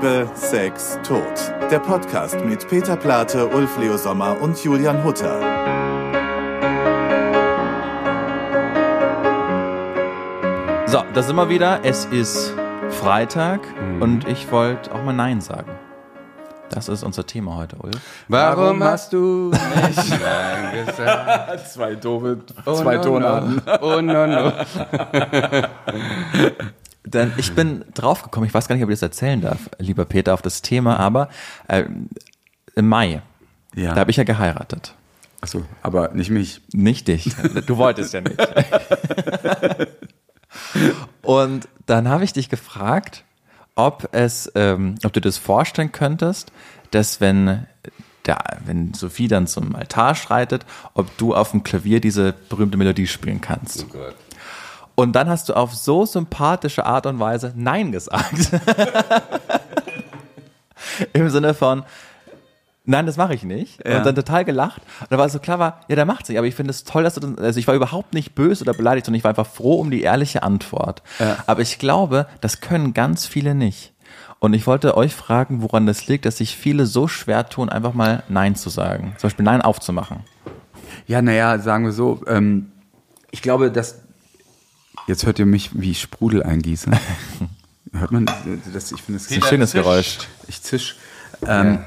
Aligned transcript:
Liebe, 0.00 0.28
Sex, 0.34 0.96
Tod. 1.02 1.24
Der 1.72 1.80
Podcast 1.80 2.36
mit 2.44 2.68
Peter 2.68 2.94
Plate, 2.94 3.48
Ulf 3.48 3.76
Leo 3.78 3.96
Sommer 3.96 4.40
und 4.40 4.62
Julian 4.62 5.02
Hutter. 5.02 5.40
So, 10.86 11.02
da 11.12 11.20
sind 11.22 11.34
wir 11.34 11.48
wieder. 11.48 11.80
Es 11.82 12.04
ist 12.04 12.54
Freitag 12.90 13.58
und 13.98 14.28
ich 14.28 14.52
wollte 14.52 14.94
auch 14.94 15.02
mal 15.02 15.12
Nein 15.12 15.40
sagen. 15.40 15.72
Das 16.70 16.88
ist 16.88 17.02
unser 17.02 17.26
Thema 17.26 17.56
heute, 17.56 17.74
Ulf. 17.82 17.96
Warum 18.28 18.84
hast 18.84 19.12
du 19.12 19.50
nicht 19.50 20.10
Nein 20.22 20.86
gesagt? 20.86 21.68
Zwei 21.70 21.96
doofe, 21.96 22.38
Oh, 22.66 22.74
zwei 22.74 22.98
no, 22.98 23.02
Tonarten. 23.02 23.62
No. 23.66 23.72
Oh 23.80 24.00
no 24.00 24.28
no. 24.28 24.52
Denn 27.04 27.32
ich 27.38 27.54
bin 27.54 27.84
draufgekommen, 27.94 28.46
ich 28.46 28.52
weiß 28.54 28.68
gar 28.68 28.74
nicht, 28.74 28.84
ob 28.84 28.90
ich 28.90 28.94
das 28.94 29.02
erzählen 29.02 29.40
darf, 29.40 29.70
lieber 29.78 30.04
Peter, 30.04 30.34
auf 30.34 30.42
das 30.42 30.60
Thema, 30.62 30.98
aber 30.98 31.28
äh, 31.68 31.84
im 32.74 32.88
Mai, 32.88 33.22
Ja. 33.74 33.94
da 33.94 34.00
habe 34.00 34.10
ich 34.10 34.16
ja 34.18 34.24
geheiratet. 34.24 34.94
Achso, 35.40 35.62
aber 35.82 36.08
nicht 36.14 36.30
mich. 36.30 36.60
Nicht 36.72 37.06
dich. 37.08 37.34
Du 37.66 37.76
wolltest 37.76 38.12
ja 38.12 38.20
nicht. 38.20 38.36
Und 41.22 41.68
dann 41.86 42.08
habe 42.08 42.24
ich 42.24 42.32
dich 42.32 42.48
gefragt, 42.48 43.24
ob 43.74 44.08
es, 44.12 44.50
ähm, 44.54 44.96
ob 45.04 45.12
du 45.12 45.20
das 45.20 45.38
vorstellen 45.38 45.92
könntest, 45.92 46.50
dass 46.90 47.20
wenn 47.20 47.66
der, 48.26 48.38
wenn 48.64 48.92
Sophie 48.94 49.28
dann 49.28 49.46
zum 49.46 49.74
Altar 49.76 50.14
schreitet, 50.14 50.66
ob 50.94 51.16
du 51.18 51.34
auf 51.34 51.52
dem 51.52 51.62
Klavier 51.62 52.00
diese 52.00 52.34
berühmte 52.48 52.76
Melodie 52.76 53.06
spielen 53.06 53.40
kannst. 53.40 53.84
Oh 53.88 53.92
Gott. 53.92 54.14
Und 54.98 55.12
dann 55.12 55.28
hast 55.28 55.48
du 55.48 55.54
auf 55.54 55.76
so 55.76 56.06
sympathische 56.06 56.84
Art 56.84 57.06
und 57.06 57.20
Weise 57.20 57.52
Nein 57.54 57.92
gesagt. 57.92 58.50
Im 61.12 61.28
Sinne 61.30 61.54
von, 61.54 61.84
nein, 62.84 63.06
das 63.06 63.16
mache 63.16 63.32
ich 63.32 63.44
nicht. 63.44 63.78
Ja. 63.86 63.98
Und 63.98 64.06
dann 64.06 64.16
total 64.16 64.44
gelacht. 64.44 64.82
Und 65.00 65.12
da 65.12 65.16
war 65.18 65.28
so 65.28 65.38
klar 65.38 65.60
war, 65.60 65.82
ja, 65.86 65.94
der 65.94 66.04
macht 66.04 66.26
sich. 66.26 66.36
Aber 66.36 66.48
ich 66.48 66.56
finde 66.56 66.70
es 66.72 66.82
toll, 66.82 67.04
dass 67.04 67.14
du, 67.14 67.20
das- 67.20 67.38
also 67.44 67.60
ich 67.60 67.68
war 67.68 67.76
überhaupt 67.76 68.12
nicht 68.12 68.34
böse 68.34 68.64
oder 68.64 68.72
beleidigt, 68.74 69.06
sondern 69.06 69.18
ich 69.18 69.22
war 69.24 69.28
einfach 69.28 69.46
froh 69.46 69.74
um 69.74 69.92
die 69.92 70.02
ehrliche 70.02 70.42
Antwort. 70.42 71.02
Ja. 71.20 71.36
Aber 71.46 71.62
ich 71.62 71.78
glaube, 71.78 72.26
das 72.40 72.60
können 72.60 72.92
ganz 72.92 73.24
viele 73.24 73.54
nicht. 73.54 73.92
Und 74.40 74.52
ich 74.52 74.66
wollte 74.66 74.96
euch 74.96 75.14
fragen, 75.14 75.62
woran 75.62 75.86
das 75.86 76.08
liegt, 76.08 76.24
dass 76.24 76.38
sich 76.38 76.56
viele 76.56 76.86
so 76.86 77.06
schwer 77.06 77.48
tun, 77.48 77.68
einfach 77.68 77.94
mal 77.94 78.24
Nein 78.28 78.56
zu 78.56 78.68
sagen. 78.68 79.14
Zum 79.18 79.28
Beispiel 79.28 79.44
Nein 79.44 79.62
aufzumachen. 79.62 80.24
Ja, 81.06 81.22
naja, 81.22 81.58
sagen 81.60 81.84
wir 81.84 81.92
so, 81.92 82.20
ähm, 82.26 82.72
ich 83.30 83.42
glaube, 83.42 83.70
dass. 83.70 84.00
Jetzt 85.08 85.26
hört 85.26 85.38
ihr 85.40 85.46
mich 85.46 85.70
wie 85.72 85.90
ich 85.90 86.00
Sprudel 86.00 86.42
eingieße. 86.44 86.90
Hört 87.92 88.12
man 88.12 88.26
das? 88.26 88.92
Ich 88.92 89.02
finde 89.02 89.16
es 89.16 89.24
Das 89.28 89.30
ist 89.36 89.42
ein 89.42 89.48
schönes 89.48 89.72
Geräusch. 89.72 90.18
Ich 90.46 90.62
zisch. 90.62 90.96
Ähm, 91.46 91.78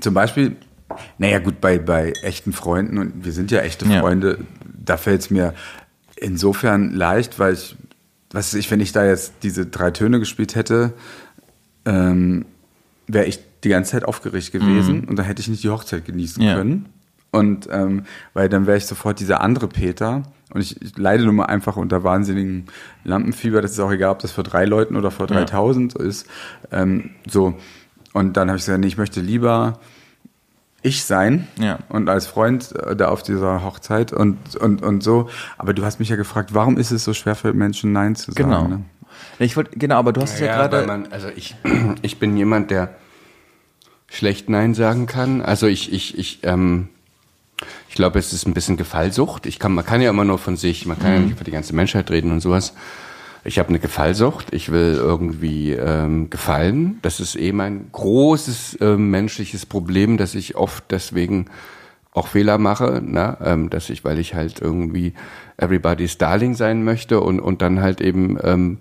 Zum 0.00 0.12
Beispiel, 0.14 0.56
naja, 1.18 1.38
gut, 1.38 1.60
bei, 1.60 1.78
bei 1.78 2.12
echten 2.22 2.52
Freunden, 2.52 2.98
und 2.98 3.24
wir 3.24 3.32
sind 3.32 3.50
ja 3.50 3.60
echte 3.60 3.86
Ja. 3.86 4.00
Freunde, 4.00 4.38
da 4.84 4.96
fällt 4.98 5.22
es 5.22 5.30
mir 5.30 5.54
insofern 6.16 6.92
leicht, 6.92 7.38
weil 7.38 7.54
ich, 7.54 7.74
was 8.30 8.48
weiß 8.52 8.60
ich, 8.60 8.70
wenn 8.70 8.80
ich 8.80 8.92
da 8.92 9.04
jetzt 9.06 9.32
diese 9.42 9.64
drei 9.66 9.90
Töne 9.90 10.18
gespielt 10.18 10.54
hätte, 10.54 10.92
ähm, 11.86 12.44
wäre 13.06 13.24
ich 13.26 13.38
die 13.64 13.68
ganze 13.70 13.92
Zeit 13.92 14.04
aufgeregt 14.04 14.52
gewesen 14.52 15.04
und 15.04 15.16
dann 15.16 15.24
hätte 15.24 15.40
ich 15.40 15.48
nicht 15.48 15.62
die 15.64 15.70
Hochzeit 15.70 16.04
genießen 16.04 16.42
Mhm. 16.42 16.48
Ja. 16.48 16.54
können. 16.56 16.86
Und 17.30 17.66
ähm, 17.72 18.04
weil 18.34 18.50
dann 18.50 18.66
wäre 18.66 18.76
ich 18.76 18.84
sofort 18.86 19.18
dieser 19.20 19.40
andere 19.40 19.66
Peter. 19.68 20.22
Und 20.52 20.60
ich, 20.60 20.80
ich 20.82 20.96
leide 20.98 21.24
nun 21.24 21.36
mal 21.36 21.46
einfach 21.46 21.76
unter 21.76 22.04
wahnsinnigen 22.04 22.66
Lampenfieber. 23.04 23.62
Das 23.62 23.72
ist 23.72 23.80
auch 23.80 23.90
egal, 23.90 24.10
ob 24.12 24.18
das 24.18 24.32
vor 24.32 24.44
drei 24.44 24.64
Leuten 24.66 24.96
oder 24.96 25.10
vor 25.10 25.26
3000 25.26 25.94
ist. 25.94 26.26
Ähm, 26.70 27.10
so. 27.26 27.54
Und 28.12 28.36
dann 28.36 28.48
habe 28.48 28.58
ich 28.58 28.64
gesagt, 28.64 28.80
nee, 28.80 28.86
ich 28.86 28.98
möchte 28.98 29.20
lieber 29.20 29.78
ich 30.84 31.04
sein 31.04 31.46
Ja. 31.60 31.78
und 31.88 32.08
als 32.08 32.26
Freund 32.26 32.72
äh, 32.74 32.96
da 32.96 33.08
auf 33.08 33.22
dieser 33.22 33.62
Hochzeit 33.62 34.12
und, 34.12 34.56
und, 34.56 34.82
und 34.82 35.02
so. 35.02 35.28
Aber 35.56 35.74
du 35.74 35.84
hast 35.84 36.00
mich 36.00 36.08
ja 36.08 36.16
gefragt, 36.16 36.54
warum 36.54 36.76
ist 36.76 36.90
es 36.90 37.04
so 37.04 37.14
schwer 37.14 37.36
für 37.36 37.52
Menschen 37.52 37.92
Nein 37.92 38.16
zu 38.16 38.32
sagen? 38.32 38.50
Genau. 38.50 38.66
Ne? 38.66 38.80
Ich 39.38 39.56
wollte, 39.56 39.78
genau, 39.78 39.96
aber 39.96 40.12
du 40.12 40.20
hast 40.20 40.34
es 40.34 40.40
ja, 40.40 40.46
Ja, 40.46 40.66
gerade. 40.66 40.86
man, 40.86 41.06
also 41.12 41.28
ich, 41.34 41.54
ich 42.02 42.18
bin 42.18 42.36
jemand, 42.36 42.70
der 42.72 42.96
schlecht 44.08 44.48
Nein 44.50 44.74
sagen 44.74 45.06
kann. 45.06 45.40
Also 45.40 45.68
ich, 45.68 45.92
ich, 45.92 46.18
ich, 46.18 46.40
ähm, 46.42 46.88
ich 47.88 47.94
glaube, 47.94 48.18
es 48.18 48.32
ist 48.32 48.46
ein 48.46 48.54
bisschen 48.54 48.76
Gefallsucht. 48.76 49.46
Ich 49.46 49.58
kann, 49.58 49.72
man 49.72 49.84
kann 49.84 50.00
ja 50.00 50.10
immer 50.10 50.24
nur 50.24 50.38
von 50.38 50.56
sich, 50.56 50.86
man 50.86 50.98
kann 50.98 51.12
ja 51.12 51.18
nicht 51.20 51.32
über 51.32 51.44
die 51.44 51.50
ganze 51.50 51.74
Menschheit 51.74 52.10
reden 52.10 52.30
und 52.30 52.40
sowas. 52.40 52.74
Ich 53.44 53.58
habe 53.58 53.70
eine 53.70 53.80
Gefallsucht. 53.80 54.54
Ich 54.54 54.70
will 54.70 54.94
irgendwie 54.94 55.72
ähm, 55.72 56.30
gefallen. 56.30 56.98
Das 57.02 57.18
ist 57.18 57.34
eh 57.36 57.52
mein 57.52 57.86
großes 57.90 58.78
ähm, 58.80 59.10
menschliches 59.10 59.66
Problem, 59.66 60.16
dass 60.16 60.34
ich 60.34 60.56
oft 60.56 60.84
deswegen 60.90 61.46
auch 62.12 62.28
Fehler 62.28 62.58
mache, 62.58 63.02
ne? 63.04 63.36
ähm, 63.42 63.70
dass 63.70 63.90
ich, 63.90 64.04
weil 64.04 64.18
ich 64.18 64.34
halt 64.34 64.60
irgendwie 64.60 65.14
everybody's 65.56 66.18
Darling 66.18 66.54
sein 66.54 66.84
möchte 66.84 67.20
und, 67.20 67.40
und 67.40 67.62
dann 67.62 67.80
halt 67.80 68.00
eben 68.00 68.38
ähm, 68.42 68.80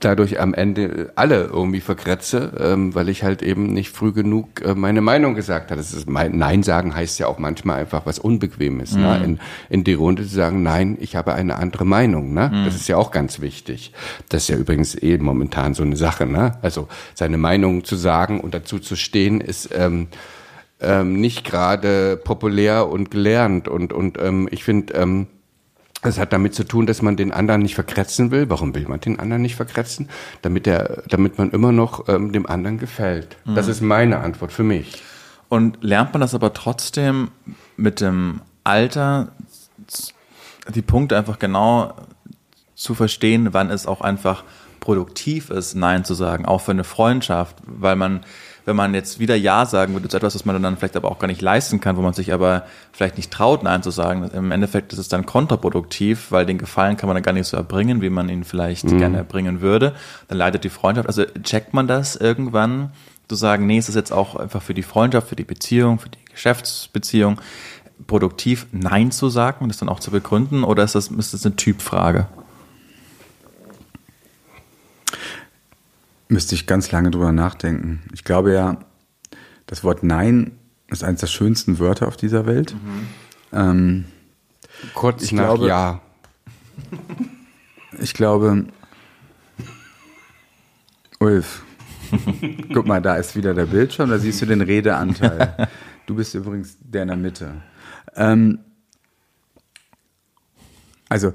dadurch 0.00 0.40
am 0.40 0.54
Ende 0.54 1.12
alle 1.16 1.44
irgendwie 1.44 1.80
verkretze, 1.80 2.52
ähm, 2.58 2.94
weil 2.94 3.08
ich 3.08 3.22
halt 3.22 3.42
eben 3.42 3.72
nicht 3.72 3.90
früh 3.90 4.12
genug 4.12 4.62
äh, 4.64 4.74
meine 4.74 5.00
Meinung 5.00 5.34
gesagt 5.34 5.70
habe. 5.70 5.80
Das 5.80 5.92
ist 5.92 6.08
mein 6.08 6.36
Nein 6.36 6.62
sagen 6.62 6.94
heißt 6.94 7.18
ja 7.18 7.26
auch 7.26 7.38
manchmal 7.38 7.80
einfach 7.80 8.06
was 8.06 8.18
Unbequemes, 8.18 8.96
ne? 8.96 9.22
in, 9.24 9.40
in 9.68 9.84
die 9.84 9.94
Runde 9.94 10.22
zu 10.22 10.34
sagen, 10.34 10.62
nein, 10.62 10.96
ich 11.00 11.16
habe 11.16 11.34
eine 11.34 11.56
andere 11.56 11.84
Meinung. 11.84 12.32
Ne? 12.32 12.50
Das 12.64 12.74
ist 12.74 12.88
ja 12.88 12.96
auch 12.96 13.10
ganz 13.10 13.40
wichtig. 13.40 13.92
Das 14.28 14.42
ist 14.42 14.48
ja 14.48 14.56
übrigens 14.56 15.00
eh 15.00 15.18
momentan 15.18 15.74
so 15.74 15.82
eine 15.82 15.96
Sache. 15.96 16.26
Ne? 16.26 16.58
Also 16.62 16.88
seine 17.14 17.38
Meinung 17.38 17.84
zu 17.84 17.96
sagen 17.96 18.40
und 18.40 18.54
dazu 18.54 18.78
zu 18.78 18.96
stehen, 18.96 19.40
ist 19.40 19.70
ähm, 19.74 20.08
ähm, 20.80 21.20
nicht 21.20 21.44
gerade 21.44 22.16
populär 22.16 22.88
und 22.88 23.10
gelernt. 23.10 23.68
Und, 23.68 23.92
und 23.92 24.18
ähm, 24.20 24.48
ich 24.50 24.64
finde, 24.64 24.94
ähm, 24.94 25.26
es 26.02 26.18
hat 26.18 26.32
damit 26.32 26.54
zu 26.54 26.64
tun, 26.64 26.86
dass 26.86 27.02
man 27.02 27.16
den 27.16 27.32
anderen 27.32 27.62
nicht 27.62 27.74
verkratzen 27.74 28.30
will. 28.30 28.48
Warum 28.48 28.74
will 28.74 28.86
man 28.86 29.00
den 29.00 29.18
anderen 29.18 29.42
nicht 29.42 29.56
verkratzen? 29.56 30.08
Damit 30.42 30.66
er, 30.66 31.02
damit 31.08 31.38
man 31.38 31.50
immer 31.50 31.72
noch 31.72 32.08
ähm, 32.08 32.32
dem 32.32 32.46
anderen 32.46 32.78
gefällt. 32.78 33.36
Das 33.46 33.66
ist 33.66 33.80
meine 33.80 34.20
Antwort 34.20 34.52
für 34.52 34.62
mich. 34.62 35.02
Und 35.48 35.82
lernt 35.82 36.12
man 36.12 36.20
das 36.20 36.34
aber 36.34 36.52
trotzdem 36.52 37.30
mit 37.76 38.00
dem 38.00 38.42
Alter, 38.64 39.32
die 40.74 40.82
Punkte 40.82 41.16
einfach 41.16 41.38
genau 41.38 41.94
zu 42.74 42.94
verstehen, 42.94 43.48
wann 43.52 43.70
es 43.70 43.86
auch 43.86 44.00
einfach 44.00 44.44
produktiv 44.78 45.50
ist, 45.50 45.74
Nein 45.74 46.04
zu 46.04 46.14
sagen, 46.14 46.46
auch 46.46 46.60
für 46.60 46.70
eine 46.70 46.84
Freundschaft, 46.84 47.56
weil 47.66 47.96
man, 47.96 48.20
wenn 48.68 48.76
man 48.76 48.92
jetzt 48.92 49.18
wieder 49.18 49.34
Ja 49.34 49.64
sagen 49.64 49.94
würde 49.94 50.08
zu 50.08 50.16
etwas, 50.18 50.34
was 50.34 50.44
man 50.44 50.62
dann 50.62 50.76
vielleicht 50.76 50.96
aber 50.96 51.10
auch 51.10 51.18
gar 51.18 51.26
nicht 51.26 51.40
leisten 51.40 51.80
kann, 51.80 51.96
wo 51.96 52.02
man 52.02 52.12
sich 52.12 52.34
aber 52.34 52.66
vielleicht 52.92 53.16
nicht 53.16 53.32
traut, 53.32 53.62
Nein 53.62 53.82
zu 53.82 53.90
sagen, 53.90 54.30
im 54.34 54.52
Endeffekt 54.52 54.92
ist 54.92 54.98
es 54.98 55.08
dann 55.08 55.24
kontraproduktiv, 55.24 56.30
weil 56.30 56.44
den 56.44 56.58
Gefallen 56.58 56.98
kann 56.98 57.08
man 57.08 57.16
dann 57.16 57.22
gar 57.22 57.32
nicht 57.32 57.46
so 57.46 57.56
erbringen, 57.56 58.02
wie 58.02 58.10
man 58.10 58.28
ihn 58.28 58.44
vielleicht 58.44 58.86
gerne 58.86 59.16
erbringen 59.16 59.62
würde. 59.62 59.94
Dann 60.28 60.36
leidet 60.36 60.64
die 60.64 60.68
Freundschaft. 60.68 61.08
Also 61.08 61.24
checkt 61.42 61.72
man 61.72 61.88
das 61.88 62.14
irgendwann, 62.14 62.92
zu 63.26 63.36
sagen, 63.36 63.66
nee, 63.66 63.78
es 63.78 63.88
ist 63.88 63.94
jetzt 63.94 64.12
auch 64.12 64.36
einfach 64.36 64.62
für 64.62 64.74
die 64.74 64.82
Freundschaft, 64.82 65.28
für 65.28 65.36
die 65.36 65.44
Beziehung, 65.44 65.98
für 65.98 66.10
die 66.10 66.24
Geschäftsbeziehung 66.30 67.40
produktiv, 68.06 68.66
Nein 68.72 69.10
zu 69.10 69.28
sagen 69.28 69.62
und 69.62 69.70
das 69.70 69.78
dann 69.78 69.88
auch 69.88 70.00
zu 70.00 70.10
begründen? 70.10 70.62
Oder 70.62 70.84
ist 70.84 70.94
das, 70.94 71.08
ist 71.08 71.34
das 71.34 71.44
eine 71.44 71.56
Typfrage? 71.56 72.26
Müsste 76.28 76.54
ich 76.54 76.66
ganz 76.66 76.90
lange 76.92 77.10
drüber 77.10 77.32
nachdenken. 77.32 78.02
Ich 78.12 78.24
glaube 78.24 78.52
ja, 78.52 78.78
das 79.66 79.82
Wort 79.84 80.02
Nein 80.02 80.52
ist 80.88 81.02
eines 81.04 81.20
der 81.20 81.26
schönsten 81.26 81.78
Wörter 81.78 82.06
auf 82.08 82.16
dieser 82.16 82.46
Welt. 82.46 82.74
Ähm, 83.52 84.04
Kurz 84.94 85.22
Ich 85.22 85.32
nach 85.32 85.44
glaube- 85.44 85.66
Ja. 85.68 86.00
ich 87.98 88.14
glaube, 88.14 88.66
Ulf, 91.18 91.62
guck 92.72 92.86
mal, 92.86 93.02
da 93.02 93.16
ist 93.16 93.34
wieder 93.34 93.52
der 93.54 93.66
Bildschirm, 93.66 94.10
da 94.10 94.18
siehst 94.18 94.40
du 94.42 94.46
den 94.46 94.60
Redeanteil. 94.62 95.68
Du 96.06 96.14
bist 96.14 96.34
übrigens 96.34 96.78
der 96.80 97.02
in 97.02 97.08
der 97.08 97.18
Mitte. 97.18 97.60
Ähm, 98.16 98.60
also, 101.10 101.34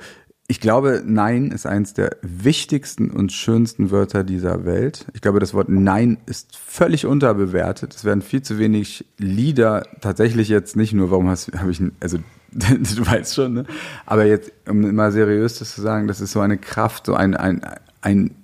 ich 0.54 0.60
glaube, 0.60 1.02
Nein 1.04 1.50
ist 1.50 1.66
eines 1.66 1.96
der 1.96 2.18
wichtigsten 2.22 3.10
und 3.10 3.32
schönsten 3.32 3.90
Wörter 3.90 4.24
dieser 4.24 4.66
Welt. 4.66 5.08
Ich 5.16 5.22
glaube, 5.22 5.40
das 5.40 5.56
Wort 5.56 5.68
Nein 5.68 6.20
ist 6.28 6.56
völlig 6.56 7.08
unterbewertet. 7.08 7.96
Es 7.96 8.06
werden 8.06 8.22
viel 8.22 8.44
zu 8.44 8.60
wenig 8.60 9.04
Lieder, 9.18 9.88
tatsächlich 10.00 10.50
jetzt 10.50 10.76
nicht 10.76 10.94
nur, 10.94 11.10
warum 11.10 11.28
hast 11.28 11.52
habe 11.58 11.72
ich, 11.72 11.82
also 12.00 12.20
du 12.52 12.68
weißt 13.08 13.34
schon, 13.34 13.54
ne? 13.54 13.66
Aber 14.06 14.26
jetzt, 14.26 14.54
um 14.70 14.94
mal 14.94 15.12
seriös 15.12 15.58
das 15.58 15.74
zu 15.74 15.82
sagen, 15.82 16.08
das 16.08 16.22
ist 16.22 16.34
so 16.34 16.40
eine 16.40 16.60
Kraft, 16.60 17.08
so 17.08 17.16
ein, 17.16 17.36
ein, 17.36 17.62
ein 18.02 18.36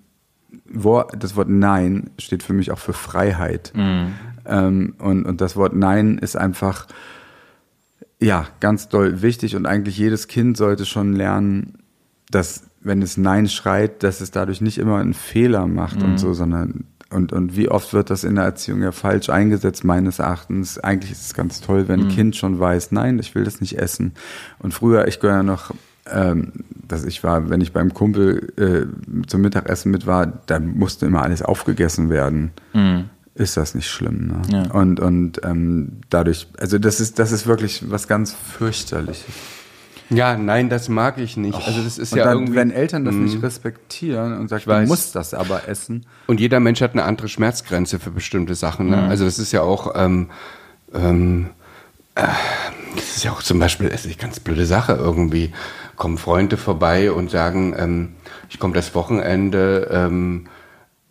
Wort, 0.65 1.13
das 1.19 1.35
Wort 1.35 1.49
Nein 1.49 2.09
steht 2.17 2.41
für 2.41 2.53
mich 2.53 2.71
auch 2.71 2.79
für 2.79 2.93
Freiheit. 2.93 3.71
Ähm, 4.47 4.95
und, 4.97 5.27
und 5.27 5.41
das 5.41 5.55
Wort 5.55 5.75
Nein 5.75 6.17
ist 6.17 6.35
einfach, 6.35 6.87
ja, 8.19 8.47
ganz 8.61 8.89
doll 8.89 9.21
wichtig 9.21 9.55
und 9.55 9.67
eigentlich 9.67 9.95
jedes 9.99 10.27
Kind 10.27 10.57
sollte 10.57 10.87
schon 10.87 11.13
lernen, 11.13 11.78
dass 12.29 12.63
wenn 12.81 13.01
es 13.01 13.17
Nein 13.17 13.49
schreit, 13.49 14.03
dass 14.03 14.21
es 14.21 14.31
dadurch 14.31 14.61
nicht 14.61 14.77
immer 14.77 14.97
einen 14.97 15.13
Fehler 15.13 15.67
macht 15.67 16.01
und 16.01 16.17
so, 16.17 16.33
sondern 16.33 16.85
und, 17.09 17.33
und 17.33 17.55
wie 17.55 17.69
oft 17.69 17.93
wird 17.93 18.09
das 18.09 18.23
in 18.23 18.35
der 18.35 18.43
Erziehung 18.43 18.81
ja 18.81 18.91
falsch 18.91 19.29
eingesetzt, 19.29 19.83
meines 19.83 20.19
Erachtens. 20.19 20.77
Eigentlich 20.77 21.11
ist 21.11 21.25
es 21.25 21.33
ganz 21.33 21.59
toll, 21.59 21.87
wenn 21.87 22.01
ein 22.01 22.07
Kind 22.09 22.35
schon 22.35 22.59
weiß, 22.59 22.91
nein, 22.91 23.17
ich 23.17 23.33
will 23.33 23.43
das 23.43 23.61
nicht 23.61 23.79
essen. 23.79 24.13
Und 24.59 24.73
früher, 24.73 25.07
ich 25.07 25.19
gehöre 25.19 25.37
ja 25.37 25.43
noch, 25.43 25.71
ähm, 26.05 26.51
dass 26.87 27.05
ich 27.05 27.23
war, 27.23 27.49
wenn 27.49 27.61
ich 27.61 27.73
beim 27.73 27.93
Kumpel 27.93 28.53
äh, 28.57 29.25
zum 29.25 29.41
Mittagessen 29.41 29.91
mit 29.91 30.05
war, 30.05 30.27
da 30.45 30.59
musste 30.59 31.07
immer 31.07 31.23
alles 31.23 31.41
aufgegessen 31.41 32.09
werden. 32.09 32.51
Ist 33.33 33.57
das 33.57 33.73
nicht 33.73 33.89
schlimm, 33.89 34.27
ne? 34.27 34.41
Ja. 34.51 34.71
Und, 34.71 34.99
und 34.99 35.41
ähm, 35.43 36.01
dadurch, 36.09 36.47
also 36.59 36.77
das 36.77 36.99
ist, 36.99 37.19
das 37.19 37.31
ist 37.31 37.47
wirklich 37.47 37.89
was 37.89 38.07
ganz 38.07 38.33
fürchterliches. 38.33 39.25
Ja, 40.09 40.35
nein, 40.37 40.69
das 40.69 40.89
mag 40.89 41.19
ich 41.19 41.37
nicht. 41.37 41.55
Also 41.55 41.83
das 41.83 41.97
ist 41.97 42.15
ja 42.15 42.25
dann, 42.25 42.39
irgendwie. 42.39 42.55
wenn 42.55 42.71
Eltern 42.71 43.05
das 43.05 43.13
nicht 43.13 43.43
respektieren 43.43 44.37
und 44.39 44.47
sagen, 44.47 44.63
du 44.65 44.71
weiß. 44.71 44.89
musst 44.89 45.15
das 45.15 45.33
aber 45.33 45.67
essen, 45.67 46.05
Und 46.27 46.39
jeder 46.39 46.59
Mensch 46.59 46.81
hat 46.81 46.93
eine 46.93 47.03
andere 47.03 47.27
Schmerzgrenze 47.27 47.99
für 47.99 48.11
bestimmte 48.11 48.55
Sachen. 48.55 48.89
Ne? 48.89 49.07
Also 49.07 49.25
das 49.25 49.37
ist 49.37 49.51
ja 49.51 49.61
auch, 49.61 49.93
ähm, 49.95 50.29
ähm, 50.93 51.51
äh, 52.15 52.23
das 52.95 53.17
ist 53.17 53.23
ja 53.23 53.31
auch 53.31 53.43
zum 53.43 53.59
Beispiel, 53.59 53.91
eine 53.91 54.15
ganz 54.15 54.39
blöde 54.39 54.65
Sache 54.65 54.93
irgendwie. 54.93 55.51
Kommen 55.95 56.17
Freunde 56.17 56.57
vorbei 56.57 57.11
und 57.11 57.29
sagen, 57.29 57.75
ähm, 57.77 58.09
ich 58.49 58.57
komme 58.57 58.73
das 58.73 58.95
Wochenende 58.95 59.89
ähm, 59.91 60.45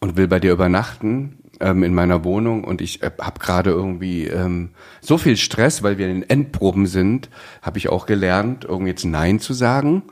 und 0.01 0.17
will 0.17 0.27
bei 0.27 0.41
dir 0.41 0.53
übernachten 0.53 1.38
ähm, 1.61 1.83
in 1.83 1.95
meiner 1.95 2.25
Wohnung 2.25 2.65
und 2.65 2.81
ich 2.81 3.03
äh, 3.03 3.11
habe 3.21 3.41
gerade 3.41 3.71
irgendwie 3.71 4.27
ähm, 4.27 4.71
so 5.01 5.19
viel 5.19 5.37
Stress, 5.37 5.83
weil 5.83 5.99
wir 5.99 6.09
in 6.09 6.21
den 6.21 6.31
Endproben 6.31 6.87
sind, 6.87 7.29
habe 7.63 7.79
ich 7.79 7.89
auch 7.89 8.07
gelernt, 8.07 8.65
irgendwie 8.65 8.91
jetzt 8.91 9.05
Nein 9.05 9.41
zu 9.41 9.53
sagen. 9.53 10.03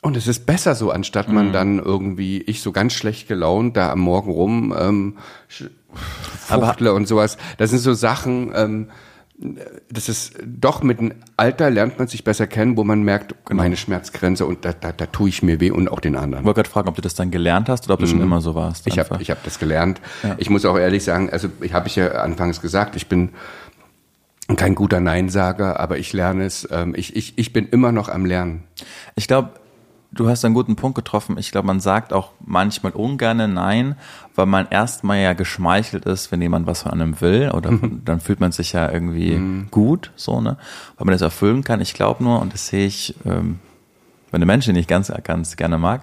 Und 0.00 0.16
es 0.16 0.26
ist 0.26 0.46
besser 0.46 0.74
so, 0.74 0.90
anstatt 0.90 1.28
man 1.28 1.52
dann 1.52 1.78
irgendwie, 1.78 2.42
ich 2.42 2.60
so 2.60 2.72
ganz 2.72 2.92
schlecht 2.92 3.28
gelaunt 3.28 3.76
da 3.76 3.92
am 3.92 4.00
Morgen 4.00 4.32
rum 4.32 4.74
ähm, 4.76 5.16
fuchtle 6.40 6.92
und 6.92 7.06
sowas. 7.06 7.38
Das 7.58 7.70
sind 7.70 7.78
so 7.78 7.94
Sachen, 7.94 8.52
ähm, 8.54 8.88
das 9.90 10.08
ist 10.08 10.34
doch 10.44 10.82
mit 10.82 11.00
dem 11.00 11.12
Alter 11.36 11.70
lernt 11.70 11.98
man 11.98 12.08
sich 12.08 12.24
besser 12.24 12.46
kennen, 12.46 12.76
wo 12.76 12.84
man 12.84 13.02
merkt, 13.02 13.34
meine 13.50 13.76
Schmerzgrenze 13.76 14.46
und 14.46 14.64
da, 14.64 14.72
da, 14.72 14.92
da 14.92 15.06
tue 15.06 15.28
ich 15.28 15.42
mir 15.42 15.60
weh 15.60 15.70
und 15.70 15.88
auch 15.88 16.00
den 16.00 16.16
anderen. 16.16 16.42
Ich 16.42 16.46
wollte 16.46 16.62
gerade 16.62 16.70
fragen, 16.70 16.88
ob 16.88 16.94
du 16.94 17.02
das 17.02 17.14
dann 17.14 17.30
gelernt 17.30 17.68
hast 17.68 17.86
oder 17.86 17.94
ob 17.94 18.00
du 18.00 18.06
schon 18.06 18.20
immer 18.20 18.40
so 18.40 18.54
warst. 18.54 18.86
Ich 18.86 18.98
habe 18.98 19.18
ich 19.20 19.30
hab 19.30 19.42
das 19.44 19.58
gelernt. 19.58 20.00
Ich 20.38 20.50
muss 20.50 20.64
auch 20.64 20.78
ehrlich 20.78 21.04
sagen, 21.04 21.30
also 21.30 21.48
ich 21.60 21.72
habe 21.72 21.88
ich 21.88 21.96
ja 21.96 22.08
anfangs 22.12 22.60
gesagt, 22.60 22.96
ich 22.96 23.08
bin 23.08 23.30
kein 24.56 24.74
guter 24.74 25.00
Neinsager, 25.00 25.80
aber 25.80 25.98
ich 25.98 26.12
lerne 26.12 26.44
es. 26.44 26.68
Ähm, 26.70 26.94
ich, 26.96 27.16
ich, 27.16 27.38
ich 27.38 27.52
bin 27.52 27.68
immer 27.68 27.92
noch 27.92 28.08
am 28.08 28.24
Lernen. 28.26 28.64
Ich 29.14 29.26
glaube, 29.28 29.50
du 30.12 30.28
hast 30.28 30.44
einen 30.44 30.54
guten 30.54 30.76
Punkt 30.76 30.94
getroffen. 30.94 31.38
Ich 31.38 31.50
glaube, 31.50 31.66
man 31.66 31.80
sagt 31.80 32.12
auch 32.12 32.32
manchmal 32.44 32.92
ungerne 32.92 33.48
Nein, 33.48 33.96
weil 34.34 34.46
man 34.46 34.68
erstmal 34.68 35.18
ja 35.18 35.32
geschmeichelt 35.32 36.04
ist, 36.04 36.30
wenn 36.30 36.42
jemand 36.42 36.66
was 36.66 36.82
von 36.82 36.92
einem 36.92 37.20
will 37.20 37.50
oder 37.52 37.72
dann 38.04 38.20
fühlt 38.20 38.40
man 38.40 38.52
sich 38.52 38.72
ja 38.72 38.90
irgendwie 38.90 39.66
gut, 39.70 40.12
so, 40.16 40.40
ne? 40.40 40.56
Weil 40.96 41.06
man 41.06 41.12
das 41.12 41.22
erfüllen 41.22 41.64
kann. 41.64 41.80
Ich 41.80 41.94
glaube 41.94 42.22
nur, 42.22 42.40
und 42.40 42.52
das 42.52 42.68
sehe 42.68 42.86
ich 42.86 43.14
ähm, 43.24 43.58
bei 44.30 44.38
den 44.38 44.46
Menschen, 44.46 44.74
die 44.74 44.80
ich 44.80 44.88
ganz, 44.88 45.12
ganz 45.24 45.56
gerne 45.56 45.78
mag, 45.78 46.02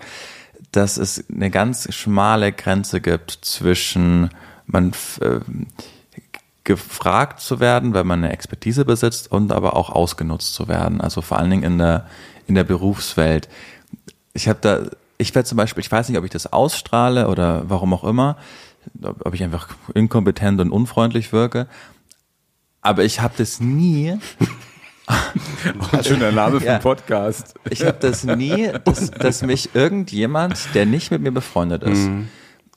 dass 0.71 0.97
es 0.97 1.25
eine 1.29 1.49
ganz 1.49 1.91
schmale 1.93 2.51
Grenze 2.51 3.01
gibt 3.01 3.31
zwischen 3.31 4.29
man 4.65 4.91
ähm, 5.21 5.65
gefragt 6.63 7.39
zu 7.39 7.59
werden, 7.59 7.95
weil 7.95 8.03
man 8.03 8.23
eine 8.23 8.31
Expertise 8.31 8.85
besitzt 8.85 9.31
und 9.31 9.51
aber 9.51 9.75
auch 9.75 9.89
ausgenutzt 9.89 10.53
zu 10.53 10.67
werden. 10.67 11.01
Also 11.01 11.21
vor 11.21 11.39
allen 11.39 11.49
Dingen 11.49 11.63
in 11.63 11.77
der, 11.79 12.05
in 12.45 12.53
der 12.53 12.63
Berufswelt. 12.63 13.49
Ich 14.33 14.47
habe 14.47 14.59
da, 14.61 14.81
ich 15.17 15.33
werde 15.35 15.47
zum 15.47 15.57
Beispiel, 15.57 15.81
ich 15.81 15.91
weiß 15.91 16.09
nicht, 16.09 16.17
ob 16.17 16.23
ich 16.25 16.31
das 16.31 16.51
ausstrahle 16.51 17.27
oder 17.27 17.63
warum 17.69 17.93
auch 17.93 18.03
immer, 18.03 18.37
ob 19.23 19.33
ich 19.33 19.43
einfach 19.43 19.67
inkompetent 19.93 20.61
und 20.61 20.71
unfreundlich 20.71 21.31
wirke, 21.33 21.67
aber 22.81 23.03
ich 23.03 23.19
habe 23.19 23.33
das 23.37 23.59
nie, 23.59 24.17
ein 25.91 26.03
schöner 26.03 26.31
Name 26.31 26.59
für 26.59 26.65
Ja. 26.67 26.79
Podcast. 26.79 27.55
ich 27.69 27.83
habe 27.83 27.97
das 27.99 28.23
nie, 28.23 28.71
dass, 28.85 29.11
dass 29.11 29.41
mich 29.41 29.73
irgendjemand, 29.75 30.73
der 30.73 30.85
nicht 30.85 31.11
mit 31.11 31.21
mir 31.21 31.31
befreundet 31.31 31.83
ist, 31.83 32.09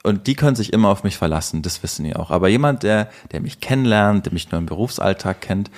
und 0.04 0.26
die 0.26 0.34
können 0.34 0.56
sich 0.56 0.72
immer 0.72 0.88
auf 0.88 1.04
mich 1.04 1.16
verlassen, 1.16 1.62
das 1.62 1.84
wissen 1.84 2.04
die 2.04 2.16
auch. 2.16 2.32
Aber 2.32 2.48
jemand, 2.48 2.82
der, 2.82 3.08
der 3.30 3.40
mich 3.40 3.60
kennenlernt, 3.60 4.26
der 4.26 4.32
mich 4.32 4.50
nur 4.50 4.58
im 4.58 4.66
Berufsalltag 4.66 5.40
kennt, 5.40 5.70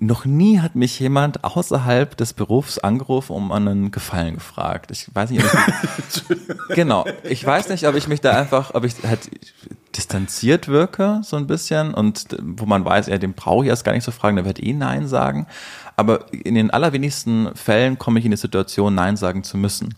noch 0.00 0.24
nie 0.24 0.60
hat 0.60 0.74
mich 0.74 0.98
jemand 0.98 1.44
außerhalb 1.44 2.16
des 2.16 2.32
Berufs 2.32 2.78
angerufen, 2.78 3.34
um 3.34 3.52
einen 3.52 3.90
Gefallen 3.90 4.34
gefragt. 4.34 4.90
Ich 4.90 5.14
weiß 5.14 5.30
nicht, 5.30 5.44
ob 5.44 5.50
ich, 5.52 6.38
genau. 6.74 7.04
Ich 7.22 7.44
weiß 7.44 7.68
nicht, 7.68 7.86
ob 7.86 7.94
ich 7.94 8.08
mich 8.08 8.22
da 8.22 8.32
einfach, 8.32 8.74
ob 8.74 8.84
ich 8.84 8.94
halt 9.06 9.30
distanziert 9.94 10.68
wirke, 10.68 11.20
so 11.22 11.36
ein 11.36 11.46
bisschen, 11.46 11.92
und 11.92 12.24
wo 12.42 12.64
man 12.64 12.84
weiß, 12.84 13.08
ja, 13.08 13.18
den 13.18 13.34
brauche 13.34 13.64
ich 13.64 13.68
erst 13.68 13.84
gar 13.84 13.92
nicht 13.92 14.04
zu 14.04 14.12
fragen, 14.12 14.36
der 14.36 14.46
wird 14.46 14.62
eh 14.62 14.72
Nein 14.72 15.06
sagen. 15.06 15.46
Aber 15.96 16.32
in 16.32 16.54
den 16.54 16.70
allerwenigsten 16.70 17.54
Fällen 17.54 17.98
komme 17.98 18.20
ich 18.20 18.24
in 18.24 18.30
die 18.30 18.38
Situation, 18.38 18.94
Nein 18.94 19.16
sagen 19.16 19.44
zu 19.44 19.58
müssen. 19.58 19.94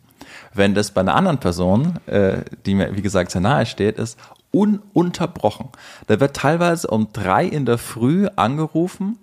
Wenn 0.52 0.74
das 0.74 0.90
bei 0.90 1.00
einer 1.00 1.14
anderen 1.14 1.38
Person, 1.38 1.98
äh, 2.06 2.38
die 2.66 2.74
mir, 2.74 2.96
wie 2.96 3.02
gesagt, 3.02 3.30
sehr 3.30 3.40
nahe 3.40 3.66
steht, 3.66 3.98
ist, 3.98 4.18
ununterbrochen. 4.50 5.68
Da 6.08 6.18
wird 6.18 6.36
teilweise 6.36 6.88
um 6.88 7.08
drei 7.12 7.46
in 7.46 7.64
der 7.66 7.78
Früh 7.78 8.26
angerufen, 8.36 9.18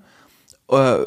äh, 0.71 1.05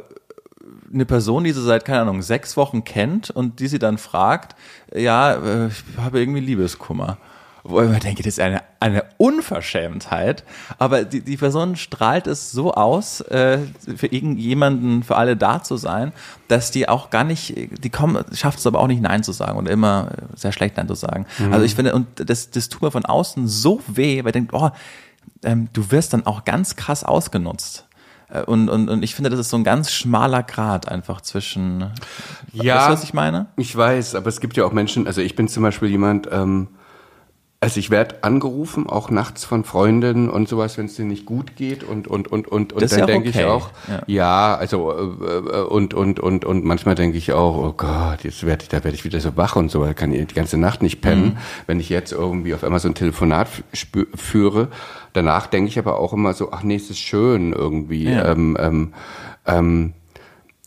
eine 0.93 1.07
Person, 1.07 1.45
die 1.45 1.53
sie 1.53 1.63
seit, 1.63 1.85
keine 1.85 2.03
Ahnung, 2.03 2.23
sechs 2.23 2.57
Wochen 2.57 2.85
kennt 2.85 3.31
und 3.31 3.61
die 3.61 3.69
sie 3.69 3.79
dann 3.79 3.99
fragt, 3.99 4.57
ja, 4.95 5.35
äh, 5.35 5.69
ich 5.69 5.99
habe 5.99 6.21
irgendwie 6.21 6.41
Liebeskummer. 6.41 7.19
Wo 7.65 7.81
ich 7.81 7.89
mir 7.89 8.01
denke, 8.01 8.25
das 8.25 8.35
ist 8.35 8.41
eine, 8.41 8.61
eine 8.81 9.05
Unverschämtheit, 9.19 10.43
aber 10.79 11.05
die, 11.05 11.21
die 11.21 11.37
Person 11.37 11.77
strahlt 11.77 12.27
es 12.27 12.51
so 12.51 12.75
aus, 12.75 13.21
äh, 13.21 13.59
für 13.97 14.09
irgendjemanden, 14.09 15.05
für 15.05 15.15
alle 15.15 15.37
da 15.37 15.63
zu 15.63 15.77
sein, 15.77 16.13
dass 16.49 16.73
die 16.73 16.89
auch 16.89 17.11
gar 17.11 17.23
nicht, 17.23 17.55
die 17.57 17.91
kommen, 17.91 18.25
schafft 18.35 18.59
es 18.59 18.67
aber 18.67 18.81
auch 18.81 18.89
nicht 18.89 19.01
Nein 19.01 19.23
zu 19.23 19.31
sagen 19.31 19.59
und 19.59 19.69
immer 19.69 20.09
sehr 20.35 20.51
schlecht 20.51 20.77
Nein 20.77 20.89
zu 20.89 20.95
sagen. 20.95 21.25
Also 21.53 21.65
ich 21.65 21.77
finde, 21.77 21.95
und 21.95 22.09
das, 22.17 22.51
das 22.51 22.69
tut 22.69 22.83
mir 22.83 22.91
von 22.91 23.05
außen 23.05 23.47
so 23.47 23.81
weh, 23.87 24.25
weil 24.25 24.31
ich 24.31 24.33
denke, 24.33 24.57
oh, 24.57 24.71
ähm, 25.45 25.69
du 25.73 25.93
wirst 25.93 26.13
dann 26.13 26.27
auch 26.27 26.45
ganz 26.45 26.75
krass 26.75 27.05
ausgenutzt. 27.05 27.87
Äh, 28.33 28.43
Und, 28.43 28.69
und, 28.69 28.89
und 28.89 29.03
ich 29.03 29.15
finde, 29.15 29.31
das 29.31 29.39
ist 29.39 29.51
so 29.51 29.57
ein 29.57 29.65
ganz 29.65 29.93
schmaler 29.93 30.43
Grad 30.43 30.89
einfach 30.89 31.21
zwischen. 31.21 31.93
Ja. 32.53 32.77
Weißt 32.77 32.89
du, 32.89 32.93
was 32.93 33.05
ich 33.05 33.15
meine? 33.15 33.47
Ich 33.57 33.77
weiß, 33.77 34.15
aber 34.15 34.29
es 34.29 34.41
gibt 34.41 34.57
ja 34.57 34.65
auch 34.65 34.73
Menschen, 34.73 35.07
also 35.07 35.21
ich 35.21 35.37
bin 35.37 35.49
zum 35.49 35.63
Beispiel 35.63 35.89
jemand, 35.89 36.29
ähm, 36.31 36.69
also 37.63 37.79
ich 37.79 37.91
werde 37.91 38.25
angerufen, 38.25 38.89
auch 38.89 39.09
nachts 39.09 39.45
von 39.45 39.63
Freundinnen 39.63 40.29
und 40.29 40.49
sowas, 40.49 40.79
wenn 40.79 40.87
es 40.87 40.97
denen 40.97 41.11
nicht 41.11 41.27
gut 41.27 41.55
geht 41.55 41.85
und 41.85 42.09
und 42.09 42.27
und 42.27 42.49
und 42.49 42.73
und 42.73 42.83
Das 42.83 42.91
dann 42.91 43.07
denke 43.07 43.29
ich 43.29 43.37
okay. 43.37 43.45
auch, 43.45 43.71
Ja. 43.89 44.03
ja, 44.09 44.55
also 44.57 44.91
äh, 44.91 45.37
äh, 45.37 45.63
und 45.63 45.95
und 45.95 46.19
und 46.19 46.45
und 46.45 46.65
manchmal 46.65 46.97
denke 46.97 47.17
ich 47.19 47.33
auch, 47.33 47.57
oh 47.57 47.73
Gott, 47.77 48.25
jetzt 48.25 48.45
werde 48.45 48.65
ich, 48.65 48.69
da 48.69 48.83
werde 48.83 48.97
ich 48.97 49.05
wieder 49.05 49.21
so 49.21 49.37
wach 49.37 49.55
und 49.55 49.71
so, 49.71 49.85
da 49.85 49.95
kann 49.95 50.13
ich 50.13 50.27
die 50.27 50.35
ganze 50.35 50.59
Nacht 50.59 50.83
nicht 50.83 51.01
pennen, 51.03 51.25
Mhm. 51.25 51.37
wenn 51.69 51.79
ich 51.79 51.89
jetzt 51.89 52.11
irgendwie 52.11 52.53
auf 52.53 52.65
einmal 52.65 52.81
so 52.81 52.89
ein 52.89 52.95
Telefonat 52.97 53.47
führe. 54.17 54.67
Danach 55.13 55.47
denke 55.47 55.69
ich 55.69 55.79
aber 55.79 56.01
auch 56.01 56.13
immer 56.13 56.35
so, 56.35 56.51
ach 56.51 56.65
nee, 56.65 56.75
es 56.77 56.91
ist 56.91 56.99
schön 56.99 57.53
irgendwie. 57.53 58.11
Ja. 58.11 58.33
Ähm, 58.33 58.57
ähm, 58.59 58.93
ähm, 59.47 59.93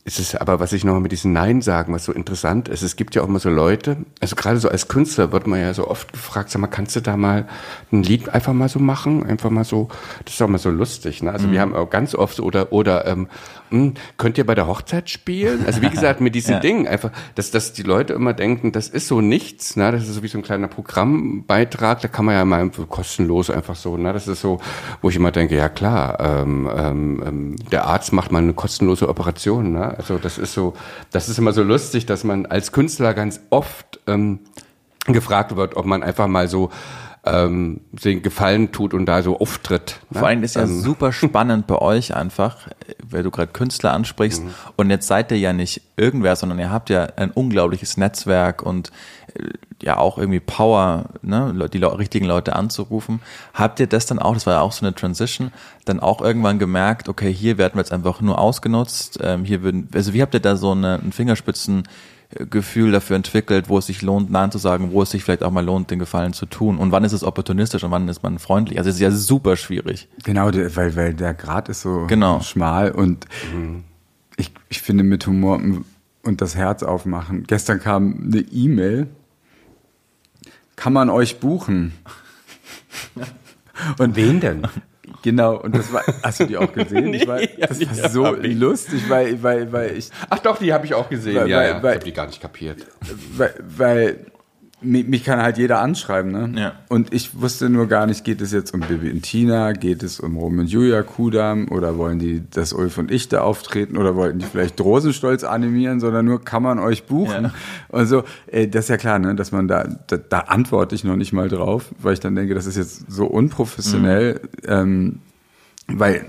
es 0.07 0.19
ist 0.19 0.39
aber, 0.39 0.59
was 0.59 0.71
ich 0.71 0.83
noch 0.83 0.99
mit 0.99 1.11
diesen 1.11 1.33
Nein 1.33 1.63
sagen, 1.63 1.91
was 1.91 2.05
so 2.05 2.13
interessant 2.13 2.69
ist, 2.69 2.83
es 2.83 2.95
gibt 2.95 3.15
ja 3.15 3.23
auch 3.23 3.27
immer 3.27 3.39
so 3.39 3.49
Leute, 3.49 3.97
also 4.19 4.35
gerade 4.35 4.59
so 4.59 4.69
als 4.69 4.87
Künstler 4.87 5.31
wird 5.31 5.47
man 5.47 5.59
ja 5.59 5.73
so 5.73 5.87
oft 5.87 6.13
gefragt, 6.13 6.51
sag 6.51 6.61
mal, 6.61 6.67
kannst 6.67 6.95
du 6.95 6.99
da 6.99 7.17
mal 7.17 7.47
ein 7.91 8.03
Lied 8.03 8.29
einfach 8.29 8.53
mal 8.53 8.69
so 8.69 8.77
machen? 8.77 9.25
Einfach 9.25 9.49
mal 9.49 9.63
so, 9.63 9.87
das 10.23 10.35
ist 10.35 10.41
auch 10.43 10.47
mal 10.47 10.59
so 10.59 10.69
lustig, 10.69 11.23
ne? 11.23 11.31
Also 11.31 11.51
wir 11.51 11.59
haben 11.59 11.73
auch 11.73 11.89
ganz 11.89 12.13
oft 12.13 12.35
so, 12.35 12.43
oder, 12.43 12.71
oder, 12.71 13.07
ähm, 13.07 13.27
hm, 13.71 13.95
könnt 14.17 14.37
ihr 14.37 14.45
bei 14.45 14.53
der 14.53 14.67
Hochzeit 14.67 15.09
spielen? 15.09 15.65
Also 15.65 15.81
wie 15.81 15.89
gesagt, 15.89 16.21
mit 16.21 16.35
diesen 16.35 16.45
Ja. 16.55 16.59
Dingen 16.59 16.87
einfach, 16.87 17.09
dass, 17.33 17.49
dass 17.49 17.73
die 17.73 17.81
Leute 17.81 18.13
immer 18.13 18.33
denken, 18.33 18.71
das 18.71 18.89
ist 18.89 19.07
so 19.07 19.21
nichts, 19.21 19.75
ne? 19.75 19.91
Das 19.91 20.03
ist 20.03 20.13
so 20.13 20.21
wie 20.21 20.27
so 20.27 20.37
ein 20.37 20.43
kleiner 20.43 20.67
Programmbeitrag, 20.67 22.01
da 22.01 22.07
kann 22.07 22.25
man 22.25 22.35
ja 22.35 22.45
mal 22.45 22.69
kostenlos 22.69 23.49
einfach 23.49 23.75
so, 23.75 23.97
ne? 23.97 24.13
Das 24.13 24.27
ist 24.27 24.41
so, 24.41 24.59
wo 25.01 25.09
ich 25.09 25.15
immer 25.15 25.31
denke, 25.31 25.57
ja 25.57 25.67
klar, 25.67 26.19
ähm, 26.19 26.69
ähm, 26.73 27.23
ähm, 27.25 27.55
der 27.71 27.87
Arzt 27.87 28.13
macht 28.13 28.31
mal 28.31 28.37
eine 28.37 28.53
kostenlose 28.53 29.09
Operation, 29.09 29.71
ne? 29.71 29.94
Also 29.97 30.17
das 30.17 30.37
ist 30.37 30.53
so, 30.53 30.73
das 31.11 31.29
ist 31.29 31.37
immer 31.37 31.53
so 31.53 31.63
lustig, 31.63 32.05
dass 32.05 32.23
man 32.23 32.45
als 32.45 32.71
Künstler 32.71 33.13
ganz 33.13 33.39
oft 33.49 33.99
ähm, 34.07 34.39
gefragt 35.05 35.55
wird, 35.55 35.75
ob 35.75 35.85
man 35.85 36.03
einfach 36.03 36.27
mal 36.27 36.47
so 36.47 36.71
ähm, 37.25 37.81
den 37.91 38.21
Gefallen 38.21 38.71
tut 38.71 38.93
und 38.93 39.05
da 39.05 39.23
so 39.23 39.39
auftritt. 39.39 39.99
Ne? 40.09 40.19
Vor 40.19 40.27
allem 40.27 40.43
ist 40.43 40.55
ja 40.55 40.63
Ähm, 40.63 40.79
super 40.81 41.11
spannend 41.11 41.65
bei 41.67 41.79
euch 41.79 42.15
einfach, 42.15 42.67
weil 43.09 43.23
du 43.23 43.31
gerade 43.31 43.51
Künstler 43.51 43.93
ansprichst. 43.93 44.43
Und 44.75 44.89
jetzt 44.89 45.07
seid 45.07 45.31
ihr 45.31 45.39
ja 45.39 45.51
nicht 45.51 45.81
irgendwer, 45.97 46.35
sondern 46.35 46.59
ihr 46.59 46.71
habt 46.71 46.89
ja 46.89 47.07
ein 47.17 47.31
unglaubliches 47.31 47.97
Netzwerk 47.97 48.61
und 48.61 48.91
äh, 49.33 49.49
ja 49.81 49.97
auch 49.97 50.17
irgendwie 50.17 50.39
Power, 50.39 51.05
ne, 51.21 51.69
die 51.71 51.83
richtigen 51.83 52.25
Leute 52.25 52.55
anzurufen. 52.55 53.21
Habt 53.53 53.79
ihr 53.79 53.87
das 53.87 54.05
dann 54.05 54.19
auch, 54.19 54.33
das 54.33 54.45
war 54.45 54.53
ja 54.53 54.61
auch 54.61 54.71
so 54.71 54.85
eine 54.85 54.95
Transition, 54.95 55.51
dann 55.83 55.99
auch 55.99 56.21
irgendwann 56.21 56.59
gemerkt, 56.59 57.09
okay, 57.09 57.33
hier 57.33 57.57
werden 57.57 57.75
wir 57.75 57.81
jetzt 57.81 57.91
einfach 57.91 58.21
nur 58.21 58.39
ausgenutzt, 58.39 59.19
ähm, 59.21 59.45
hier 59.45 59.63
würden, 59.63 59.89
also 59.93 60.13
wie 60.13 60.21
habt 60.21 60.33
ihr 60.33 60.39
da 60.39 60.55
so 60.55 60.71
eine, 60.71 60.99
ein 61.03 61.11
Gefühl 62.49 62.91
dafür 62.91 63.15
entwickelt, 63.15 63.69
wo 63.69 63.77
es 63.77 63.85
sich 63.87 64.01
lohnt, 64.01 64.29
Nein 64.31 64.51
zu 64.51 64.57
sagen, 64.57 64.91
wo 64.91 65.01
es 65.03 65.11
sich 65.11 65.23
vielleicht 65.23 65.43
auch 65.43 65.51
mal 65.51 65.63
lohnt, 65.63 65.91
den 65.91 65.99
Gefallen 65.99 66.33
zu 66.33 66.45
tun. 66.45 66.77
Und 66.77 66.91
wann 66.91 67.03
ist 67.03 67.13
es 67.13 67.23
opportunistisch 67.23 67.83
und 67.83 67.91
wann 67.91 68.07
ist 68.09 68.23
man 68.23 68.39
freundlich? 68.39 68.77
Also 68.77 68.89
es 68.89 68.95
ist 68.95 69.01
ja 69.01 69.11
super 69.11 69.55
schwierig. 69.55 70.09
Genau, 70.23 70.51
der- 70.51 70.75
weil, 70.75 70.95
weil 70.95 71.13
der 71.13 71.33
Grad 71.33 71.69
ist 71.69 71.81
so 71.81 72.05
Genau. 72.07 72.41
schmal 72.41 72.91
und 72.91 73.25
ich, 74.37 74.51
ich 74.69 74.81
finde 74.81 75.03
mit 75.03 75.25
Humor 75.27 75.61
und 76.23 76.41
das 76.41 76.55
Herz 76.55 76.83
aufmachen. 76.83 77.43
Gestern 77.47 77.79
kam 77.79 78.23
eine 78.25 78.39
E-Mail. 78.41 79.07
Kann 80.75 80.91
man 80.93 81.09
euch 81.09 81.39
buchen? 81.39 81.93
Und 83.99 84.15
Wen 84.15 84.39
denn? 84.39 84.67
Genau, 85.25 85.57
und 85.57 85.75
das 85.75 85.91
war, 85.91 86.03
hast 86.21 86.39
du 86.39 86.45
die 86.45 86.55
auch 86.55 86.71
gesehen? 86.71 87.11
ich 87.15 87.27
war, 87.27 87.39
das 87.41 87.79
war 88.03 88.09
so 88.11 88.35
lustig, 88.35 89.09
weil, 89.09 89.41
weil, 89.41 89.71
weil 89.71 89.97
ich, 89.97 90.11
Ach 90.29 90.37
doch, 90.37 90.59
die 90.59 90.71
habe 90.71 90.85
ich 90.85 90.93
auch 90.93 91.09
gesehen. 91.09 91.35
Weil- 91.35 91.49
ja, 91.49 91.57
weil- 91.57 91.67
ja. 91.69 91.83
weil- 91.83 91.91
ich 91.93 91.95
habe 91.95 92.05
die 92.05 92.13
gar 92.13 92.27
nicht 92.27 92.39
kapiert. 92.41 92.77
weil, 93.35 93.53
weil 93.59 94.25
mich, 94.85 95.07
mich 95.07 95.23
kann 95.23 95.41
halt 95.41 95.57
jeder 95.57 95.81
anschreiben, 95.81 96.31
ne? 96.31 96.51
Ja. 96.55 96.73
Und 96.89 97.13
ich 97.13 97.41
wusste 97.41 97.69
nur 97.69 97.87
gar 97.87 98.05
nicht, 98.05 98.23
geht 98.23 98.41
es 98.41 98.51
jetzt 98.51 98.73
um 98.73 98.81
Bibi 98.81 99.11
und 99.11 99.23
Tina, 99.23 99.73
geht 99.73 100.03
es 100.03 100.19
um 100.19 100.37
Rom 100.37 100.59
und 100.59 100.67
Julia 100.67 101.03
Kudam 101.03 101.67
oder 101.69 101.97
wollen 101.97 102.19
die, 102.19 102.43
dass 102.49 102.73
Ulf 102.73 102.97
und 102.97 103.11
ich 103.11 103.29
da 103.29 103.41
auftreten 103.41 103.97
oder 103.97 104.15
wollten 104.15 104.39
die 104.39 104.45
vielleicht 104.45 104.79
Rosenstolz 104.79 105.43
animieren, 105.43 105.99
sondern 105.99 106.25
nur 106.25 106.43
kann 106.43 106.63
man 106.63 106.79
euch 106.79 107.05
buchen. 107.05 107.45
Ja. 107.45 107.53
Und 107.89 108.05
so, 108.07 108.23
äh, 108.47 108.67
das 108.67 108.85
ist 108.85 108.89
ja 108.89 108.97
klar, 108.97 109.19
ne, 109.19 109.35
dass 109.35 109.51
man 109.51 109.67
da, 109.67 109.87
da, 110.07 110.17
da 110.17 110.39
antworte 110.39 110.95
ich 110.95 111.03
noch 111.03 111.15
nicht 111.15 111.33
mal 111.33 111.49
drauf, 111.49 111.93
weil 111.99 112.13
ich 112.13 112.19
dann 112.19 112.35
denke, 112.35 112.53
das 112.53 112.65
ist 112.65 112.77
jetzt 112.77 113.11
so 113.11 113.25
unprofessionell. 113.25 114.41
Ähm, 114.67 115.19
weil 115.87 116.25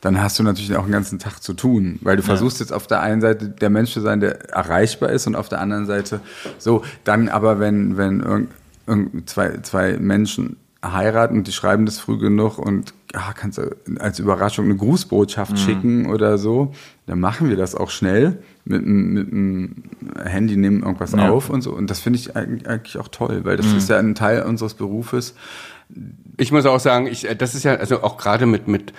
dann 0.00 0.20
hast 0.22 0.38
du 0.38 0.42
natürlich 0.42 0.76
auch 0.76 0.84
einen 0.84 0.92
ganzen 0.92 1.18
Tag 1.18 1.40
zu 1.42 1.52
tun, 1.54 1.98
weil 2.02 2.16
du 2.16 2.22
versuchst 2.22 2.60
jetzt 2.60 2.72
auf 2.72 2.86
der 2.86 3.00
einen 3.00 3.20
Seite 3.20 3.48
der 3.48 3.70
Mensch 3.70 3.92
zu 3.92 4.00
sein, 4.00 4.20
der 4.20 4.50
erreichbar 4.50 5.10
ist 5.10 5.26
und 5.26 5.34
auf 5.34 5.48
der 5.48 5.60
anderen 5.60 5.86
Seite 5.86 6.20
so, 6.58 6.84
dann 7.04 7.28
aber 7.28 7.58
wenn, 7.58 7.96
wenn 7.96 8.20
irgend, 8.20 8.50
irgend 8.86 9.28
zwei, 9.28 9.58
zwei 9.62 9.96
Menschen 9.98 10.56
heiraten 10.84 11.38
und 11.38 11.46
die 11.46 11.52
schreiben 11.52 11.86
das 11.86 11.98
früh 11.98 12.18
genug 12.18 12.58
und 12.58 12.94
ah, 13.12 13.32
kannst 13.34 13.58
du 13.58 13.76
als 13.98 14.18
Überraschung 14.18 14.66
eine 14.66 14.76
Grußbotschaft 14.76 15.58
schicken 15.58 16.06
oder 16.06 16.38
so, 16.38 16.72
dann 17.06 17.20
machen 17.20 17.48
wir 17.50 17.56
das 17.56 17.74
auch 17.74 17.90
schnell 17.90 18.38
mit, 18.64 18.86
mit 18.86 19.30
dem 19.30 19.82
Handy, 20.24 20.56
nehmen 20.56 20.82
irgendwas 20.82 21.12
Ja. 21.12 21.28
auf 21.28 21.50
und 21.50 21.62
so 21.62 21.72
und 21.72 21.90
das 21.90 21.98
finde 21.98 22.18
ich 22.20 22.36
eigentlich 22.36 22.68
eigentlich 22.68 22.96
auch 22.96 23.08
toll, 23.08 23.40
weil 23.44 23.56
das 23.56 23.66
ist 23.72 23.88
ja 23.90 23.98
ein 23.98 24.14
Teil 24.14 24.44
unseres 24.44 24.74
Berufes. 24.74 25.34
Ich 26.40 26.52
muss 26.52 26.64
auch 26.66 26.80
sagen, 26.80 27.06
ich, 27.06 27.28
äh, 27.28 27.36
das 27.36 27.54
ist 27.54 27.64
ja, 27.64 27.74
also 27.74 28.02
auch 28.02 28.16
gerade 28.16 28.46
mit, 28.46 28.66
mit 28.66 28.92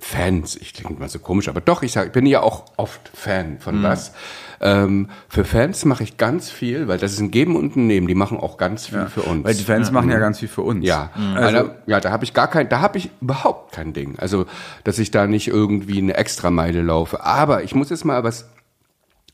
Fans, 0.00 0.56
ich 0.56 0.74
klinge 0.74 0.98
mal 0.98 1.08
so 1.08 1.18
komisch, 1.18 1.48
aber 1.48 1.60
doch, 1.60 1.82
ich 1.82 1.92
sag, 1.92 2.06
ich 2.06 2.12
bin 2.12 2.26
ja 2.26 2.42
auch 2.42 2.64
oft 2.76 3.10
Fan 3.14 3.58
von 3.58 3.82
was. 3.82 4.12
Ähm, 4.60 5.08
für 5.28 5.44
Fans 5.44 5.84
mache 5.84 6.04
ich 6.04 6.16
ganz 6.16 6.50
viel, 6.50 6.88
weil 6.88 6.98
das 6.98 7.12
ist 7.12 7.20
ein 7.20 7.30
Geben 7.30 7.54
und 7.56 7.76
ein 7.76 7.86
Nehmen, 7.86 8.06
die 8.06 8.14
machen 8.14 8.38
auch 8.38 8.56
ganz 8.56 8.86
viel 8.86 9.06
für 9.06 9.22
uns. 9.22 9.44
Weil 9.44 9.54
die 9.54 9.64
Fans 9.64 9.90
machen 9.90 10.10
ja 10.10 10.18
ganz 10.18 10.38
viel 10.38 10.48
für 10.48 10.62
uns. 10.62 10.86
Ja, 10.86 11.10
Also, 11.34 11.58
also, 11.58 11.70
ja, 11.86 12.00
da 12.00 12.10
habe 12.10 12.24
ich 12.24 12.32
gar 12.32 12.48
kein, 12.48 12.68
da 12.68 12.80
habe 12.80 12.96
ich 12.98 13.10
überhaupt 13.20 13.72
kein 13.72 13.92
Ding. 13.92 14.18
Also, 14.18 14.46
dass 14.84 14.98
ich 14.98 15.10
da 15.10 15.26
nicht 15.26 15.48
irgendwie 15.48 15.98
eine 15.98 16.14
Extrameile 16.16 16.80
laufe. 16.80 17.24
Aber 17.24 17.62
ich 17.62 17.74
muss 17.74 17.90
jetzt 17.90 18.04
mal 18.04 18.24
was 18.24 18.48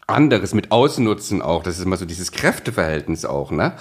anderes 0.08 0.52
mit 0.52 0.72
ausnutzen 0.72 1.42
auch. 1.42 1.62
Das 1.62 1.78
ist 1.78 1.84
immer 1.84 1.96
so 1.96 2.06
dieses 2.06 2.32
Kräfteverhältnis 2.32 3.24
auch, 3.24 3.52
ne? 3.52 3.74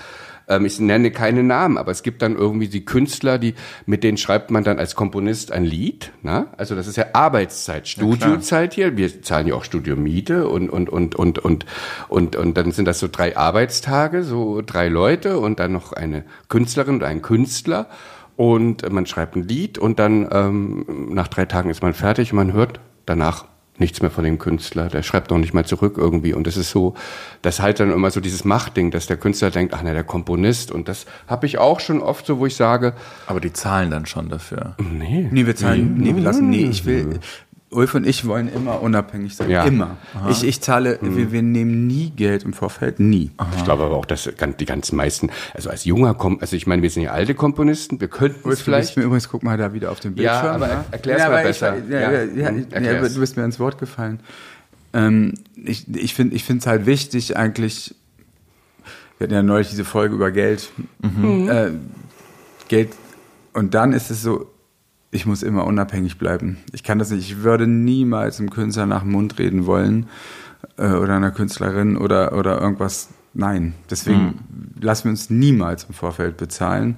Ähm, 0.49 0.65
ich 0.65 0.79
nenne 0.79 1.11
keine 1.11 1.43
Namen, 1.43 1.77
aber 1.77 1.91
es 1.91 2.03
gibt 2.03 2.21
dann 2.21 2.35
irgendwie 2.35 2.67
die 2.67 2.83
Künstler, 2.83 3.37
die, 3.37 3.53
mit 3.85 4.03
denen 4.03 4.17
schreibt 4.17 4.51
man 4.51 4.63
dann 4.63 4.79
als 4.79 4.95
Komponist 4.95 5.51
ein 5.51 5.63
Lied, 5.63 6.11
ne? 6.23 6.47
Also 6.57 6.75
das 6.75 6.87
ist 6.87 6.97
ja 6.97 7.05
Arbeitszeit, 7.13 7.87
Studiozeit 7.87 8.73
hier. 8.73 8.97
Wir 8.97 9.21
zahlen 9.21 9.47
ja 9.47 9.53
auch 9.53 9.63
Studiomiete 9.63 10.47
und, 10.49 10.69
und, 10.69 10.89
und, 10.89 11.15
und, 11.15 11.39
und, 11.39 11.65
und, 12.09 12.35
und 12.35 12.57
dann 12.57 12.71
sind 12.71 12.85
das 12.85 12.99
so 12.99 13.07
drei 13.09 13.37
Arbeitstage, 13.37 14.23
so 14.23 14.61
drei 14.65 14.87
Leute 14.89 15.39
und 15.39 15.59
dann 15.59 15.71
noch 15.71 15.93
eine 15.93 16.25
Künstlerin 16.49 16.95
und 16.95 17.03
ein 17.03 17.21
Künstler. 17.21 17.87
Und 18.35 18.89
man 18.89 19.05
schreibt 19.05 19.35
ein 19.35 19.43
Lied 19.43 19.77
und 19.77 19.99
dann 19.99 20.27
ähm, 20.31 21.09
nach 21.13 21.27
drei 21.27 21.45
Tagen 21.45 21.69
ist 21.69 21.83
man 21.83 21.93
fertig 21.93 22.31
und 22.31 22.37
man 22.37 22.53
hört 22.53 22.79
danach 23.05 23.45
nichts 23.79 24.01
mehr 24.01 24.11
von 24.11 24.23
dem 24.23 24.37
Künstler. 24.37 24.87
Der 24.87 25.03
schreibt 25.03 25.31
noch 25.31 25.37
nicht 25.37 25.53
mal 25.53 25.65
zurück 25.65 25.95
irgendwie. 25.97 26.33
Und 26.33 26.47
das 26.47 26.57
ist 26.57 26.69
so, 26.71 26.93
das 27.41 27.59
halt 27.59 27.79
dann 27.79 27.91
immer 27.91 28.11
so 28.11 28.19
dieses 28.19 28.45
Machtding, 28.45 28.91
dass 28.91 29.07
der 29.07 29.17
Künstler 29.17 29.51
denkt, 29.51 29.73
ach 29.73 29.83
ne, 29.83 29.93
der 29.93 30.03
Komponist. 30.03 30.71
Und 30.71 30.87
das 30.87 31.05
habe 31.27 31.45
ich 31.45 31.57
auch 31.57 31.79
schon 31.79 32.01
oft 32.01 32.25
so, 32.25 32.39
wo 32.39 32.45
ich 32.45 32.55
sage, 32.55 32.93
Aber 33.27 33.39
die 33.39 33.53
zahlen 33.53 33.91
dann 33.91 34.05
schon 34.05 34.29
dafür. 34.29 34.75
nee, 34.77 35.27
Nee, 35.31 35.45
wir 35.45 35.55
zahlen, 35.55 35.95
nee, 35.97 36.15
wir 36.15 36.23
lassen, 36.23 36.49
nee, 36.49 36.65
ich 36.65 36.85
will, 36.85 37.19
Ulf 37.71 37.93
und 37.93 38.07
ich 38.07 38.25
wollen 38.27 38.51
immer 38.51 38.81
unabhängig 38.81 39.35
sein. 39.35 39.49
Ja. 39.49 39.63
Immer. 39.63 39.97
Ich, 40.29 40.43
ich 40.43 40.59
zahle, 40.59 40.97
wir, 41.01 41.31
wir 41.31 41.41
nehmen 41.43 41.85
nie 41.85 42.09
Geld 42.09 42.43
im 42.43 42.53
Vorfeld, 42.53 42.99
nie. 42.99 43.29
Ich 43.57 43.63
glaube 43.63 43.83
aber 43.83 43.95
auch, 43.95 44.05
dass 44.07 44.27
die 44.59 44.65
ganzen 44.65 44.95
meisten, 44.95 45.29
also 45.53 45.69
als 45.69 45.85
junger 45.85 46.15
Kom 46.15 46.39
also 46.41 46.55
ich 46.55 46.65
meine, 46.65 46.81
wir 46.81 46.89
sind 46.89 47.03
ja 47.03 47.11
alte 47.11 47.35
Komponisten, 47.35 48.01
wir 48.01 48.07
könnten 48.07 48.49
es 48.49 48.61
vielleicht. 48.61 48.97
mir 48.97 49.03
übrigens, 49.03 49.29
guck 49.29 49.43
mal 49.43 49.55
da 49.57 49.71
wieder 49.73 49.91
auf 49.91 50.03
Ja, 50.03 50.09
Bildschirm. 50.09 50.45
aber 50.55 50.67
ne? 50.67 50.73
er- 50.73 50.85
erklär's 50.93 51.19
mal 51.19 51.25
aber 51.27 51.43
besser. 51.43 51.77
Ich, 51.77 51.89
ja, 51.91 51.99
Ja, 51.99 52.11
ja, 52.11 52.23
ja, 52.23 52.47
hm, 52.49 52.65
ja, 52.83 53.07
du 53.07 53.19
bist 53.19 53.37
mir 53.37 53.43
ins 53.45 53.59
Wort 53.59 53.77
gefallen. 53.77 54.19
Ähm, 54.93 55.35
ich 55.55 55.85
ich 55.95 56.15
finde 56.15 56.35
es 56.57 56.65
halt 56.65 56.87
wichtig, 56.87 57.37
eigentlich, 57.37 57.93
wir 59.19 59.25
hatten 59.25 59.33
ja 59.35 59.43
neulich 59.43 59.69
diese 59.69 59.85
Folge 59.85 60.15
über 60.15 60.31
Geld. 60.31 60.71
Äh, 61.03 61.69
Geld, 62.67 62.93
und 63.53 63.75
dann 63.75 63.93
ist 63.93 64.09
es 64.09 64.23
so, 64.23 64.47
ich 65.11 65.25
muss 65.25 65.43
immer 65.43 65.65
unabhängig 65.65 66.17
bleiben. 66.17 66.57
Ich 66.71 66.83
kann 66.83 66.99
das 66.99 67.11
nicht. 67.11 67.29
Ich 67.29 67.43
würde 67.43 67.67
niemals 67.67 68.39
einem 68.39 68.49
Künstler 68.49 68.85
nach 68.85 69.01
dem 69.01 69.11
Mund 69.11 69.39
reden 69.39 69.65
wollen 69.65 70.07
äh, 70.77 70.91
oder 70.91 71.15
einer 71.15 71.31
Künstlerin 71.31 71.97
oder, 71.97 72.33
oder 72.33 72.61
irgendwas. 72.61 73.09
Nein. 73.33 73.73
Deswegen 73.89 74.39
lassen 74.79 75.05
wir 75.05 75.11
uns 75.11 75.29
niemals 75.29 75.85
im 75.85 75.93
Vorfeld 75.93 76.37
bezahlen. 76.37 76.97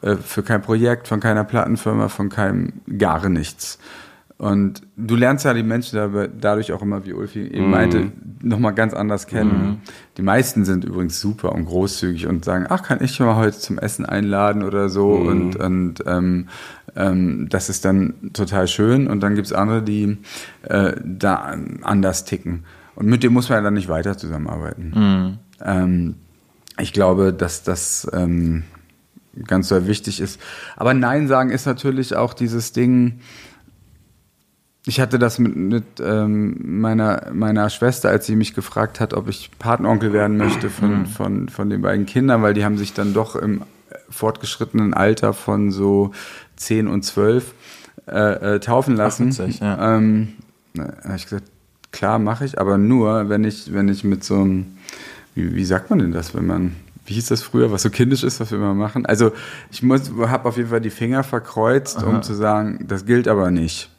Äh, 0.00 0.16
für 0.16 0.42
kein 0.42 0.62
Projekt, 0.62 1.08
von 1.08 1.20
keiner 1.20 1.44
Plattenfirma, 1.44 2.08
von 2.08 2.28
keinem 2.28 2.72
gar 2.98 3.28
nichts. 3.28 3.78
Und 4.42 4.82
du 4.96 5.14
lernst 5.14 5.44
ja 5.44 5.54
die 5.54 5.62
Menschen 5.62 6.00
dadurch 6.40 6.72
auch 6.72 6.82
immer, 6.82 7.06
wie 7.06 7.12
Ulfi 7.12 7.46
eben 7.46 7.70
meinte, 7.70 8.10
nochmal 8.40 8.74
ganz 8.74 8.92
anders 8.92 9.28
kennen. 9.28 9.82
Die 10.16 10.22
meisten 10.22 10.64
sind 10.64 10.84
übrigens 10.84 11.20
super 11.20 11.52
und 11.52 11.66
großzügig 11.66 12.26
und 12.26 12.44
sagen, 12.44 12.66
ach, 12.68 12.82
kann 12.82 12.98
ich 13.04 13.20
mal 13.20 13.36
heute 13.36 13.56
zum 13.56 13.78
Essen 13.78 14.04
einladen 14.04 14.64
oder 14.64 14.88
so. 14.88 15.12
Und, 15.12 15.54
und 15.54 16.02
ähm, 16.06 16.48
ähm, 16.96 17.48
das 17.48 17.68
ist 17.68 17.84
dann 17.84 18.32
total 18.32 18.68
schön. 18.68 19.06
Und 19.08 19.20
dann 19.20 19.34
gibt's 19.34 19.52
andere, 19.52 19.82
die 19.82 20.18
äh, 20.62 20.92
da 21.02 21.56
anders 21.82 22.24
ticken. 22.24 22.64
Und 22.94 23.06
mit 23.06 23.22
dem 23.22 23.32
muss 23.32 23.48
man 23.48 23.58
ja 23.58 23.62
dann 23.62 23.74
nicht 23.74 23.88
weiter 23.88 24.18
zusammenarbeiten. 24.18 24.92
Ähm, 25.64 26.14
ich 26.78 26.92
glaube, 26.92 27.32
dass 27.32 27.62
das 27.62 28.10
ähm, 28.12 28.64
ganz 29.46 29.68
so 29.68 29.86
wichtig 29.86 30.20
ist. 30.20 30.40
Aber 30.76 30.94
Nein 30.94 31.28
sagen 31.28 31.50
ist 31.50 31.66
natürlich 31.66 32.16
auch 32.16 32.34
dieses 32.34 32.72
Ding, 32.72 33.20
ich 34.84 35.00
hatte 35.00 35.18
das 35.18 35.38
mit, 35.38 35.54
mit 35.54 35.84
ähm, 36.00 36.80
meiner, 36.80 37.30
meiner 37.32 37.70
Schwester, 37.70 38.08
als 38.08 38.26
sie 38.26 38.34
mich 38.34 38.52
gefragt 38.52 38.98
hat, 38.98 39.14
ob 39.14 39.28
ich 39.28 39.50
Patenonkel 39.58 40.12
werden 40.12 40.36
möchte 40.36 40.70
von, 40.70 41.06
von, 41.06 41.48
von 41.48 41.70
den 41.70 41.82
beiden 41.82 42.04
Kindern, 42.04 42.42
weil 42.42 42.52
die 42.52 42.64
haben 42.64 42.76
sich 42.76 42.92
dann 42.92 43.14
doch 43.14 43.36
im 43.36 43.62
fortgeschrittenen 44.10 44.92
Alter 44.92 45.34
von 45.34 45.70
so 45.70 46.10
10 46.56 46.88
und 46.88 47.02
12 47.02 47.54
äh, 48.06 48.54
äh, 48.54 48.60
taufen 48.60 48.96
lassen. 48.96 49.28
witzig, 49.28 49.60
ja. 49.60 49.96
ähm, 49.96 50.34
na, 50.74 50.92
hab 51.04 51.16
ich 51.16 51.24
gesagt, 51.24 51.44
klar 51.92 52.18
mache 52.18 52.44
ich, 52.44 52.58
aber 52.60 52.78
nur, 52.78 53.28
wenn 53.28 53.44
ich, 53.44 53.72
wenn 53.72 53.88
ich 53.88 54.04
mit 54.04 54.24
so 54.24 54.36
einem, 54.36 54.78
wie, 55.34 55.54
wie 55.54 55.64
sagt 55.64 55.90
man 55.90 55.98
denn 55.98 56.12
das, 56.12 56.34
wenn 56.34 56.46
man, 56.46 56.76
wie 57.06 57.14
hieß 57.14 57.26
das 57.26 57.42
früher, 57.42 57.70
was 57.70 57.82
so 57.82 57.90
kindisch 57.90 58.22
ist, 58.22 58.40
was 58.40 58.50
wir 58.50 58.58
immer 58.58 58.74
machen? 58.74 59.06
Also 59.06 59.32
ich 59.70 59.82
muss, 59.82 60.10
habe 60.18 60.48
auf 60.48 60.56
jeden 60.56 60.70
Fall 60.70 60.80
die 60.80 60.90
Finger 60.90 61.24
verkreuzt, 61.24 62.02
um 62.02 62.22
zu 62.22 62.34
sagen, 62.34 62.84
das 62.88 63.06
gilt 63.06 63.28
aber 63.28 63.50
nicht. 63.50 63.90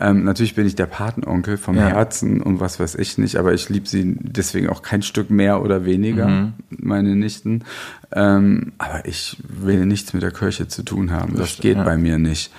Ähm, 0.00 0.24
natürlich 0.24 0.54
bin 0.54 0.66
ich 0.66 0.76
der 0.76 0.86
Patenonkel 0.86 1.56
vom 1.56 1.76
Ja. 1.76 1.88
Herzen 1.88 2.40
und 2.40 2.60
was 2.60 2.78
weiß 2.78 2.94
ich 2.94 3.18
nicht, 3.18 3.36
aber 3.36 3.52
ich 3.52 3.68
liebe 3.68 3.88
sie 3.88 4.14
deswegen 4.18 4.68
auch 4.68 4.82
kein 4.82 5.02
Stück 5.02 5.30
mehr 5.30 5.62
oder 5.62 5.84
weniger, 5.84 6.52
meine 6.70 7.16
Nichten. 7.16 7.64
Ähm, 8.12 8.72
aber 8.78 9.06
ich 9.06 9.36
will 9.48 9.86
nichts 9.86 10.14
mit 10.14 10.22
der 10.22 10.30
Kirche 10.30 10.68
zu 10.68 10.82
tun 10.82 11.10
haben. 11.10 11.36
Das, 11.36 11.50
stimmt, 11.50 11.62
geht 11.62 11.76
ja. 11.78 11.82
bei 11.82 11.96
mir 11.96 12.18
nicht. 12.18 12.52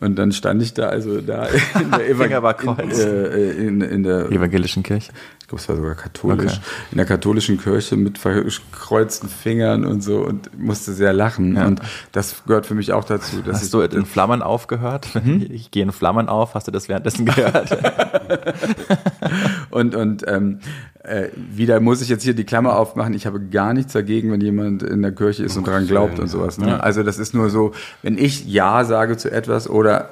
Und 0.00 0.16
dann 0.16 0.32
stand 0.32 0.62
ich 0.62 0.74
da, 0.74 0.88
also 0.88 1.20
da 1.20 1.46
in 1.46 1.90
der, 1.90 2.18
war 2.42 2.60
in, 2.60 2.66
kreuz. 2.76 2.98
äh, 2.98 3.52
in, 3.52 3.80
in 3.80 4.02
der 4.02 4.30
Evangelischen 4.30 4.82
Kirche. 4.82 5.12
Ich 5.56 5.58
glaube, 5.58 5.62
es 5.62 5.68
war 5.68 5.76
sogar 5.76 5.94
katholisch, 5.94 6.52
Okay. 6.52 6.60
in 6.92 6.96
der 6.96 7.06
katholischen 7.06 7.58
Kirche 7.60 7.96
mit 7.96 8.18
verkreuzten 8.18 9.28
Fingern 9.28 9.84
und 9.84 10.02
so 10.02 10.18
und 10.24 10.58
musste 10.58 10.92
sehr 10.92 11.12
lachen. 11.12 11.56
Ja. 11.56 11.66
Und 11.66 11.80
das 12.12 12.42
gehört 12.46 12.66
für 12.66 12.74
mich 12.74 12.92
auch 12.92 13.04
dazu. 13.04 13.42
Dass 13.42 13.56
Hast 13.56 13.64
ich, 13.64 13.70
du 13.70 13.80
in 13.80 14.06
Flammen 14.06 14.42
aufgehört? 14.42 15.08
Ich 15.52 15.70
gehe 15.70 15.82
in 15.82 15.92
Flammen 15.92 16.28
auf. 16.28 16.54
Hast 16.54 16.68
du 16.68 16.72
das 16.72 16.88
währenddessen 16.88 17.26
gehört? 17.26 17.76
und 19.70 19.94
und 19.94 20.24
ähm, 20.26 20.60
äh, 21.02 21.28
wieder 21.34 21.80
muss 21.80 22.00
ich 22.00 22.08
jetzt 22.08 22.22
hier 22.22 22.34
die 22.34 22.44
Klammer 22.44 22.76
aufmachen. 22.76 23.14
Ich 23.14 23.26
habe 23.26 23.40
gar 23.40 23.72
nichts 23.74 23.92
dagegen, 23.92 24.30
wenn 24.32 24.40
jemand 24.40 24.82
in 24.82 25.02
der 25.02 25.12
Kirche 25.12 25.44
ist 25.44 25.56
und 25.56 25.66
daran 25.66 25.86
glaubt 25.86 26.18
und 26.18 26.28
sowas. 26.28 26.58
Ne? 26.58 26.82
Also 26.82 27.02
das 27.02 27.18
ist 27.18 27.34
nur 27.34 27.50
so, 27.50 27.72
wenn 28.02 28.18
ich 28.18 28.46
Ja 28.46 28.84
sage 28.84 29.16
zu 29.16 29.30
etwas 29.30 29.68
oder 29.68 30.10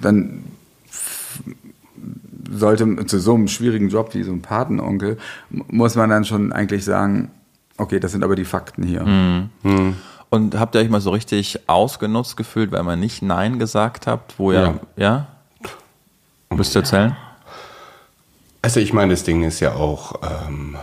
dann 0.00 0.44
sollte 2.52 3.06
zu 3.06 3.18
so 3.18 3.34
einem 3.34 3.48
schwierigen 3.48 3.88
Job 3.88 4.14
wie 4.14 4.22
so 4.22 4.32
ein 4.32 4.42
Patenonkel, 4.42 5.18
muss 5.50 5.94
man 5.94 6.10
dann 6.10 6.24
schon 6.24 6.52
eigentlich 6.52 6.84
sagen, 6.84 7.30
okay, 7.78 7.98
das 7.98 8.12
sind 8.12 8.22
aber 8.22 8.36
die 8.36 8.44
Fakten 8.44 8.82
hier. 8.82 9.02
Mhm. 9.04 9.96
Und 10.30 10.58
habt 10.58 10.74
ihr 10.74 10.80
euch 10.80 10.88
mal 10.88 11.00
so 11.00 11.10
richtig 11.10 11.68
ausgenutzt 11.68 12.36
gefühlt, 12.36 12.72
weil 12.72 12.82
man 12.82 12.98
nicht 12.98 13.22
Nein 13.22 13.58
gesagt 13.58 14.06
habt, 14.06 14.38
wo 14.38 14.52
ja, 14.52 14.74
ja? 14.96 15.26
Müsst 16.50 16.74
ihr 16.76 16.80
erzählen? 16.80 17.16
Also 18.62 18.80
ich 18.80 18.92
meine, 18.92 19.12
das 19.12 19.24
Ding 19.24 19.42
ist 19.42 19.60
ja 19.60 19.74
auch, 19.74 20.14
ähm, 20.22 20.76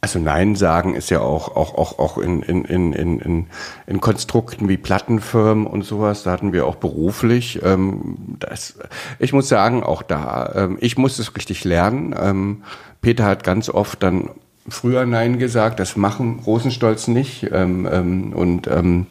also 0.00 0.20
Nein 0.20 0.54
sagen 0.54 0.94
ist 0.94 1.10
ja 1.10 1.20
auch, 1.20 1.56
auch, 1.56 1.74
auch, 1.74 1.98
auch 1.98 2.18
in, 2.18 2.42
in, 2.42 2.64
in, 2.64 2.92
in, 2.92 3.18
in, 3.18 3.46
in 3.86 4.00
Konstrukten 4.00 4.68
wie 4.68 4.76
Plattenfirmen 4.76 5.66
und 5.66 5.82
sowas, 5.82 6.22
da 6.22 6.30
hatten 6.30 6.52
wir 6.52 6.66
auch 6.66 6.76
beruflich. 6.76 7.60
Ähm, 7.64 8.36
das, 8.38 8.78
ich 9.18 9.32
muss 9.32 9.48
sagen, 9.48 9.82
auch 9.82 10.02
da, 10.02 10.52
ähm, 10.54 10.78
ich 10.80 10.98
musste 10.98 11.22
es 11.22 11.34
richtig 11.34 11.64
lernen. 11.64 12.14
Ähm, 12.18 12.62
Peter 13.00 13.24
hat 13.24 13.42
ganz 13.42 13.68
oft 13.68 14.02
dann 14.02 14.30
früher 14.68 15.04
Nein 15.04 15.38
gesagt, 15.38 15.80
das 15.80 15.96
machen 15.96 16.42
Rosenstolz 16.46 17.08
nicht. 17.08 17.48
Ähm, 17.52 17.88
ähm, 17.90 18.32
und 18.32 18.68
ähm, 18.68 19.06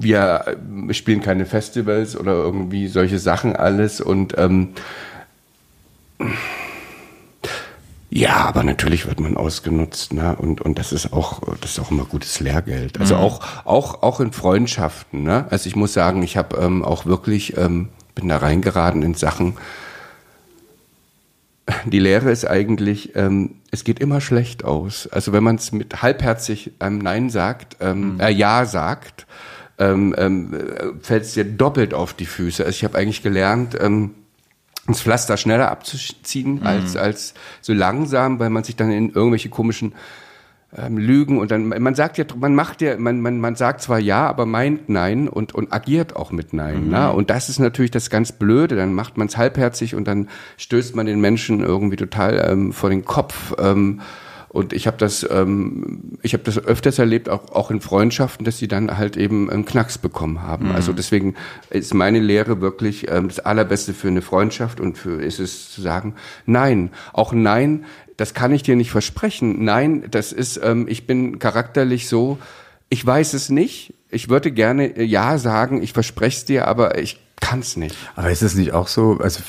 wir 0.00 0.56
spielen 0.90 1.20
keine 1.20 1.44
Festivals 1.44 2.18
oder 2.18 2.32
irgendwie 2.32 2.88
solche 2.88 3.18
Sachen 3.18 3.54
alles 3.56 4.00
und 4.00 4.34
ja, 8.16 8.36
aber 8.36 8.62
natürlich 8.62 9.08
wird 9.08 9.18
man 9.18 9.36
ausgenutzt, 9.36 10.12
ne? 10.12 10.36
Und 10.36 10.60
und 10.60 10.78
das 10.78 10.92
ist 10.92 11.12
auch 11.12 11.40
das 11.60 11.72
ist 11.72 11.80
auch 11.80 11.90
immer 11.90 12.04
gutes 12.04 12.38
Lehrgeld. 12.38 13.00
Also 13.00 13.16
auch 13.16 13.40
auch 13.64 14.04
auch 14.04 14.20
in 14.20 14.30
Freundschaften, 14.30 15.24
ne? 15.24 15.46
Also 15.50 15.66
ich 15.66 15.74
muss 15.74 15.94
sagen, 15.94 16.22
ich 16.22 16.36
habe 16.36 16.56
ähm, 16.58 16.84
auch 16.84 17.06
wirklich 17.06 17.56
ähm, 17.56 17.88
bin 18.14 18.28
da 18.28 18.36
reingeraten 18.36 19.02
in 19.02 19.14
Sachen. 19.14 19.56
Die 21.86 21.98
Lehre 21.98 22.30
ist 22.30 22.46
eigentlich, 22.46 23.16
ähm, 23.16 23.56
es 23.72 23.82
geht 23.82 23.98
immer 23.98 24.20
schlecht 24.20 24.64
aus. 24.64 25.08
Also 25.08 25.32
wenn 25.32 25.42
man 25.42 25.56
es 25.56 25.72
mit 25.72 26.00
halbherzig 26.00 26.70
einem 26.78 26.98
Nein 26.98 27.30
sagt, 27.30 27.78
ähm, 27.80 28.20
äh, 28.20 28.30
Ja 28.30 28.64
sagt, 28.64 29.26
ähm, 29.78 30.14
ähm, 30.16 30.56
fällt 31.02 31.24
es 31.24 31.34
dir 31.34 31.44
doppelt 31.44 31.94
auf 31.94 32.14
die 32.14 32.26
Füße. 32.26 32.64
Also 32.64 32.76
ich 32.76 32.84
habe 32.84 32.96
eigentlich 32.96 33.24
gelernt, 33.24 33.76
ähm, 33.80 34.12
das 34.86 35.00
Pflaster 35.00 35.36
schneller 35.36 35.70
abzuziehen 35.70 36.62
als, 36.62 36.96
als 36.96 37.34
so 37.60 37.72
langsam, 37.72 38.38
weil 38.38 38.50
man 38.50 38.64
sich 38.64 38.76
dann 38.76 38.90
in 38.90 39.10
irgendwelche 39.10 39.48
komischen 39.48 39.94
ähm, 40.76 40.98
Lügen 40.98 41.38
und 41.38 41.50
dann, 41.50 41.68
man 41.68 41.94
sagt 41.94 42.18
ja, 42.18 42.24
man 42.36 42.54
macht 42.54 42.82
ja, 42.82 42.96
man, 42.98 43.20
man, 43.20 43.40
man 43.40 43.54
sagt 43.54 43.80
zwar 43.80 43.98
ja, 43.98 44.26
aber 44.26 44.44
meint 44.44 44.88
nein 44.88 45.28
und, 45.28 45.54
und 45.54 45.72
agiert 45.72 46.16
auch 46.16 46.32
mit 46.32 46.52
nein. 46.52 46.88
Ne? 46.88 47.12
Und 47.12 47.30
das 47.30 47.48
ist 47.48 47.60
natürlich 47.60 47.92
das 47.92 48.10
ganz 48.10 48.32
Blöde, 48.32 48.76
dann 48.76 48.92
macht 48.92 49.16
man 49.16 49.28
es 49.28 49.36
halbherzig 49.36 49.94
und 49.94 50.06
dann 50.06 50.28
stößt 50.56 50.96
man 50.96 51.06
den 51.06 51.20
Menschen 51.20 51.60
irgendwie 51.60 51.96
total 51.96 52.44
ähm, 52.50 52.72
vor 52.72 52.90
den 52.90 53.04
Kopf. 53.04 53.54
Ähm, 53.58 54.00
und 54.54 54.72
ich 54.72 54.86
habe 54.86 54.96
das, 54.98 55.26
ähm, 55.28 56.16
ich 56.22 56.32
habe 56.32 56.44
das 56.44 56.58
öfters 56.64 57.00
erlebt, 57.00 57.28
auch, 57.28 57.50
auch 57.50 57.72
in 57.72 57.80
Freundschaften, 57.80 58.44
dass 58.44 58.56
sie 58.56 58.68
dann 58.68 58.96
halt 58.96 59.16
eben 59.16 59.50
einen 59.50 59.64
Knacks 59.64 59.98
bekommen 59.98 60.42
haben. 60.42 60.70
Also 60.70 60.92
deswegen 60.92 61.34
ist 61.70 61.92
meine 61.92 62.20
Lehre 62.20 62.60
wirklich 62.60 63.10
ähm, 63.10 63.26
das 63.26 63.40
Allerbeste 63.40 63.94
für 63.94 64.06
eine 64.06 64.22
Freundschaft 64.22 64.78
und 64.78 64.96
für 64.96 65.20
ist 65.20 65.40
es 65.40 65.72
zu 65.72 65.82
sagen, 65.82 66.14
nein, 66.46 66.90
auch 67.12 67.32
nein, 67.32 67.84
das 68.16 68.32
kann 68.32 68.52
ich 68.52 68.62
dir 68.62 68.76
nicht 68.76 68.92
versprechen. 68.92 69.64
Nein, 69.64 70.04
das 70.12 70.30
ist, 70.30 70.60
ähm, 70.62 70.86
ich 70.88 71.04
bin 71.04 71.40
charakterlich 71.40 72.08
so, 72.08 72.38
ich 72.90 73.04
weiß 73.04 73.34
es 73.34 73.48
nicht. 73.48 73.94
Ich 74.08 74.28
würde 74.28 74.52
gerne 74.52 74.96
äh, 74.96 75.02
ja 75.02 75.36
sagen, 75.38 75.82
ich 75.82 75.92
verspreche 75.92 76.38
es 76.38 76.44
dir, 76.44 76.68
aber 76.68 76.96
ich 76.98 77.18
kann 77.40 77.58
es 77.58 77.76
nicht. 77.76 77.96
Aber 78.14 78.30
ist 78.30 78.42
es 78.42 78.54
nicht 78.54 78.72
auch 78.72 78.86
so, 78.86 79.18
also 79.18 79.40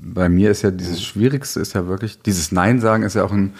bei 0.00 0.28
mir 0.28 0.52
ist 0.52 0.62
ja 0.62 0.70
dieses 0.70 1.02
Schwierigste 1.02 1.58
ist 1.58 1.74
ja 1.74 1.88
wirklich, 1.88 2.22
dieses 2.22 2.52
Nein 2.52 2.80
sagen 2.80 3.02
ist 3.02 3.14
ja 3.14 3.24
auch 3.24 3.32
ein 3.32 3.54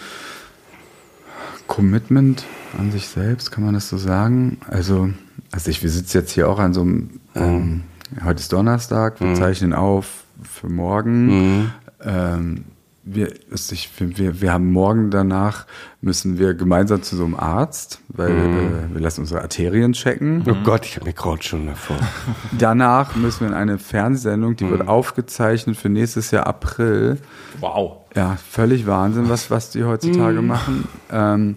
Commitment 1.71 2.43
an 2.77 2.91
sich 2.91 3.07
selbst, 3.07 3.49
kann 3.49 3.63
man 3.63 3.73
das 3.73 3.87
so 3.87 3.95
sagen? 3.95 4.57
Also, 4.67 5.09
also 5.53 5.71
ich, 5.71 5.81
wir 5.81 5.89
sitzen 5.89 6.17
jetzt 6.17 6.31
hier 6.31 6.49
auch 6.49 6.59
an 6.59 6.73
so 6.73 6.81
einem, 6.81 7.21
ähm, 7.33 7.83
heute 8.25 8.41
ist 8.41 8.51
Donnerstag, 8.51 9.21
wir 9.21 9.33
zeichnen 9.35 9.71
auf 9.71 10.25
für 10.43 10.67
morgen. 10.67 11.71
Ähm, 12.03 12.65
wir, 13.03 13.33
ich, 13.51 13.89
wir, 13.97 14.41
wir 14.41 14.51
haben 14.51 14.69
morgen 14.69 15.11
danach, 15.11 15.65
müssen 16.01 16.37
wir 16.37 16.55
gemeinsam 16.55 17.03
zu 17.03 17.15
so 17.15 17.23
einem 17.23 17.35
Arzt, 17.35 18.01
weil 18.09 18.31
äh, 18.31 18.93
wir 18.93 18.99
lassen 18.99 19.21
unsere 19.21 19.41
Arterien 19.41 19.93
checken. 19.93 20.43
Oh 20.49 20.55
Gott, 20.65 20.85
ich 20.85 20.97
habe 20.97 21.05
mir 21.05 21.13
Kraut 21.13 21.45
schon 21.45 21.67
davor. 21.67 21.97
Danach 22.59 23.15
müssen 23.15 23.41
wir 23.41 23.47
in 23.47 23.53
eine 23.53 23.77
Fernsehsendung, 23.77 24.57
die 24.57 24.69
wird 24.69 24.89
aufgezeichnet 24.89 25.77
für 25.77 25.87
nächstes 25.87 26.31
Jahr 26.31 26.47
April. 26.47 27.17
Wow. 27.61 28.00
Ja, 28.15 28.35
völlig 28.35 28.87
Wahnsinn, 28.87 29.29
was, 29.29 29.49
was 29.49 29.69
die 29.69 29.83
heutzutage 29.83 30.41
machen. 30.41 30.87
Ähm, 31.11 31.55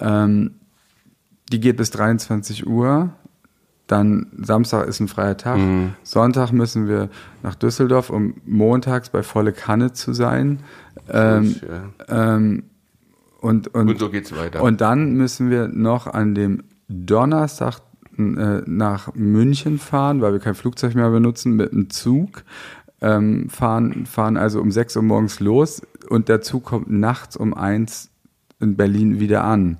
ähm, 0.00 0.52
die 1.52 1.60
geht 1.60 1.76
bis 1.76 1.90
23 1.90 2.66
Uhr. 2.66 3.10
Dann 3.86 4.28
Samstag 4.40 4.86
ist 4.86 5.00
ein 5.00 5.08
freier 5.08 5.36
Tag. 5.36 5.58
Sonntag 6.02 6.52
müssen 6.52 6.88
wir 6.88 7.10
nach 7.42 7.54
Düsseldorf, 7.54 8.08
um 8.08 8.34
montags 8.46 9.10
bei 9.10 9.22
volle 9.22 9.52
Kanne 9.52 9.92
zu 9.92 10.14
sein. 10.14 10.60
Ähm, 11.10 11.56
ja. 12.08 12.36
ähm, 12.36 12.62
und, 13.40 13.68
und, 13.74 13.90
Und 13.90 13.98
so 13.98 14.08
geht's 14.08 14.34
weiter. 14.34 14.62
Und 14.62 14.80
dann 14.80 15.14
müssen 15.14 15.50
wir 15.50 15.68
noch 15.68 16.06
an 16.06 16.34
dem 16.34 16.62
Donnerstag 16.88 17.80
äh, 18.16 18.62
nach 18.66 19.14
München 19.14 19.78
fahren, 19.78 20.20
weil 20.20 20.32
wir 20.32 20.40
kein 20.40 20.54
Flugzeug 20.54 20.94
mehr 20.94 21.10
benutzen, 21.10 21.56
mit 21.56 21.72
einem 21.72 21.90
Zug. 21.90 22.44
Ähm, 23.02 23.50
fahren, 23.50 24.06
fahren 24.06 24.36
also 24.36 24.60
um 24.60 24.70
6 24.70 24.96
Uhr 24.96 25.02
morgens 25.02 25.40
los 25.40 25.82
und 26.08 26.28
der 26.28 26.40
Zug 26.40 26.64
kommt 26.64 26.88
nachts 26.88 27.36
um 27.36 27.52
1 27.52 28.10
in 28.60 28.76
Berlin 28.76 29.18
wieder 29.18 29.42
an. 29.42 29.78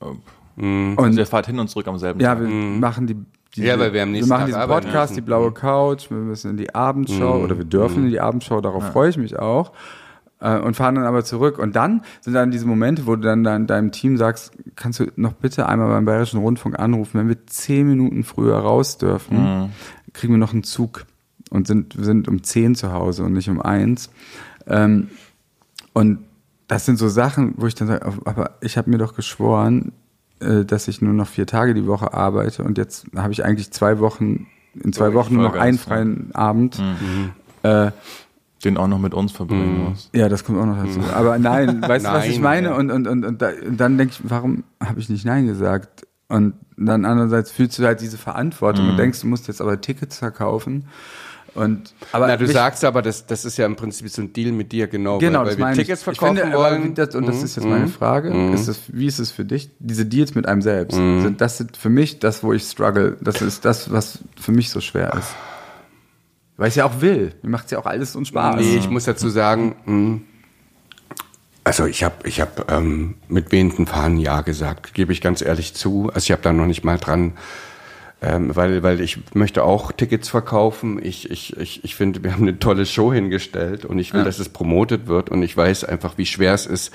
Und 0.00 0.96
Und 0.96 1.16
ihr 1.16 1.26
fahrt 1.26 1.46
hin 1.46 1.58
und 1.58 1.68
zurück 1.68 1.86
am 1.86 1.98
selben 1.98 2.20
ja, 2.20 2.34
Tag. 2.34 2.44
wir 2.44 2.48
machen 2.48 3.06
die, 3.06 3.16
diese, 3.54 3.66
Ja, 3.68 3.78
weil 3.78 3.92
wir 3.92 4.02
am 4.02 4.10
nächsten 4.10 4.28
machen 4.28 4.46
diesen 4.46 4.60
arbeiten 4.60 4.86
Podcast, 4.86 5.12
müssen. 5.12 5.22
die 5.22 5.26
blaue 5.26 5.52
Couch, 5.52 6.10
wir 6.10 6.18
müssen 6.18 6.50
in 6.50 6.56
die 6.56 6.74
Abendschau 6.74 7.38
oder 7.38 7.56
wir 7.56 7.64
dürfen 7.64 8.04
in 8.04 8.10
die 8.10 8.20
Abendschau, 8.20 8.60
darauf 8.60 8.84
freue 8.88 9.08
ich 9.10 9.16
mich 9.16 9.38
auch. 9.38 9.72
Äh, 10.40 10.58
Und 10.58 10.74
fahren 10.74 10.96
dann 10.96 11.04
aber 11.04 11.22
zurück. 11.22 11.58
Und 11.60 11.76
dann 11.76 12.02
sind 12.20 12.34
dann 12.34 12.50
diese 12.50 12.66
Momente, 12.66 13.06
wo 13.06 13.14
du 13.14 13.22
dann 13.22 13.44
dein, 13.44 13.68
deinem 13.68 13.92
Team 13.92 14.16
sagst, 14.16 14.52
kannst 14.74 14.98
du 14.98 15.06
noch 15.14 15.34
bitte 15.34 15.68
einmal 15.68 15.88
beim 15.88 16.04
Bayerischen 16.04 16.40
Rundfunk 16.40 16.78
anrufen, 16.80 17.20
wenn 17.20 17.28
wir 17.28 17.46
zehn 17.46 17.86
Minuten 17.86 18.24
früher 18.24 18.56
raus 18.58 18.98
dürfen, 18.98 19.70
kriegen 20.12 20.32
wir 20.32 20.38
noch 20.38 20.52
einen 20.52 20.64
Zug 20.64 21.04
und 21.52 21.66
sind, 21.66 21.94
sind 21.98 22.28
um 22.28 22.42
zehn 22.42 22.74
zu 22.74 22.92
Hause 22.92 23.24
und 23.24 23.32
nicht 23.34 23.48
um 23.48 23.60
eins. 23.60 24.10
Ähm, 24.66 25.08
und 25.92 26.18
das 26.66 26.86
sind 26.86 26.98
so 26.98 27.08
Sachen, 27.08 27.54
wo 27.58 27.66
ich 27.66 27.74
dann 27.74 27.88
sage, 27.88 28.10
aber 28.24 28.52
ich 28.62 28.78
habe 28.78 28.88
mir 28.90 28.98
doch 28.98 29.14
geschworen, 29.14 29.92
äh, 30.40 30.64
dass 30.64 30.88
ich 30.88 31.02
nur 31.02 31.12
noch 31.12 31.28
vier 31.28 31.46
Tage 31.46 31.74
die 31.74 31.86
Woche 31.86 32.14
arbeite 32.14 32.64
und 32.64 32.78
jetzt 32.78 33.06
habe 33.14 33.32
ich 33.32 33.44
eigentlich 33.44 33.70
zwei 33.70 33.98
Wochen, 33.98 34.46
in 34.82 34.92
zwei 34.92 35.12
Wochen 35.12 35.34
nur 35.34 35.42
noch 35.44 35.54
einen 35.56 35.76
ja. 35.76 35.82
freien 35.82 36.34
Abend. 36.34 36.80
Äh, 37.62 37.90
Den 38.64 38.76
auch 38.78 38.88
noch 38.88 38.98
mit 38.98 39.12
uns 39.12 39.32
verbringen 39.32 39.78
Mhm. 39.78 39.84
muss. 39.90 40.08
ja, 40.14 40.28
das 40.28 40.44
kommt 40.44 40.58
auch 40.58 40.66
noch 40.66 40.82
dazu. 40.82 41.00
Aber 41.14 41.38
nein, 41.38 41.82
weißt 41.82 42.06
du, 42.06 42.10
was 42.10 42.26
ich 42.26 42.40
meine? 42.40 42.68
ja. 42.68 42.76
Und, 42.76 42.90
und, 42.90 43.06
und, 43.06 43.24
und, 43.24 43.42
da, 43.42 43.50
und 43.68 43.76
dann 43.78 43.98
denke 43.98 44.14
ich, 44.14 44.30
warum 44.30 44.64
habe 44.82 44.98
ich 45.00 45.08
nicht 45.10 45.24
Nein 45.26 45.46
gesagt? 45.46 46.06
Und 46.28 46.54
dann 46.78 47.04
andererseits 47.04 47.50
fühlst 47.50 47.78
du 47.78 47.84
halt 47.84 48.00
diese 48.00 48.16
Verantwortung 48.16 48.88
und 48.88 48.96
denkst, 48.96 49.20
du 49.20 49.26
musst 49.26 49.48
jetzt 49.48 49.60
aber 49.60 49.80
Tickets 49.80 50.16
verkaufen. 50.18 50.86
Und, 51.54 51.92
aber 52.12 52.28
Na, 52.28 52.36
du 52.38 52.44
mich- 52.44 52.52
sagst 52.54 52.82
aber, 52.84 53.02
das, 53.02 53.26
das 53.26 53.44
ist 53.44 53.58
ja 53.58 53.66
im 53.66 53.76
Prinzip 53.76 54.08
so 54.08 54.22
ein 54.22 54.32
Deal 54.32 54.52
mit 54.52 54.72
dir, 54.72 54.86
genau. 54.86 55.18
Genau, 55.18 55.40
weil, 55.40 55.44
das 55.44 55.52
weil 55.54 55.58
wir 55.58 55.64
meine 55.66 55.76
Tickets 55.76 56.00
ich. 56.02 56.08
Ich 56.08 56.18
verkaufen 56.18 56.38
finde, 56.38 56.56
wollen. 56.56 56.94
das, 56.94 57.14
und 57.14 57.26
das 57.26 57.36
Mhm, 57.38 57.44
ist 57.44 57.56
jetzt 57.56 57.64
meine 57.66 57.86
mhm. 57.86 57.90
Frage. 57.90 58.50
Ist 58.54 58.68
das, 58.68 58.80
wie 58.88 59.06
ist 59.06 59.18
es 59.18 59.30
für 59.30 59.44
dich? 59.44 59.70
Diese 59.78 60.06
Deals 60.06 60.34
mit 60.34 60.46
einem 60.46 60.62
selbst, 60.62 60.96
sind, 60.96 61.40
das 61.42 61.58
sind 61.58 61.76
für 61.76 61.90
mich 61.90 62.18
das, 62.20 62.42
wo 62.42 62.52
ich 62.54 62.62
struggle. 62.62 63.16
Das 63.20 63.42
ist 63.42 63.64
das, 63.66 63.92
was 63.92 64.20
für 64.40 64.52
mich 64.52 64.70
so 64.70 64.80
schwer 64.80 65.12
ist. 65.14 65.28
Weil 66.56 66.68
ich 66.68 66.76
ja 66.76 66.84
auch 66.86 67.00
will. 67.00 67.34
Mir 67.42 67.50
macht 67.50 67.70
ja 67.70 67.78
auch 67.78 67.86
alles 67.86 68.14
einen 68.16 68.24
Spaß. 68.24 68.56
Nee, 68.56 68.76
ich 68.76 68.88
muss 68.88 69.04
dazu 69.04 69.28
sagen, 69.28 69.74
mh, 69.84 70.20
also 71.64 71.86
ich 71.86 72.02
habe 72.02 72.26
ich 72.26 72.40
hab, 72.40 72.70
ähm, 72.72 73.14
mit 73.28 73.52
wehenden 73.52 73.86
Fahnen 73.86 74.18
Ja 74.18 74.40
gesagt, 74.40 74.94
gebe 74.94 75.12
ich 75.12 75.20
ganz 75.20 75.42
ehrlich 75.42 75.74
zu. 75.74 76.08
Also 76.08 76.24
ich 76.24 76.32
habe 76.32 76.42
da 76.42 76.52
noch 76.52 76.66
nicht 76.66 76.82
mal 76.84 76.98
dran, 76.98 77.32
ähm, 78.22 78.54
weil, 78.54 78.82
weil 78.84 79.00
ich 79.00 79.18
möchte 79.34 79.64
auch 79.64 79.90
Tickets 79.90 80.28
verkaufen. 80.28 81.00
Ich, 81.02 81.28
ich, 81.30 81.56
ich, 81.56 81.82
ich 81.82 81.96
finde, 81.96 82.22
wir 82.22 82.32
haben 82.32 82.42
eine 82.42 82.58
tolle 82.58 82.86
Show 82.86 83.12
hingestellt 83.12 83.84
und 83.84 83.98
ich 83.98 84.14
will, 84.14 84.22
dass 84.22 84.38
es 84.38 84.48
promotet 84.48 85.08
wird 85.08 85.28
und 85.28 85.42
ich 85.42 85.56
weiß 85.56 85.84
einfach, 85.84 86.16
wie 86.18 86.26
schwer 86.26 86.54
es 86.54 86.66
ist, 86.66 86.92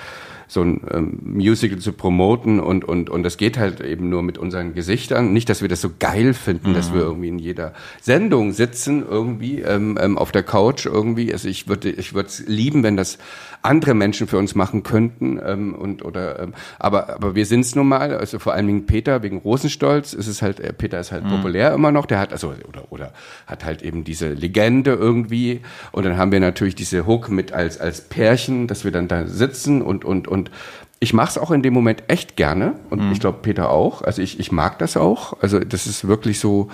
so 0.48 0.62
ein 0.62 0.82
ähm, 0.92 1.20
Musical 1.24 1.80
zu 1.80 1.92
promoten 1.92 2.60
und, 2.60 2.86
und, 2.86 3.10
und 3.10 3.24
das 3.24 3.38
geht 3.38 3.58
halt 3.58 3.82
eben 3.82 4.10
nur 4.10 4.24
mit 4.24 4.38
unseren 4.38 4.74
Gesichtern. 4.74 5.34
Nicht, 5.34 5.50
dass 5.50 5.62
wir 5.62 5.68
das 5.68 5.82
so 5.82 5.92
geil 6.00 6.34
finden, 6.34 6.72
mhm. 6.72 6.74
dass 6.74 6.94
wir 6.94 7.02
irgendwie 7.02 7.28
in 7.28 7.40
jeder 7.40 7.74
Sendung 8.02 8.54
sitzen, 8.54 9.04
irgendwie 9.08 9.60
ähm, 9.62 9.98
ähm, 10.02 10.18
auf 10.18 10.32
der 10.32 10.44
Couch 10.44 10.86
irgendwie. 10.86 11.34
Also 11.34 11.48
ich 11.50 11.68
würde 11.68 11.90
ich 11.90 12.14
würde 12.14 12.30
es 12.30 12.44
lieben, 12.48 12.84
wenn 12.84 12.96
das 12.96 13.18
andere 13.62 13.94
Menschen 13.94 14.28
für 14.28 14.38
uns 14.38 14.56
machen 14.56 14.84
könnten. 14.84 15.40
Ähm, 15.44 15.76
und, 15.76 16.04
oder, 16.04 16.40
ähm, 16.40 16.54
aber, 16.80 17.10
aber 17.10 17.36
wir 17.36 17.46
sind 17.46 17.62
es 17.62 17.76
nun 17.76 17.88
mal, 17.88 18.16
also 18.16 18.40
vor 18.40 18.54
allen 18.54 18.68
Dingen 18.68 18.86
Peter, 18.86 19.24
wegen 19.24 19.38
Rosenstolz 19.38 20.14
ist 20.14 20.28
es 20.28 20.42
halt, 20.42 20.60
äh, 20.60 20.74
Peter 20.74 21.00
ist 21.00 21.12
halt 21.12 21.26
mhm. 21.26 21.30
populär 21.30 21.74
immer 21.74 21.92
noch, 21.92 22.06
der 22.06 22.20
hat, 22.20 22.32
also, 22.32 22.54
oder, 22.68 22.92
oder 22.92 23.14
hat 23.46 23.66
halt 23.66 23.82
eben 23.82 24.04
diese 24.04 24.34
Legende 24.34 24.94
irgendwie. 24.94 25.62
Und 25.92 26.06
dann 26.06 26.18
haben 26.18 26.32
wir 26.32 26.40
natürlich 26.40 26.76
diese 26.76 27.06
Hook 27.06 27.30
mit 27.30 27.52
als, 27.52 27.80
als 27.80 28.02
Pärchen, 28.02 28.68
dass 28.68 28.84
wir 28.84 28.92
dann 28.92 29.08
da 29.08 29.28
sitzen 29.28 29.82
und, 29.82 30.06
und, 30.06 30.28
und 30.28 30.37
ich 31.00 31.14
mache 31.14 31.30
es 31.30 31.38
auch 31.38 31.52
in 31.52 31.62
dem 31.62 31.74
Moment 31.74 32.04
echt 32.08 32.36
gerne 32.36 32.74
und 32.90 33.06
mhm. 33.06 33.12
ich 33.12 33.20
glaube 33.20 33.40
Peter 33.42 33.70
auch. 33.70 34.02
Also 34.02 34.22
ich, 34.22 34.40
ich 34.40 34.52
mag 34.52 34.80
das 34.80 34.98
auch. 34.98 35.42
Also 35.42 35.60
das 35.60 35.86
ist 35.88 36.08
wirklich 36.08 36.40
so. 36.40 36.70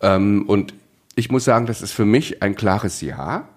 Ähm, 0.00 0.44
und 0.46 0.74
ich 1.14 1.30
muss 1.30 1.44
sagen, 1.44 1.66
das 1.66 1.82
ist 1.82 1.92
für 1.92 2.04
mich 2.04 2.42
ein 2.42 2.54
klares 2.54 3.00
Ja. 3.00 3.48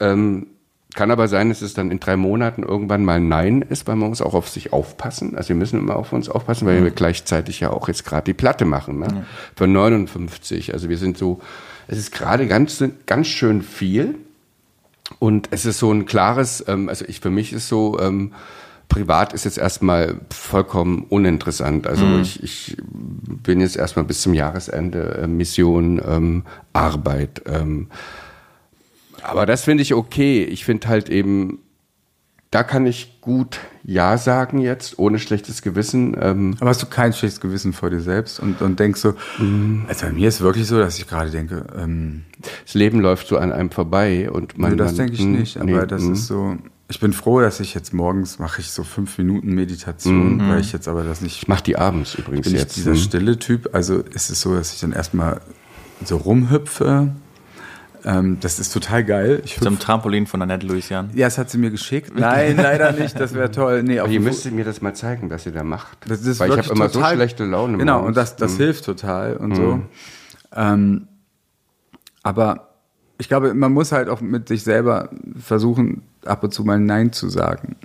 Ähm, 0.00 0.48
kann 0.94 1.10
aber 1.10 1.28
sein, 1.28 1.50
dass 1.50 1.62
es 1.62 1.74
dann 1.74 1.90
in 1.90 2.00
drei 2.00 2.16
Monaten 2.16 2.62
irgendwann 2.62 3.04
mal 3.04 3.20
Nein 3.20 3.62
ist, 3.62 3.86
weil 3.86 3.96
man 3.96 4.08
muss 4.08 4.22
auch 4.22 4.34
auf 4.34 4.48
sich 4.48 4.72
aufpassen. 4.72 5.36
Also 5.36 5.50
wir 5.50 5.56
müssen 5.56 5.78
immer 5.78 5.96
auf 5.96 6.12
uns 6.12 6.28
aufpassen, 6.28 6.66
weil 6.66 6.80
mhm. 6.80 6.84
wir 6.84 6.90
gleichzeitig 6.90 7.60
ja 7.60 7.70
auch 7.70 7.88
jetzt 7.88 8.04
gerade 8.04 8.24
die 8.24 8.34
Platte 8.34 8.64
machen, 8.64 8.98
ne? 8.98 9.06
Ja. 9.08 9.24
Für 9.54 9.66
59. 9.66 10.72
Also 10.72 10.88
wir 10.88 10.96
sind 10.96 11.18
so, 11.18 11.40
es 11.88 11.98
ist 11.98 12.10
gerade 12.10 12.46
ganz, 12.46 12.82
ganz 13.06 13.26
schön 13.26 13.62
viel. 13.62 14.16
Und 15.18 15.48
es 15.52 15.64
ist 15.64 15.78
so 15.78 15.92
ein 15.92 16.06
klares, 16.06 16.64
ähm, 16.68 16.88
also 16.88 17.04
ich 17.06 17.20
für 17.20 17.30
mich 17.30 17.52
ist 17.52 17.68
so, 17.68 17.98
ähm, 18.00 18.32
privat 18.88 19.32
ist 19.32 19.44
jetzt 19.44 19.58
erstmal 19.58 20.20
vollkommen 20.30 21.04
uninteressant. 21.08 21.86
Also 21.86 22.04
mhm. 22.04 22.22
ich, 22.22 22.42
ich 22.42 22.76
bin 23.42 23.60
jetzt 23.60 23.76
erstmal 23.76 24.04
bis 24.04 24.22
zum 24.22 24.34
Jahresende 24.34 25.20
äh, 25.22 25.26
Mission, 25.26 26.00
ähm, 26.06 26.44
Arbeit. 26.72 27.42
Ähm, 27.46 27.88
aber 29.22 29.46
das 29.46 29.64
finde 29.64 29.82
ich 29.82 29.94
okay. 29.94 30.44
Ich 30.44 30.64
finde 30.64 30.88
halt 30.88 31.10
eben, 31.10 31.58
da 32.50 32.62
kann 32.62 32.86
ich 32.86 33.20
gut 33.20 33.60
Ja 33.84 34.16
sagen 34.16 34.58
jetzt, 34.58 34.98
ohne 34.98 35.18
schlechtes 35.18 35.60
Gewissen. 35.60 36.16
Ähm 36.18 36.56
Aber 36.60 36.70
hast 36.70 36.82
du 36.82 36.86
kein 36.86 37.12
schlechtes 37.12 37.40
Gewissen 37.40 37.74
vor 37.74 37.90
dir 37.90 38.00
selbst 38.00 38.40
und, 38.40 38.62
und 38.62 38.80
denkst 38.80 39.00
so, 39.00 39.12
mm. 39.38 39.84
also 39.86 40.06
bei 40.06 40.12
mir 40.12 40.28
ist 40.28 40.40
wirklich 40.40 40.66
so, 40.66 40.78
dass 40.78 40.98
ich 40.98 41.06
gerade 41.06 41.30
denke, 41.30 41.66
ähm, 41.76 42.24
das 42.64 42.74
Leben 42.74 43.00
läuft 43.00 43.28
so 43.28 43.36
an 43.36 43.52
einem 43.52 43.70
vorbei 43.70 44.30
und 44.30 44.56
man. 44.56 44.78
das 44.78 44.94
denke 44.94 45.12
ich 45.12 45.24
nicht, 45.24 45.56
aber 45.58 45.66
nee, 45.66 45.86
das 45.86 46.02
mm. 46.02 46.12
ist 46.12 46.26
so. 46.26 46.56
Ich 46.90 47.00
bin 47.00 47.12
froh, 47.12 47.40
dass 47.40 47.60
ich 47.60 47.74
jetzt 47.74 47.92
morgens 47.92 48.38
mache 48.38 48.60
ich 48.60 48.70
so 48.70 48.82
fünf 48.82 49.18
Minuten 49.18 49.54
Meditation, 49.54 50.38
mm. 50.38 50.48
weil 50.48 50.60
ich 50.60 50.72
jetzt 50.72 50.88
aber 50.88 51.04
das 51.04 51.20
nicht. 51.20 51.42
Ich 51.42 51.48
mache 51.48 51.62
die 51.62 51.76
abends 51.76 52.14
übrigens 52.14 52.46
bin 52.46 52.56
jetzt. 52.56 52.76
Ich 52.76 52.84
dieser 52.84 52.96
stille 52.96 53.38
Typ. 53.38 53.74
Also 53.74 53.98
ist 53.98 54.30
es 54.30 54.40
so, 54.40 54.54
dass 54.54 54.72
ich 54.72 54.80
dann 54.80 54.92
erstmal 54.92 55.40
so 56.04 56.16
rumhüpfe 56.16 57.12
ähm, 58.04 58.38
das 58.40 58.58
ist 58.58 58.72
total 58.72 59.04
geil. 59.04 59.42
Ich 59.44 59.60
Zum 59.60 59.78
Trampolin 59.78 60.26
von 60.26 60.40
Annette 60.40 60.66
Louisiane. 60.66 61.10
Ja, 61.14 61.26
das 61.26 61.38
hat 61.38 61.50
sie 61.50 61.58
mir 61.58 61.70
geschickt. 61.70 62.12
Nein, 62.18 62.56
leider 62.56 62.92
nicht. 62.92 63.18
Das 63.18 63.34
wäre 63.34 63.50
toll. 63.50 63.82
Nee, 63.82 63.98
Aber 64.00 64.08
ihr 64.08 64.20
müsstet 64.20 64.54
mir 64.54 64.64
das 64.64 64.80
mal 64.80 64.94
zeigen, 64.94 65.30
was 65.30 65.46
ihr 65.46 65.52
da 65.52 65.64
macht. 65.64 65.98
Das 66.08 66.22
ist 66.22 66.40
Weil 66.40 66.50
ich 66.50 66.58
habe 66.58 66.70
immer 66.70 66.88
so 66.88 67.04
schlechte 67.04 67.44
Laune. 67.44 67.78
Genau, 67.78 68.00
morgens. 68.00 68.08
und 68.08 68.16
das, 68.16 68.36
das 68.36 68.52
mhm. 68.54 68.56
hilft 68.58 68.84
total 68.84 69.36
und 69.36 69.50
mhm. 69.50 69.54
so. 69.54 69.80
Ähm, 70.54 71.08
aber 72.22 72.68
ich 73.18 73.28
glaube, 73.28 73.54
man 73.54 73.72
muss 73.72 73.92
halt 73.92 74.08
auch 74.08 74.20
mit 74.20 74.48
sich 74.48 74.62
selber 74.62 75.10
versuchen, 75.38 76.02
ab 76.28 76.44
und 76.44 76.52
zu 76.52 76.64
mal 76.64 76.78
Nein 76.78 77.12
zu 77.12 77.28
sagen 77.28 77.76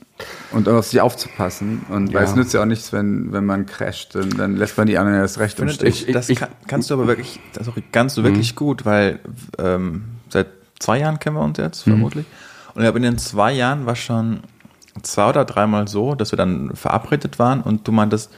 und 0.52 0.70
auf 0.70 0.88
sich 0.88 1.02
aufzupassen. 1.02 1.86
Und 1.90 2.08
ja. 2.08 2.20
weil 2.20 2.26
es 2.26 2.36
nützt 2.36 2.54
ja 2.54 2.62
auch 2.62 2.66
nichts, 2.66 2.94
wenn, 2.94 3.32
wenn 3.34 3.46
man 3.46 3.66
crasht, 3.66 4.16
dann, 4.16 4.30
dann 4.32 4.56
lässt 4.56 4.78
man 4.78 4.88
die 4.88 4.98
anderen 4.98 5.20
erst 5.20 5.40
recht 5.40 5.60
im 5.60 5.70
Stich. 5.70 6.08
das 6.12 6.30
ich, 6.30 6.40
kann, 6.40 6.50
kannst 6.68 6.90
du 6.90 6.94
aber 6.94 7.08
wirklich, 7.08 7.40
das 7.54 7.68
auch 7.68 7.78
kannst 7.92 8.18
du 8.18 8.24
wirklich 8.24 8.54
mhm. 8.54 8.58
gut, 8.58 8.86
weil 8.86 9.20
ähm, 9.58 10.06
seit 10.30 10.48
zwei 10.80 11.00
Jahren 11.00 11.20
kennen 11.20 11.36
wir 11.36 11.44
uns 11.44 11.58
jetzt, 11.58 11.88
mhm. 11.88 11.92
vermutlich. 11.92 12.26
Und 12.76 12.82
ich 12.82 12.88
habe 12.88 12.98
in 12.98 13.04
den 13.04 13.18
zwei 13.18 13.52
Jahren 13.52 13.86
war 13.86 13.96
schon 13.96 14.42
zwei 15.02 15.30
oder 15.30 15.46
dreimal 15.46 15.88
so, 15.88 16.16
dass 16.16 16.32
wir 16.32 16.38
dann 16.38 16.76
verabredet 16.76 17.40
waren 17.40 17.62
und 17.62 17.88
du 17.88 17.92
meintest, 17.92 18.32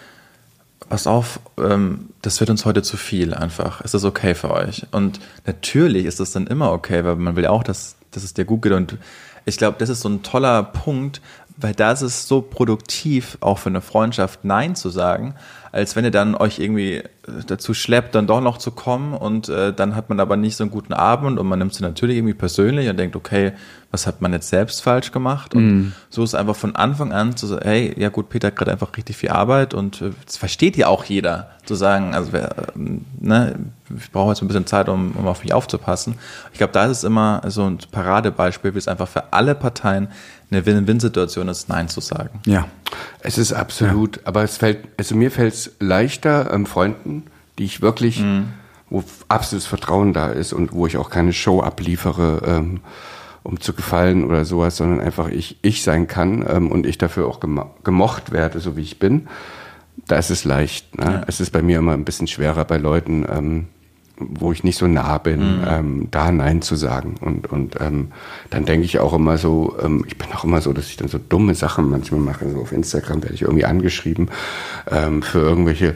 pass 0.90 1.08
auf, 1.08 1.40
ähm, 1.58 2.10
das 2.22 2.40
wird 2.40 2.50
uns 2.50 2.66
heute 2.66 2.82
zu 2.82 2.98
viel 2.98 3.34
einfach. 3.34 3.82
Ist 3.82 3.94
das 3.94 4.04
okay 4.04 4.36
für 4.36 4.52
euch? 4.52 4.86
Und 4.92 5.20
natürlich 5.46 6.06
ist 6.06 6.20
das 6.20 6.32
dann 6.32 6.48
immer 6.48 6.72
okay, 6.72 7.04
weil 7.04 7.16
man 7.16 7.36
will 7.36 7.44
ja 7.44 7.50
auch, 7.50 7.64
dass, 7.64 7.98
dass 8.12 8.24
es 8.24 8.34
dir 8.34 8.46
gut 8.46 8.62
geht 8.62 8.74
und 8.74 8.98
ich 9.46 9.58
glaube, 9.58 9.78
das 9.80 9.90
ist 9.90 10.02
so 10.02 10.10
ein 10.10 10.24
toller 10.24 10.64
Punkt, 10.64 11.22
weil 11.58 11.74
da 11.74 11.92
ist 11.92 12.02
es 12.02 12.28
so 12.28 12.42
produktiv, 12.42 13.38
auch 13.42 13.60
für 13.60 13.70
eine 13.70 13.82
Freundschaft 13.82 14.44
Nein 14.44 14.76
zu 14.76 14.90
sagen, 14.90 15.36
als 15.72 15.96
wenn 15.96 16.06
ihr 16.06 16.12
dann 16.12 16.36
euch 16.36 16.60
irgendwie 16.60 16.96
äh, 16.96 17.04
dazu 17.48 17.74
schleppt, 17.74 18.16
dann 18.16 18.28
doch 18.28 18.40
noch 18.40 18.58
zu 18.58 18.72
kommen 18.72 19.14
und 19.14 19.50
äh, 19.50 19.74
dann 19.74 19.96
hat 19.96 20.08
man 20.10 20.20
aber 20.20 20.38
nicht 20.38 20.56
so 20.56 20.64
einen 20.64 20.72
guten 20.72 20.94
Abend 20.94 21.38
und 21.38 21.48
man 21.48 21.60
nimmt 21.60 21.74
sie 21.74 21.84
natürlich 21.84 22.18
irgendwie 22.18 22.34
persönlich 22.34 22.90
und 22.90 22.98
denkt, 22.98 23.16
okay, 23.16 23.52
was 23.92 24.08
hat 24.08 24.22
man 24.22 24.34
jetzt 24.34 24.50
selbst 24.50 24.82
falsch 24.82 25.12
gemacht? 25.12 25.54
Und 25.54 25.78
mm. 25.78 25.94
so 26.10 26.24
ist 26.24 26.36
einfach 26.36 26.56
von 26.56 26.76
Anfang 26.76 27.12
an 27.12 27.36
zu 27.36 27.48
sagen, 27.48 27.64
hey, 27.66 27.94
ja 27.98 28.10
gut, 28.10 28.30
Peter 28.30 28.48
hat 28.48 28.56
gerade 28.56 28.72
einfach 28.72 28.96
richtig 28.96 29.18
viel 29.18 29.30
Arbeit 29.30 29.74
und 29.74 30.02
äh, 30.02 30.12
das 30.26 30.38
versteht 30.38 30.78
ja 30.78 30.88
auch 30.88 31.04
jeder, 31.04 31.50
zu 31.66 31.76
sagen, 31.76 32.14
also 32.14 32.32
wer, 32.32 32.52
äh, 32.52 32.80
ne, 33.20 33.56
ich 33.98 34.12
brauche 34.12 34.30
jetzt 34.30 34.42
ein 34.42 34.48
bisschen 34.48 34.66
Zeit, 34.66 34.90
um, 34.90 35.12
um 35.12 35.28
auf 35.28 35.44
mich 35.44 35.54
aufzupassen. 35.54 36.18
Ich 36.52 36.58
glaube, 36.58 36.74
da 36.74 36.86
ist 36.86 37.00
es 37.00 37.04
immer 37.04 37.42
so 37.48 37.66
ein 37.66 37.80
Paradebeispiel, 37.92 38.74
wie 38.74 38.80
es 38.80 38.88
einfach 38.88 39.08
für 39.08 39.34
alle 39.34 39.56
Parteien 39.56 40.08
eine 40.52 40.66
Win-Win-Situation 40.66 41.48
ist, 41.48 41.70
Nein 41.70 41.88
zu 41.90 42.02
sagen. 42.02 42.40
Ja. 42.46 42.68
Es 43.20 43.38
ist 43.38 43.54
absolut, 43.54 44.18
ja. 44.18 44.22
aber 44.26 44.44
es 44.44 44.58
fällt, 44.58 44.80
also 44.98 45.16
mir 45.16 45.32
fällt 45.32 45.54
es 45.54 45.72
leichter, 45.80 46.52
ähm, 46.54 46.66
Freunden, 46.66 47.24
die 47.58 47.66
ich 47.66 47.82
wirklich, 47.82 48.20
mhm. 48.20 48.54
wo 48.90 49.04
absolutes 49.28 49.68
Vertrauen 49.68 50.14
da 50.14 50.30
ist 50.30 50.54
und 50.54 50.74
wo 50.74 50.88
ich 50.88 50.98
auch 50.98 51.10
keine 51.10 51.34
Show 51.34 51.62
abliefere, 51.62 52.42
ähm, 52.46 52.82
um 53.44 53.60
zu 53.60 53.74
gefallen 53.74 54.24
oder 54.26 54.46
sowas, 54.46 54.78
sondern 54.78 55.02
einfach 55.02 55.30
ich, 55.30 55.58
ich 55.62 55.84
sein 55.84 56.08
kann 56.08 56.46
ähm, 56.48 56.72
und 56.72 56.86
ich 56.86 56.98
dafür 56.98 57.28
auch 57.28 57.40
gemo 57.40 57.76
gemocht 57.84 58.32
werde, 58.32 58.60
so 58.60 58.76
wie 58.76 58.82
ich 58.82 59.00
bin. 59.00 59.28
Da 60.08 60.18
ist 60.18 60.30
es 60.30 60.44
leicht. 60.44 60.98
Ne? 60.98 61.06
Ja. 61.06 61.22
Es 61.28 61.40
ist 61.40 61.52
bei 61.52 61.62
mir 61.62 61.78
immer 61.80 61.94
ein 61.94 62.06
bisschen 62.06 62.28
schwerer 62.28 62.66
bei 62.66 62.78
Leuten, 62.78 63.26
ähm, 63.30 63.68
wo 64.18 64.52
ich 64.52 64.64
nicht 64.64 64.78
so 64.78 64.88
nah 64.88 65.18
bin, 65.18 65.60
mhm. 65.60 65.66
ähm, 65.68 66.08
da 66.12 66.32
Nein 66.32 66.62
zu 66.62 66.76
sagen. 66.76 67.16
Und, 67.20 67.52
und 67.52 67.76
ähm, 67.82 68.12
dann 68.50 68.66
denke 68.66 68.86
ich 68.86 69.00
auch 69.00 69.14
immer 69.14 69.38
so, 69.38 69.76
ähm, 69.82 70.06
ich 70.08 70.18
bin 70.18 70.32
auch 70.34 70.44
immer 70.44 70.62
so, 70.62 70.74
dass 70.74 70.88
ich 70.88 70.98
dann 70.98 71.08
so 71.08 71.18
dumme 71.18 71.56
Sachen 71.56 71.90
manchmal 71.90 72.22
mache. 72.22 72.50
So 72.50 72.62
auf 72.62 72.72
Instagram 72.72 73.24
werde 73.24 73.36
ich 73.36 73.42
irgendwie 73.42 73.66
angeschrieben 73.66 74.30
ähm, 74.90 75.22
für 75.22 75.40
irgendwelche 75.40 75.96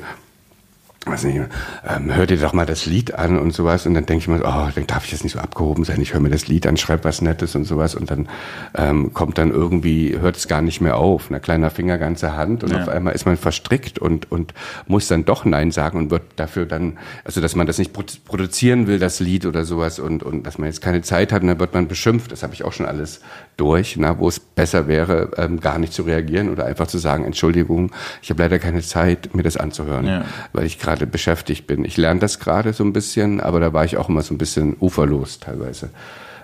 weiß 1.06 1.24
nicht, 1.24 1.40
ähm, 1.88 2.14
hör 2.14 2.26
dir 2.26 2.38
doch 2.38 2.54
mal 2.54 2.66
das 2.66 2.86
Lied 2.86 3.16
an 3.16 3.40
und 3.40 3.52
sowas. 3.52 3.86
Und 3.86 3.94
dann 3.94 4.06
denke 4.06 4.22
ich 4.22 4.28
mir, 4.28 4.42
oh, 4.42 4.70
dann 4.74 4.88
darf 4.88 5.06
ich 5.06 5.12
jetzt 5.12 5.24
nicht 5.24 5.34
so 5.34 5.40
abgehoben 5.40 5.84
sein. 5.86 6.02
Ich 6.02 6.14
höre 6.14 6.20
mir 6.20 6.30
das 6.30 6.48
Lied 6.48 6.68
an, 6.68 6.78
schreibe 6.78 7.06
was 7.06 7.22
Nettes 7.22 7.56
und 7.56 7.64
sowas. 7.66 7.96
Und 7.96 8.12
dann 8.12 8.28
ähm, 8.76 9.14
kommt 9.14 9.38
dann 9.38 9.52
irgendwie, 9.52 10.18
hört 10.20 10.36
es 10.36 10.48
gar 10.48 10.62
nicht 10.62 10.82
mehr 10.82 10.98
auf. 10.98 11.32
Ein 11.32 11.42
kleiner 11.42 11.70
Finger, 11.70 11.98
ganze 11.98 12.36
Hand. 12.36 12.64
Und 12.64 12.74
ja. 12.74 12.82
auf 12.82 12.90
einmal 12.90 13.16
ist 13.16 13.26
man 13.26 13.38
verstrickt 13.38 13.98
und, 13.98 14.32
und 14.32 14.54
muss 14.88 15.08
dann 15.08 15.24
doch 15.24 15.46
Nein 15.46 15.72
sagen 15.72 15.98
und 15.98 16.12
wird 16.12 16.24
dafür 16.36 16.66
dann, 16.66 16.98
also 17.24 17.40
dass 17.40 17.56
man 17.56 17.66
das 17.66 17.78
nicht 17.78 17.94
produzieren 17.94 18.88
will, 18.88 19.00
das 19.00 19.20
Lied 19.22 19.46
oder 19.46 19.64
sowas. 19.64 20.00
Und, 20.00 20.22
und 20.22 20.44
dass 20.44 20.58
man 20.58 20.68
jetzt 20.68 20.82
keine 20.82 21.02
Zeit 21.02 21.32
hat 21.32 21.42
und 21.42 21.48
dann 21.48 21.60
wird 21.60 21.74
man 21.74 21.88
beschimpft. 21.88 22.32
Das 22.32 22.44
habe 22.44 22.54
ich 22.54 22.66
auch 22.66 22.74
schon 22.74 22.86
alles 22.86 23.22
durch, 23.56 23.96
na, 23.98 24.20
wo 24.20 24.28
es 24.28 24.40
besser 24.40 24.88
wäre, 24.88 25.32
ähm, 25.38 25.62
gar 25.62 25.80
nicht 25.80 25.94
zu 25.94 26.04
reagieren 26.04 26.50
oder 26.50 26.66
einfach 26.66 26.88
zu 26.88 26.98
sagen, 26.98 27.24
Entschuldigung, 27.24 27.92
ich 28.22 28.30
habe 28.30 28.44
leider 28.44 28.60
keine 28.60 28.82
Zeit, 28.82 29.34
mir 29.34 29.44
das 29.44 29.58
anzuhören, 29.58 30.06
ja. 30.06 30.26
weil 30.52 30.66
ich 30.66 30.78
gerade 30.78 30.89
beschäftigt 30.96 31.68
bin. 31.68 31.86
Ich 31.86 31.98
lerne 31.98 32.20
das 32.20 32.40
gerade 32.40 32.74
so 32.74 32.84
ein 32.84 32.94
bisschen, 32.94 33.42
aber 33.42 33.60
da 33.60 33.74
war 33.74 33.86
ich 33.86 33.98
auch 33.98 34.10
immer 34.10 34.22
so 34.22 34.34
ein 34.34 34.38
bisschen 34.38 34.76
uferlos 34.80 35.40
teilweise. 35.40 35.90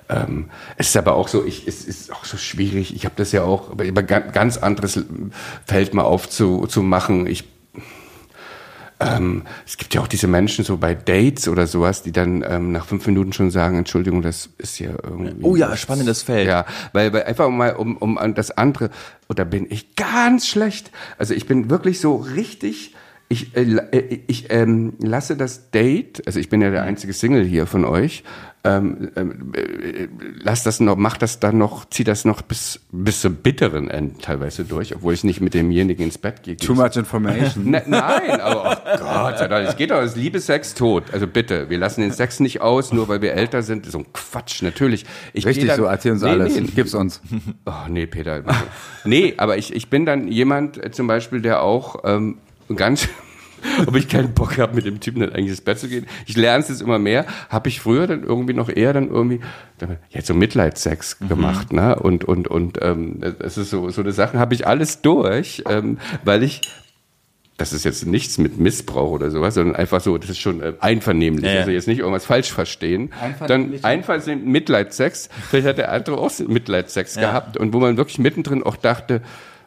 Ähm, 0.07 0.49
es 0.77 0.89
ist 0.89 0.97
aber 0.97 1.15
auch 1.15 1.27
so, 1.27 1.43
ich, 1.45 1.67
es 1.67 1.85
ist 1.85 2.13
auch 2.13 2.25
so 2.25 2.37
schwierig. 2.37 2.95
Ich 2.95 3.05
habe 3.05 3.15
das 3.17 3.31
ja 3.31 3.43
auch 3.43 3.71
über 3.79 4.03
ganz 4.03 4.57
anderes 4.57 4.99
Feld 5.65 5.93
mal 5.93 6.03
aufzumachen. 6.03 7.27
Ich 7.27 7.45
ähm, 8.99 9.43
es 9.65 9.77
gibt 9.77 9.93
ja 9.93 10.01
auch 10.01 10.07
diese 10.07 10.27
Menschen 10.27 10.63
so 10.63 10.77
bei 10.77 10.95
Dates 10.95 11.49
oder 11.49 11.67
sowas, 11.67 12.01
die 12.01 12.13
dann 12.13 12.45
ähm, 12.47 12.71
nach 12.71 12.85
fünf 12.85 13.05
Minuten 13.07 13.33
schon 13.33 13.51
sagen, 13.51 13.77
Entschuldigung, 13.77 14.21
das 14.21 14.49
ist 14.57 14.79
ja 14.79 14.91
irgendwie. 15.03 15.43
Oh 15.43 15.55
ja, 15.55 15.75
spannendes 15.75 16.23
Feld. 16.23 16.47
Ja, 16.47 16.65
weil, 16.93 17.11
weil 17.11 17.23
einfach 17.23 17.49
mal 17.49 17.75
um, 17.75 17.97
um 17.97 18.35
das 18.35 18.51
andere, 18.51 18.89
oder 19.27 19.43
bin 19.43 19.67
ich 19.69 19.95
ganz 19.95 20.47
schlecht. 20.47 20.91
Also 21.17 21.33
ich 21.33 21.45
bin 21.45 21.69
wirklich 21.69 21.99
so 21.99 22.15
richtig 22.15 22.95
ich, 23.27 23.55
äh, 23.55 23.63
äh, 23.63 24.19
ich 24.27 24.51
ähm, 24.51 24.93
lasse 24.99 25.35
das 25.35 25.71
Date, 25.71 26.25
also 26.27 26.39
ich 26.39 26.49
bin 26.49 26.61
ja 26.61 26.69
der 26.69 26.83
einzige 26.83 27.13
Single 27.13 27.43
hier 27.43 27.65
von 27.65 27.85
euch, 27.85 28.23
ähm, 28.65 29.11
ähm, 29.15 29.53
äh, 29.53 30.07
lass 30.41 30.63
das 30.63 30.79
noch, 30.79 30.95
mach 30.95 31.17
das 31.17 31.39
dann 31.39 31.59
noch, 31.59 31.85
zieh 31.89 32.03
das 32.03 32.25
noch 32.25 32.41
bis, 32.41 32.79
bis 32.91 33.21
zum 33.21 33.35
bitteren 33.35 33.91
Ende 33.91 34.19
teilweise 34.19 34.63
durch, 34.63 34.95
obwohl 34.95 35.13
ich 35.13 35.23
nicht 35.23 35.39
mit 35.39 35.53
demjenigen 35.53 36.03
ins 36.03 36.17
Bett 36.17 36.41
gehe. 36.41 36.57
Too 36.57 36.73
much 36.73 36.95
information. 36.95 37.65
Ne, 37.75 37.83
nein, 37.87 38.41
aber 38.41 38.81
oh 38.85 38.97
Gott, 38.99 39.39
sei 39.39 39.47
Dank, 39.47 39.67
es 39.67 39.75
geht 39.75 39.91
doch, 39.91 40.01
es 40.01 40.15
Liebe, 40.15 40.39
Sex, 40.39 40.73
Tod. 40.73 41.03
Also 41.13 41.27
bitte, 41.27 41.69
wir 41.69 41.77
lassen 41.77 42.01
den 42.01 42.11
Sex 42.11 42.39
nicht 42.39 42.61
aus, 42.61 42.91
nur 42.93 43.07
weil 43.07 43.21
wir 43.21 43.33
älter 43.33 43.61
sind. 43.63 43.85
So 43.85 43.99
ein 43.99 44.05
Quatsch, 44.13 44.61
natürlich. 44.61 45.05
Ich 45.33 45.45
Richtig, 45.45 45.67
dann, 45.67 45.77
so 45.77 45.85
erzähl 45.85 46.13
uns 46.13 46.21
Nee, 46.21 46.29
alles. 46.29 46.55
nee. 46.55 46.67
Gib's 46.75 46.93
uns. 46.93 47.21
Oh, 47.65 47.71
nee, 47.89 48.05
Peter. 48.05 48.43
nee, 49.03 49.33
aber 49.37 49.57
ich, 49.57 49.75
ich 49.75 49.89
bin 49.89 50.05
dann 50.05 50.27
jemand 50.27 50.83
äh, 50.83 50.91
zum 50.91 51.07
Beispiel, 51.07 51.41
der 51.41 51.61
auch 51.61 52.03
ähm, 52.03 52.37
ganz, 52.73 53.07
ob 53.87 53.95
ich 53.95 54.07
keinen 54.07 54.33
Bock 54.33 54.57
habe, 54.57 54.75
mit 54.75 54.85
dem 54.85 54.99
Typen 54.99 55.21
dann 55.21 55.29
eigentlich 55.33 55.49
ins 55.49 55.61
Bett 55.61 55.79
zu 55.79 55.87
gehen. 55.87 56.05
Ich 56.25 56.37
lerne 56.37 56.63
es 56.63 56.69
jetzt 56.69 56.81
immer 56.81 56.99
mehr. 56.99 57.25
Habe 57.49 57.69
ich 57.69 57.79
früher 57.81 58.07
dann 58.07 58.23
irgendwie 58.23 58.53
noch 58.53 58.69
eher 58.69 58.93
dann 58.93 59.09
irgendwie, 59.09 59.41
jetzt 60.09 60.27
so 60.27 60.33
Mitleidssex 60.33 61.19
gemacht, 61.19 61.73
ne? 61.73 61.95
Und, 61.95 62.25
und, 62.25 62.47
und 62.47 62.79
ähm, 62.81 63.21
das 63.39 63.57
ist 63.57 63.69
so, 63.69 63.89
so 63.89 64.01
eine 64.01 64.11
Sachen 64.11 64.39
habe 64.39 64.53
ich 64.53 64.67
alles 64.67 65.01
durch, 65.01 65.63
ähm, 65.67 65.99
weil 66.23 66.43
ich 66.43 66.61
das 67.57 67.71
ist 67.71 67.85
jetzt 67.85 68.05
nichts 68.05 68.37
mit 68.37 68.59
Missbrauch 68.59 69.11
oder 69.11 69.31
sowas, 69.31 69.53
sondern 69.53 69.77
einfach 69.77 70.01
so, 70.01 70.17
das 70.17 70.29
ist 70.29 70.39
schon 70.39 70.61
äh, 70.61 70.73
einvernehmlich. 70.81 71.45
Ja. 71.45 71.59
Also 71.59 71.71
jetzt 71.71 71.87
nicht 71.87 71.99
irgendwas 71.99 72.25
falsch 72.25 72.51
verstehen. 72.51 73.13
Dann 73.47 73.73
einfach 73.83 74.21
Mitleidssex. 74.27 75.29
Vielleicht 75.49 75.67
hat 75.67 75.77
der 75.77 75.91
andere 75.91 76.17
auch 76.17 76.31
Mitleidssex 76.39 77.15
Ja. 77.15 77.21
gehabt 77.21 77.55
und 77.55 77.73
wo 77.73 77.79
man 77.79 77.95
wirklich 77.95 78.19
mittendrin 78.19 78.61
auch 78.61 78.75
dachte, 78.75 79.21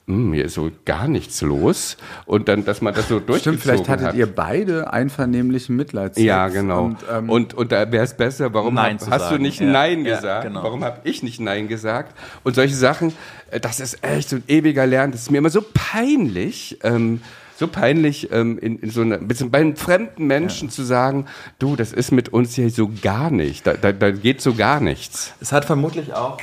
hm, 0.08 0.32
hier 0.32 0.46
ist 0.46 0.54
so 0.54 0.70
gar 0.86 1.06
nichts 1.06 1.42
los. 1.42 1.98
Und 2.24 2.48
dann, 2.48 2.64
dass 2.64 2.80
man 2.80 2.94
das 2.94 3.08
so 3.08 3.20
durchgezogen 3.20 3.58
Stimmt, 3.58 3.60
vielleicht 3.60 3.88
hattet 3.90 4.06
hat. 4.08 4.14
ihr 4.14 4.26
beide 4.26 4.92
einvernehmlichen 4.92 5.76
Mitleidssex. 5.76 6.24
ja, 6.24 6.48
genau. 6.48 6.84
Und, 6.86 6.96
ähm, 7.12 7.28
und, 7.30 7.52
und 7.54 7.70
da 7.72 7.92
wäre 7.92 8.04
es 8.04 8.14
besser, 8.14 8.52
warum 8.54 8.74
Nein 8.74 8.98
hab, 8.98 9.10
hast 9.10 9.26
du 9.26 9.30
sagen. 9.34 9.42
nicht 9.42 9.60
Ja, 9.60 9.66
Nein 9.66 10.04
ja, 10.06 10.16
gesagt? 10.16 10.44
genau. 10.46 10.62
Warum 10.62 10.82
habe 10.82 11.00
ich 11.04 11.22
nicht 11.22 11.40
Nein 11.40 11.68
gesagt? 11.68 12.16
Und 12.42 12.54
solche 12.54 12.74
Sachen, 12.74 13.12
äh, 13.50 13.60
das 13.60 13.80
ist 13.80 14.02
echt 14.02 14.30
so 14.30 14.36
ein 14.36 14.44
ewiger 14.48 14.86
Lernen. 14.86 15.12
Das 15.12 15.20
ist 15.22 15.30
mir 15.30 15.38
immer 15.38 15.50
so 15.50 15.62
peinlich. 15.74 16.78
Ähm, 16.82 17.20
so 17.58 17.66
peinlich, 17.66 18.30
ähm, 18.30 18.56
in, 18.58 18.78
in 18.78 18.90
so 18.90 19.00
einer, 19.00 19.18
bei 19.18 19.58
einem 19.58 19.74
fremden 19.76 20.28
Menschen 20.28 20.70
zu 20.70 20.84
sagen, 20.84 21.26
du, 21.58 21.74
das 21.74 21.92
ist 21.92 22.12
mit 22.12 22.28
uns 22.28 22.54
hier 22.54 22.70
so 22.70 22.88
gar 23.02 23.30
nicht. 23.32 23.66
Da, 23.66 23.74
da, 23.74 23.90
da 23.90 24.12
geht 24.12 24.40
so 24.40 24.54
gar 24.54 24.78
nichts. 24.80 25.34
Es 25.40 25.50
hat 25.52 25.64
vermutlich 25.64 26.14
auch 26.14 26.38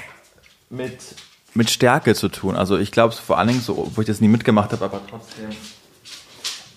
mit, 0.69 0.99
mit 1.55 1.69
Stärke 1.69 2.13
zu 2.13 2.29
tun. 2.29 2.55
Also 2.55 2.77
ich 2.77 2.91
glaube 2.91 3.13
vor 3.15 3.37
allen 3.39 3.47
Dingen, 3.47 3.61
so, 3.61 3.91
wo 3.95 4.01
ich 4.01 4.07
das 4.07 4.21
nie 4.21 4.27
mitgemacht 4.27 4.71
habe, 4.71 4.85
aber 4.85 5.01
trotzdem 5.09 5.49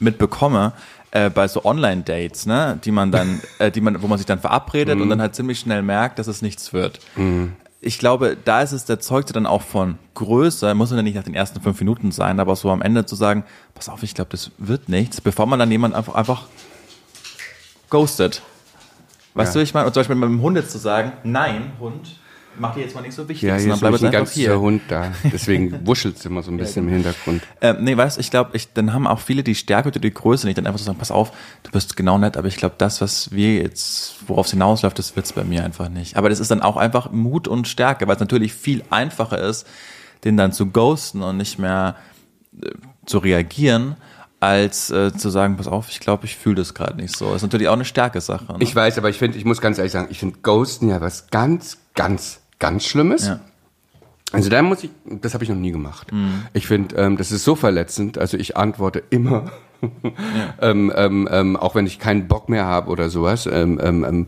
mitbekomme, 0.00 0.72
äh, 1.10 1.30
bei 1.30 1.48
so 1.48 1.64
Online-Dates, 1.64 2.46
ne, 2.46 2.78
die 2.84 2.90
man 2.90 3.10
dann, 3.10 3.40
äh, 3.58 3.70
die 3.70 3.80
man, 3.80 4.00
wo 4.02 4.06
man 4.06 4.18
sich 4.18 4.26
dann 4.26 4.40
verabredet 4.40 5.00
und 5.00 5.08
dann 5.10 5.20
halt 5.20 5.34
ziemlich 5.34 5.58
schnell 5.58 5.82
merkt, 5.82 6.18
dass 6.18 6.26
es 6.26 6.42
nichts 6.42 6.72
wird. 6.72 7.00
Ich 7.80 7.98
glaube, 7.98 8.36
da 8.44 8.62
ist 8.62 8.72
es 8.72 8.84
der 8.84 9.00
Zeugte 9.00 9.32
dann 9.32 9.46
auch 9.46 9.62
von 9.62 9.98
Größe, 10.14 10.74
muss 10.74 10.90
ja 10.90 11.00
nicht 11.02 11.14
nach 11.14 11.22
den 11.22 11.34
ersten 11.34 11.60
fünf 11.60 11.78
Minuten 11.80 12.10
sein, 12.12 12.40
aber 12.40 12.56
so 12.56 12.70
am 12.70 12.82
Ende 12.82 13.06
zu 13.06 13.14
sagen, 13.16 13.44
pass 13.74 13.88
auf, 13.88 14.02
ich 14.02 14.14
glaube, 14.14 14.30
das 14.32 14.50
wird 14.58 14.88
nichts, 14.88 15.20
bevor 15.20 15.46
man 15.46 15.58
dann 15.58 15.70
jemand 15.70 15.94
einfach, 15.94 16.14
einfach 16.14 16.46
ghostet. 17.90 18.42
Weißt 19.34 19.54
Ja. 19.54 19.60
du, 19.60 19.62
ich 19.62 19.74
meine, 19.74 19.86
und 19.86 19.92
zum 19.94 20.00
Beispiel 20.00 20.16
mit 20.16 20.28
dem 20.28 20.42
Hund 20.42 20.56
jetzt 20.56 20.72
zu 20.72 20.78
sagen, 20.78 21.12
nein, 21.22 21.72
Hund, 21.80 22.16
mach 22.58 22.74
dir 22.74 22.80
jetzt 22.82 22.94
mal 22.94 23.00
nicht 23.02 23.14
so 23.14 23.28
wichtig, 23.28 23.48
Ja, 23.48 23.56
ist 23.56 23.64
bleib 23.64 23.92
jetzt 23.92 24.02
ein 24.02 24.06
einfach 24.06 24.10
ganz 24.10 24.32
hier. 24.32 24.48
süßer 24.50 24.60
Hund 24.60 24.82
da. 24.88 25.12
Deswegen 25.24 25.80
wuschelt 25.86 26.16
es 26.16 26.24
immer 26.24 26.42
so 26.42 26.50
ein 26.50 26.56
bisschen 26.56 26.86
im 26.86 26.92
Hintergrund. 26.92 27.42
Ähm, 27.60 27.76
nee, 27.80 27.96
weißt 27.96 28.16
du, 28.16 28.20
ich 28.20 28.30
glaube, 28.30 28.50
ich, 28.56 28.72
dann 28.72 28.92
haben 28.92 29.06
auch 29.06 29.20
viele 29.20 29.42
die 29.42 29.54
Stärke 29.54 29.88
oder 29.88 30.00
die 30.00 30.12
Größe 30.12 30.46
nicht, 30.46 30.58
dann 30.58 30.66
einfach 30.66 30.78
so 30.78 30.84
sagen, 30.84 30.98
pass 30.98 31.10
auf, 31.10 31.32
du 31.62 31.70
bist 31.70 31.96
genau 31.96 32.18
nett, 32.18 32.36
aber 32.36 32.48
ich 32.48 32.56
glaube, 32.56 32.74
das, 32.78 33.00
was 33.00 33.32
wir 33.32 33.54
jetzt, 33.56 34.16
worauf 34.26 34.46
es 34.46 34.52
hinausläuft, 34.52 34.98
das 34.98 35.16
wird's 35.16 35.32
bei 35.32 35.44
mir 35.44 35.64
einfach 35.64 35.88
nicht. 35.88 36.16
Aber 36.16 36.28
das 36.28 36.40
ist 36.40 36.50
dann 36.50 36.62
auch 36.62 36.76
einfach 36.76 37.10
Mut 37.10 37.48
und 37.48 37.68
Stärke, 37.68 38.06
weil 38.06 38.14
es 38.14 38.20
natürlich 38.20 38.52
viel 38.54 38.82
einfacher 38.90 39.38
ist, 39.38 39.66
den 40.24 40.36
dann 40.36 40.52
zu 40.52 40.66
ghosten 40.66 41.22
und 41.22 41.36
nicht 41.36 41.58
mehr 41.58 41.96
äh, 42.60 42.70
zu 43.06 43.18
reagieren, 43.18 43.96
als 44.40 44.90
äh, 44.90 45.12
zu 45.12 45.30
sagen, 45.30 45.56
pass 45.56 45.66
auf, 45.66 45.88
ich 45.88 45.98
glaube, 45.98 46.24
ich 46.26 46.36
fühle 46.36 46.56
das 46.56 46.72
gerade 46.74 46.96
nicht 46.96 47.16
so. 47.16 47.34
ist 47.34 47.42
natürlich 47.42 47.66
auch 47.68 47.72
eine 47.72 47.84
Stärke-Sache. 47.84 48.52
Ne? 48.52 48.58
Ich 48.60 48.74
weiß, 48.74 48.96
aber 48.98 49.10
ich 49.10 49.18
finde, 49.18 49.36
ich 49.36 49.44
muss 49.44 49.60
ganz 49.60 49.78
ehrlich 49.78 49.92
sagen, 49.92 50.08
ich 50.10 50.20
finde 50.20 50.38
Ghosten 50.42 50.88
ja 50.88 51.00
was 51.00 51.28
ganz, 51.30 51.78
ganz, 51.94 52.40
ganz 52.58 52.84
Schlimmes. 52.84 53.26
Ja. 53.28 53.40
Also 54.32 54.50
da 54.50 54.60
muss 54.62 54.84
ich, 54.84 54.90
das 55.04 55.34
habe 55.34 55.44
ich 55.44 55.50
noch 55.50 55.56
nie 55.56 55.72
gemacht. 55.72 56.08
Ich 56.52 56.66
finde, 56.66 56.96
ähm, 56.96 57.16
das 57.16 57.32
ist 57.32 57.44
so 57.44 57.54
verletzend. 57.54 58.18
Also 58.18 58.36
ich 58.36 58.56
antworte 58.58 59.02
immer, 59.08 59.50
ähm, 60.60 60.92
ähm, 60.94 61.28
ähm, 61.30 61.56
auch 61.56 61.74
wenn 61.74 61.86
ich 61.86 61.98
keinen 61.98 62.28
Bock 62.28 62.48
mehr 62.50 62.66
habe 62.66 62.90
oder 62.90 63.08
sowas. 63.08 63.48
Ähm, 63.50 64.26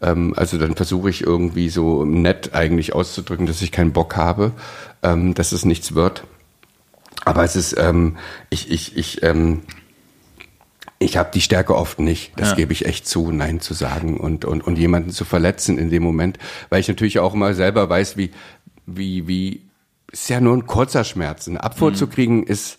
ähm, 0.00 0.34
also 0.36 0.56
dann 0.56 0.76
versuche 0.76 1.10
ich 1.10 1.22
irgendwie 1.22 1.68
so 1.68 2.04
nett 2.04 2.54
eigentlich 2.54 2.94
auszudrücken, 2.94 3.46
dass 3.46 3.60
ich 3.60 3.72
keinen 3.72 3.92
Bock 3.92 4.16
habe, 4.16 4.52
dass 5.02 5.52
es 5.52 5.64
nichts 5.66 5.94
wird. 5.94 6.24
Aber 7.24 7.44
es 7.44 7.54
ist, 7.54 7.76
ähm, 7.78 8.16
ich, 8.48 8.70
ich, 8.70 8.96
ich, 8.96 9.20
ich 11.02 11.16
habe 11.16 11.30
die 11.32 11.40
Stärke 11.40 11.74
oft 11.74 11.98
nicht, 11.98 12.32
das 12.36 12.50
Ja. 12.50 12.56
gebe 12.56 12.72
ich 12.74 12.84
echt 12.86 13.08
zu, 13.08 13.32
Nein 13.32 13.60
zu 13.60 13.72
sagen 13.74 14.18
und, 14.20 14.44
und, 14.44 14.62
und 14.62 14.76
jemanden 14.78 15.10
zu 15.10 15.24
verletzen 15.24 15.78
in 15.78 15.90
dem 15.90 16.02
Moment, 16.02 16.38
weil 16.68 16.80
ich 16.80 16.88
natürlich 16.88 17.18
auch 17.18 17.32
immer 17.34 17.54
selber 17.54 17.88
weiß, 17.88 18.16
wie, 18.18 18.30
wie, 18.86 19.26
wie, 19.26 19.62
ist 20.12 20.28
ja 20.28 20.40
nur 20.40 20.54
ein 20.56 20.66
kurzer 20.66 21.04
Schmerz. 21.04 21.48
Eine 21.48 21.58
Mhm. 21.58 21.64
Abfuhr 21.64 21.94
zu 21.94 22.06
kriegen 22.06 22.42
ist, 22.44 22.78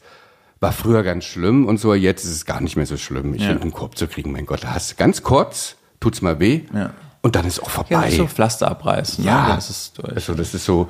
war 0.59 0.71
früher 0.71 1.01
ganz 1.01 1.25
schlimm 1.25 1.65
und 1.65 1.79
so, 1.79 1.95
jetzt 1.95 2.23
ist 2.23 2.31
es 2.31 2.45
gar 2.45 2.61
nicht 2.61 2.75
mehr 2.75 2.85
so 2.85 2.95
schlimm. 2.97 3.33
Ich 3.33 3.41
Ja. 3.41 3.47
finde, 3.47 3.63
einen 3.63 3.73
Korb 3.73 3.97
zu 3.97 4.07
kriegen, 4.07 4.31
mein 4.31 4.45
Gott, 4.45 4.63
da 4.63 4.75
hast 4.75 4.91
du 4.91 4.95
ganz 4.97 5.23
kurz, 5.23 5.75
tut's 5.99 6.21
mal 6.21 6.39
weh 6.39 6.61
Ja. 6.73 6.93
und 7.23 7.35
dann 7.35 7.45
ist 7.47 7.59
auch 7.59 7.69
ja, 7.69 7.73
vorbei. 7.73 8.05
nicht 8.05 8.17
so 8.17 8.27
Pflaster 8.27 8.69
abreißen. 8.69 9.23
Ja, 9.23 9.41
ne? 9.43 9.47
dann 9.49 9.57
ist 9.57 9.97
durch. 9.97 10.13
Also 10.13 10.35
das 10.35 10.53
ist 10.53 10.65
so. 10.65 10.89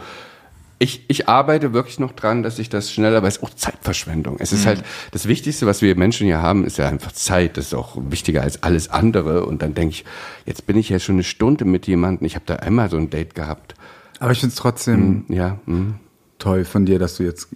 Ich, 0.83 1.05
ich 1.09 1.29
arbeite 1.29 1.73
wirklich 1.73 1.99
noch 1.99 2.11
dran, 2.11 2.41
dass 2.41 2.57
ich 2.57 2.67
das 2.69 2.91
schneller, 2.91 3.21
es 3.23 3.37
ist 3.37 3.43
auch 3.43 3.51
Zeitverschwendung. 3.51 4.37
Es 4.39 4.51
Mhm. 4.51 4.57
ist 4.57 4.65
halt 4.65 4.83
das 5.11 5.27
Wichtigste, 5.27 5.67
was 5.67 5.81
wir 5.83 5.95
Menschen 5.95 6.25
hier 6.25 6.41
haben, 6.41 6.65
ist 6.65 6.77
ja 6.77 6.87
einfach 6.87 7.11
Zeit. 7.11 7.55
Das 7.57 7.67
ist 7.67 7.73
auch 7.75 7.97
wichtiger 8.09 8.41
als 8.41 8.63
alles 8.63 8.89
andere. 8.89 9.45
Und 9.45 9.61
dann 9.61 9.75
denke 9.75 9.93
ich, 9.93 10.05
jetzt 10.45 10.65
bin 10.65 10.77
ich 10.77 10.89
ja 10.89 10.97
schon 10.97 11.15
eine 11.15 11.23
Stunde 11.23 11.65
mit 11.65 11.85
jemandem. 11.85 12.25
Ich 12.25 12.33
habe 12.35 12.45
da 12.47 12.55
einmal 12.55 12.89
so 12.89 12.97
ein 12.97 13.09
Date 13.11 13.35
gehabt. 13.35 13.75
aber 14.19 14.31
ich 14.31 14.39
finde 14.39 14.53
es 14.53 14.59
trotzdem 14.59 15.25
Ja. 15.29 15.59
hm. 15.65 15.95
toll 16.39 16.65
von 16.65 16.85
dir, 16.87 16.97
dass 16.99 17.17
du 17.17 17.23
jetzt 17.23 17.49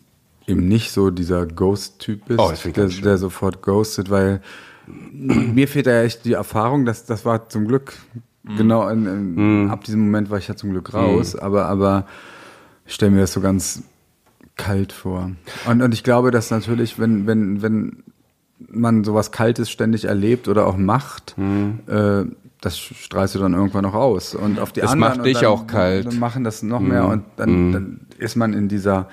eben 0.48 0.68
nicht 0.68 0.92
so 0.92 1.10
dieser 1.10 1.48
Ghost-Typ 1.48 2.26
bist, 2.26 2.40
Oh, 2.40 2.52
der, 2.76 2.88
der 2.90 3.18
sofort 3.18 3.64
ghostet, 3.64 4.12
weil 4.12 4.42
mir 4.88 5.68
fehlt 5.68 5.88
ja 5.88 6.04
echt 6.04 6.26
die 6.26 6.34
Erfahrung, 6.34 6.86
dass 6.86 7.06
das 7.06 7.26
war 7.26 7.50
zum 7.50 7.68
Glück 7.68 7.94
Mhm. 8.44 8.56
genau 8.58 8.88
in, 8.90 9.06
in, 9.08 9.70
ab 9.72 9.84
diesem 9.84 10.02
Moment 10.02 10.30
war 10.30 10.38
ich 10.38 10.48
ja 10.48 10.56
zum 10.56 10.70
Glück 10.70 10.94
raus, 10.94 11.36
aber 11.36 11.66
aber 11.66 12.06
ich 12.86 12.94
stelle 12.94 13.12
mir 13.12 13.22
das 13.22 13.34
so 13.34 13.42
ganz 13.42 13.84
kalt 14.56 14.92
vor. 14.94 15.32
Und 15.68 15.82
und 15.82 15.94
ich 15.94 16.04
glaube, 16.04 16.32
dass 16.32 16.52
natürlich, 16.52 17.00
wenn 17.00 17.28
wenn 17.28 17.62
wenn 17.62 18.04
man 18.70 19.04
sowas 19.04 19.32
Kaltes 19.32 19.70
ständig 19.70 20.06
erlebt 20.06 20.48
oder 20.48 20.66
auch 20.68 20.78
macht, 20.78 21.36
äh, 21.88 22.24
das 22.62 22.78
strahlst 22.80 23.36
du 23.36 23.40
dann 23.40 23.54
irgendwann 23.54 23.84
noch 23.84 23.94
aus. 23.94 24.34
Und 24.34 24.60
auf 24.60 24.72
die 24.72 24.80
Mhm. 24.80 24.84
Das 24.84 24.92
anderen 24.94 25.10
macht 25.10 25.18
und 25.20 25.26
dich 25.26 25.40
dann, 25.40 25.46
auch 25.48 25.68
kalt. 25.68 26.06
Mhm. 26.06 26.10
Dann 26.12 26.20
machen 26.20 26.44
das 26.44 26.64
noch 26.64 26.80
mehr 26.80 27.06
und 27.08 27.24
dann, 27.36 27.72
dann 27.74 28.00
ist 28.18 28.36
man 28.36 28.54
in 28.54 28.70
dieser 28.70 29.08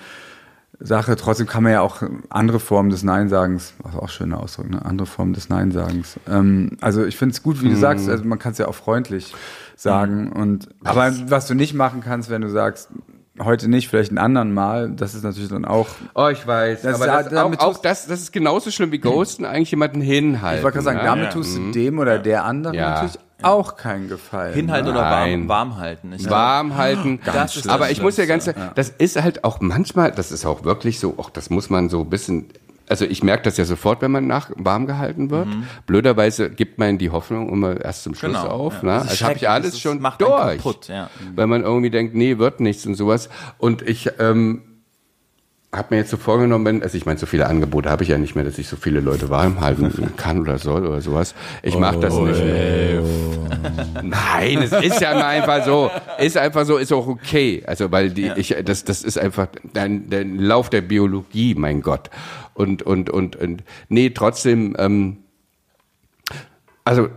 Sache. 0.78 1.16
Trotzdem 1.16 1.46
kann 1.46 1.62
man 1.64 1.72
ja 1.72 1.80
auch 1.80 2.02
andere 2.30 2.60
Formen 2.60 2.90
des 2.90 3.02
Neinsagens, 3.02 3.74
was 3.82 3.94
auch 3.96 4.08
schöner 4.08 4.40
Ausdruck, 4.40 4.70
ne? 4.70 4.84
andere 4.84 5.06
Formen 5.06 5.32
des 5.32 5.48
Neinsagens. 5.48 6.18
Ähm, 6.28 6.76
also 6.80 7.04
ich 7.04 7.16
finde 7.16 7.34
es 7.34 7.42
gut, 7.42 7.60
wie 7.62 7.66
Mhm. 7.66 7.70
du 7.72 7.76
sagst, 7.76 8.08
also 8.08 8.24
man 8.24 8.38
kann 8.38 8.52
es 8.52 8.58
ja 8.58 8.68
auch 8.68 8.74
freundlich 8.74 9.34
sagen. 9.76 10.30
Und 10.32 10.68
aber 10.84 11.12
was 11.28 11.46
du 11.48 11.54
nicht 11.54 11.74
machen 11.74 12.00
kannst, 12.00 12.30
wenn 12.30 12.42
du 12.42 12.48
sagst, 12.48 12.88
heute 13.40 13.68
nicht, 13.68 13.88
vielleicht 13.88 14.10
einen 14.10 14.18
anderen 14.18 14.52
Mal, 14.52 14.90
das 14.90 15.14
ist 15.14 15.24
natürlich 15.24 15.48
dann 15.48 15.64
auch. 15.64 15.88
Oh, 16.14 16.28
ich 16.28 16.46
weiß. 16.46 16.82
Das 16.82 16.96
aber 16.96 17.06
das, 17.06 17.28
damit 17.30 17.60
auch, 17.60 17.76
auch 17.76 17.78
das, 17.78 18.06
das 18.06 18.20
ist 18.20 18.32
genauso 18.32 18.70
schlimm 18.70 18.92
wie 18.92 18.98
Ghosten, 18.98 19.44
eigentlich 19.44 19.70
jemanden 19.70 20.00
hinhalten. 20.00 20.58
Ich 20.58 20.64
wollte 20.64 20.76
gerade 20.76 20.84
sagen, 20.84 20.98
ja? 20.98 21.04
damit 21.04 21.26
ja. 21.26 21.30
tust 21.30 21.56
du 21.56 21.70
dem 21.70 21.98
oder 21.98 22.18
der 22.18 22.44
anderen 22.44 22.76
Ja. 22.76 22.90
natürlich 22.90 23.18
auch 23.42 23.76
keinen 23.76 24.08
Gefallen. 24.08 24.54
Hinhalten 24.54 24.86
ne? 24.86 24.92
oder 24.92 25.02
warm, 25.02 25.30
Nein. 25.30 25.48
warm 25.48 25.76
halten. 25.78 26.12
Ich 26.12 26.30
warm 26.30 26.76
halten. 26.76 27.20
Das 27.24 27.56
ist 27.56 27.68
aber 27.68 27.84
das 27.84 27.92
ich 27.92 28.02
muss 28.02 28.16
ja 28.16 28.26
ganz, 28.26 28.48
das 28.74 28.88
ist 28.90 29.20
halt 29.20 29.44
auch 29.44 29.60
manchmal, 29.60 30.12
das 30.12 30.30
ist 30.30 30.46
auch 30.46 30.64
wirklich 30.64 31.00
so, 31.00 31.14
auch 31.18 31.30
das 31.30 31.50
muss 31.50 31.70
man 31.70 31.88
so 31.88 32.02
ein 32.02 32.10
bisschen, 32.10 32.48
also 32.88 33.04
ich 33.04 33.22
merke 33.22 33.44
das 33.44 33.56
ja 33.56 33.64
sofort, 33.64 34.02
wenn 34.02 34.10
man 34.10 34.26
nach 34.26 34.50
warm 34.56 34.86
gehalten 34.86 35.30
wird. 35.30 35.48
Blöderweise 35.86 36.50
gibt 36.50 36.78
man 36.78 36.98
die 36.98 37.10
Hoffnung 37.10 37.48
immer 37.50 37.80
erst 37.80 38.02
zum 38.04 38.14
Schluss 38.14 38.32
Genau, 38.32 38.46
auf. 38.48 38.82
ja. 38.82 38.84
Ne? 38.84 38.92
Also 39.08 39.24
habe 39.24 39.36
ich 39.36 39.48
alles 39.48 39.78
schon 39.80 40.00
macht 40.00 40.20
durch. 40.20 40.56
kaputt, 40.58 40.88
ja. 40.88 41.08
Weil 41.34 41.46
man 41.46 41.62
irgendwie 41.62 41.90
denkt, 41.90 42.14
nee, 42.14 42.38
wird 42.38 42.60
nichts 42.60 42.84
und 42.86 42.94
sowas. 42.94 43.28
Und 43.58 43.82
ich 43.82 44.10
ähm, 44.18 44.62
habe 45.74 45.88
mir 45.90 45.96
jetzt 46.00 46.10
so 46.10 46.18
vorgenommen, 46.18 46.66
wenn, 46.66 46.82
also 46.82 46.98
ich 46.98 47.06
meine, 47.06 47.18
so 47.18 47.24
viele 47.24 47.46
Angebote 47.46 47.88
habe 47.88 48.02
ich 48.02 48.10
ja 48.10 48.18
nicht 48.18 48.34
mehr, 48.34 48.44
dass 48.44 48.58
ich 48.58 48.68
so 48.68 48.76
viele 48.76 49.00
Leute 49.00 49.30
warm 49.30 49.60
halten 49.60 50.12
kann 50.18 50.40
oder 50.40 50.58
soll 50.58 50.86
oder 50.86 51.00
sowas. 51.00 51.34
Ich 51.62 51.78
mache 51.78 51.98
das 51.98 52.14
nicht 52.14 52.44
mehr. 52.44 53.02
Nein, 54.02 54.58
es 54.62 54.72
ist 54.72 55.00
ja 55.00 55.12
einfach 55.26 55.64
so, 55.64 55.90
ist 56.18 56.36
einfach 56.36 56.66
so, 56.66 56.76
ist 56.76 56.92
auch 56.92 57.06
okay. 57.06 57.62
Also 57.66 57.90
weil 57.90 58.10
die, 58.10 58.30
ich, 58.36 58.54
das, 58.64 58.84
das 58.84 59.02
ist 59.02 59.18
einfach 59.18 59.46
der, 59.74 59.88
der 59.88 60.24
Lauf 60.26 60.68
der 60.68 60.82
Biologie, 60.82 61.54
mein 61.54 61.80
Gott. 61.80 62.10
Und, 62.54 62.82
und, 62.82 63.10
und, 63.10 63.36
und 63.36 63.64
nee, 63.88 64.10
trotzdem, 64.10 64.76
ähm, 64.78 65.18
also 66.84 67.08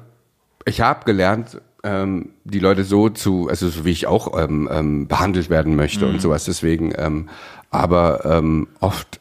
ich 0.66 0.82
habe 0.82 1.06
gelernt, 1.06 1.62
ähm, 1.84 2.30
die 2.44 2.60
Leute 2.60 2.84
so 2.84 3.10
zu, 3.10 3.48
also 3.50 3.70
so 3.70 3.86
wie 3.86 3.92
ich 3.92 4.08
auch 4.08 4.38
ähm, 4.42 4.68
ähm, 4.72 5.08
behandelt 5.08 5.50
werden 5.50 5.76
möchte 5.76 6.08
und 6.08 6.22
sowas. 6.22 6.46
Deswegen, 6.46 6.94
ähm, 6.98 7.30
aber 7.70 8.26
ähm, 8.26 8.68
oft 8.80 9.20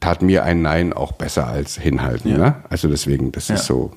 tat 0.00 0.22
mir 0.22 0.44
ein 0.44 0.62
Nein 0.62 0.92
auch 0.92 1.12
besser 1.12 1.46
als 1.46 1.78
hinhalten. 1.78 2.36
Ne? 2.36 2.56
Also 2.70 2.88
deswegen, 2.88 3.30
das 3.32 3.50
ist 3.50 3.66
so 3.66 3.92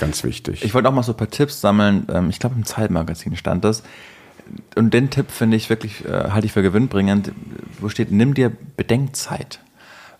ganz 0.00 0.24
wichtig. 0.24 0.64
Ich 0.64 0.74
wollte 0.74 0.88
auch 0.88 0.92
mal 0.92 1.02
so 1.02 1.12
ein 1.12 1.16
paar 1.16 1.30
Tipps 1.30 1.60
sammeln. 1.60 2.06
Ähm, 2.12 2.30
Ich 2.30 2.40
glaube, 2.40 2.56
im 2.56 2.64
Zeitmagazin 2.64 3.36
stand 3.36 3.64
das. 3.64 3.82
Und 4.74 4.92
den 4.92 5.10
Tipp 5.10 5.30
finde 5.30 5.56
ich 5.56 5.70
wirklich, 5.70 6.04
äh, 6.04 6.30
halte 6.30 6.46
ich 6.46 6.52
für 6.52 6.62
gewinnbringend. 6.62 7.32
Wo 7.80 7.88
steht, 7.88 8.10
nimm 8.12 8.34
dir 8.34 8.52
Bedenkzeit. 8.76 9.60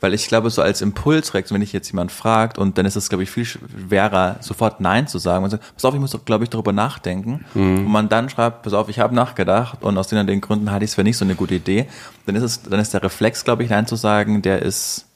Weil 0.07 0.14
ich 0.14 0.29
glaube, 0.29 0.51
so 0.51 0.62
als 0.62 0.83
Impulsreaktion, 0.83 1.57
wenn 1.57 1.62
ich 1.62 1.73
jetzt 1.73 1.90
jemand 1.90 2.12
fragt, 2.12 2.59
und 2.59 2.79
dann 2.79 2.87
ist 2.87 2.95
es, 2.95 3.09
glaube 3.09 3.25
ich, 3.25 3.31
viel 3.33 3.45
schwerer, 3.45 4.37
sofort 4.38 4.81
Nein 4.81 5.09
zu 5.09 5.19
sagen. 5.19 5.42
Man 5.42 5.51
sagt, 5.51 5.64
pass 5.75 5.85
auf, 5.85 5.95
ich 5.95 6.01
muss 6.01 6.16
glaube 6.25 6.45
ich, 6.45 6.51
darüber 6.51 6.73
nachdenken. 6.73 7.45
Und 7.87 7.90
man 7.90 8.09
dann 8.09 8.31
schreibt, 8.31 8.62
pass 8.62 8.73
auf, 8.73 8.88
ich 8.88 9.01
habe 9.01 9.16
nachgedacht 9.16 9.83
und 9.83 9.99
aus 9.99 10.07
den 10.07 10.21
und 10.21 10.29
den 10.29 10.40
Gründen 10.40 10.71
halte 10.71 10.85
ich 10.85 10.92
es 10.92 10.95
für 10.95 11.03
nicht 11.03 11.16
so 11.16 11.25
eine 11.25 11.35
gute 11.35 11.57
Idee. 11.57 11.88
Dann 12.25 12.37
ist 12.37 12.45
es, 12.45 12.62
dann 12.62 12.79
ist 12.79 12.95
der 12.95 13.03
Reflex, 13.03 13.42
glaube 13.42 13.64
ich, 13.64 13.71
Nein 13.71 13.88
zu 13.88 13.97
sagen, 13.97 14.42
der 14.42 14.62
ist 14.62 15.07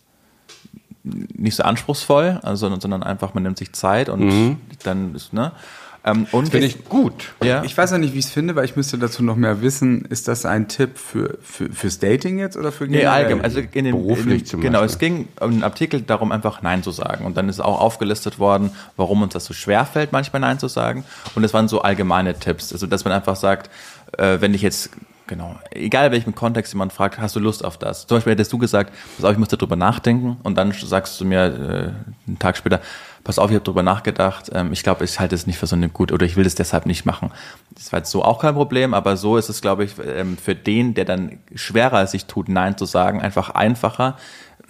nicht 1.05 1.55
so 1.55 1.62
anspruchsvoll, 1.62 2.40
also, 2.42 2.68
sondern 2.76 3.05
einfach, 3.05 3.33
man 3.33 3.44
nimmt 3.44 3.59
sich 3.59 3.72
Zeit 3.72 4.09
und 4.09 4.59
dann 4.83 5.14
ist, 5.14 5.33
ne? 5.33 5.53
Ähm, 6.02 6.26
und 6.32 6.48
Finde 6.48 6.66
ich 6.66 6.86
gut. 6.86 7.32
ja. 7.44 7.62
Ich 7.62 7.76
weiß 7.76 7.90
ja 7.90 7.98
nicht, 7.98 8.14
wie 8.14 8.18
ich 8.20 8.24
es 8.24 8.30
finde, 8.30 8.56
weil 8.56 8.64
ich 8.64 8.74
müsste 8.74 8.96
dazu 8.96 9.22
noch 9.22 9.36
mehr 9.36 9.60
wissen. 9.60 10.06
Ist 10.06 10.28
das 10.28 10.46
ein 10.46 10.66
Tipp 10.66 10.96
für, 10.96 11.36
für 11.42 11.70
fürs 11.72 11.98
Dating 11.98 12.38
jetzt 12.38 12.56
oder 12.56 12.72
für 12.72 12.84
Nee, 12.84 12.98
generell? 13.00 13.08
allgemein. 13.24 13.44
Also 13.44 13.60
in 13.60 13.84
den, 13.84 13.92
Beruflich 13.94 14.40
in 14.40 14.46
zum 14.46 14.60
Genau, 14.62 14.80
Beispiel. 14.80 14.92
es 14.94 14.98
ging 14.98 15.28
um 15.40 15.50
einen 15.50 15.62
Artikel 15.62 16.00
darum, 16.00 16.32
einfach 16.32 16.62
Nein 16.62 16.82
zu 16.82 16.90
sagen. 16.90 17.26
Und 17.26 17.36
dann 17.36 17.50
ist 17.50 17.60
auch 17.60 17.78
aufgelistet 17.80 18.38
worden, 18.38 18.70
warum 18.96 19.20
uns 19.20 19.34
das 19.34 19.44
so 19.44 19.52
schwer 19.52 19.84
fällt, 19.84 20.10
manchmal 20.12 20.40
Nein 20.40 20.58
zu 20.58 20.68
sagen. 20.68 21.04
Und 21.34 21.44
es 21.44 21.52
waren 21.52 21.68
so 21.68 21.82
allgemeine 21.82 22.38
Tipps. 22.38 22.72
Also, 22.72 22.86
dass 22.86 23.04
man 23.04 23.12
einfach 23.12 23.36
sagt, 23.36 23.70
äh, 24.16 24.40
wenn 24.40 24.54
ich 24.54 24.62
jetzt, 24.62 24.88
genau, 25.30 25.56
egal 25.70 26.10
welchen 26.10 26.34
Kontext 26.34 26.74
jemand 26.74 26.92
fragt, 26.92 27.18
hast 27.18 27.34
du 27.36 27.40
Lust 27.40 27.64
auf 27.64 27.78
das? 27.78 28.06
Zum 28.06 28.16
Beispiel 28.16 28.32
hättest 28.32 28.52
du 28.52 28.58
gesagt, 28.58 28.92
pass 29.16 29.24
auf, 29.24 29.32
ich 29.32 29.38
muss 29.38 29.48
darüber 29.48 29.76
nachdenken. 29.76 30.36
Und 30.42 30.58
dann 30.58 30.72
sagst 30.72 31.18
du 31.20 31.24
mir 31.24 31.44
äh, 31.44 32.28
einen 32.28 32.38
Tag 32.38 32.58
später, 32.58 32.80
pass 33.24 33.38
auf, 33.38 33.48
ich 33.50 33.54
habe 33.54 33.64
darüber 33.64 33.84
nachgedacht. 33.84 34.50
Ähm, 34.52 34.72
ich 34.72 34.82
glaube, 34.82 35.04
ich 35.04 35.18
halte 35.18 35.34
es 35.34 35.46
nicht 35.46 35.56
für 35.56 35.66
so 35.66 35.76
eine 35.76 35.88
gut 35.88 36.12
oder 36.12 36.26
ich 36.26 36.36
will 36.36 36.44
es 36.44 36.56
deshalb 36.56 36.84
nicht 36.84 37.06
machen. 37.06 37.30
Das 37.70 37.92
war 37.92 38.00
jetzt 38.00 38.10
so 38.10 38.24
auch 38.24 38.40
kein 38.40 38.54
Problem, 38.54 38.92
aber 38.92 39.16
so 39.16 39.36
ist 39.36 39.48
es, 39.48 39.62
glaube 39.62 39.84
ich, 39.84 39.92
ähm, 40.04 40.36
für 40.36 40.54
den, 40.54 40.94
der 40.94 41.04
dann 41.04 41.38
schwerer 41.54 42.06
sich 42.06 42.26
tut, 42.26 42.48
Nein 42.48 42.76
zu 42.76 42.84
sagen, 42.84 43.22
einfach 43.22 43.50
einfacher, 43.50 44.06
ein 44.06 44.14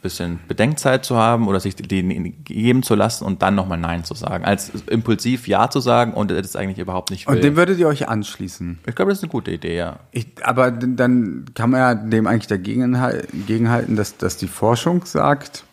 bisschen 0.00 0.40
Bedenkzeit 0.48 1.04
zu 1.04 1.16
haben 1.16 1.48
oder 1.48 1.60
sich 1.60 1.74
die 1.76 2.32
geben 2.44 2.82
zu 2.82 2.94
lassen 2.94 3.24
und 3.24 3.42
dann 3.42 3.54
nochmal 3.54 3.78
Nein 3.78 4.04
zu 4.04 4.14
sagen, 4.14 4.44
als 4.44 4.70
impulsiv 4.86 5.46
Ja 5.46 5.70
zu 5.70 5.80
sagen 5.80 6.12
und 6.14 6.30
das 6.30 6.56
eigentlich 6.56 6.78
überhaupt 6.78 7.10
nicht 7.10 7.28
will. 7.28 7.36
Und 7.36 7.44
dem 7.44 7.56
würdet 7.56 7.78
ihr 7.78 7.88
euch 7.88 8.08
anschließen? 8.08 8.78
ich 8.86 8.94
glaube, 8.94 9.10
das 9.10 9.18
ist 9.18 9.24
eine 9.24 9.30
gute 9.30 9.50
Idee, 9.50 9.76
ja. 9.76 10.00
Ich, 10.12 10.26
aber 10.42 10.70
dann 10.70 11.46
kann 11.54 11.70
man 11.70 11.80
ja 11.80 11.94
dem 11.94 12.26
eigentlich 12.26 12.46
dagegen 12.46 12.96
gegenhalten, 13.46 13.96
dass, 13.96 14.16
dass 14.16 14.36
die 14.36 14.48
Forschung 14.48 15.04
sagt, 15.04 15.64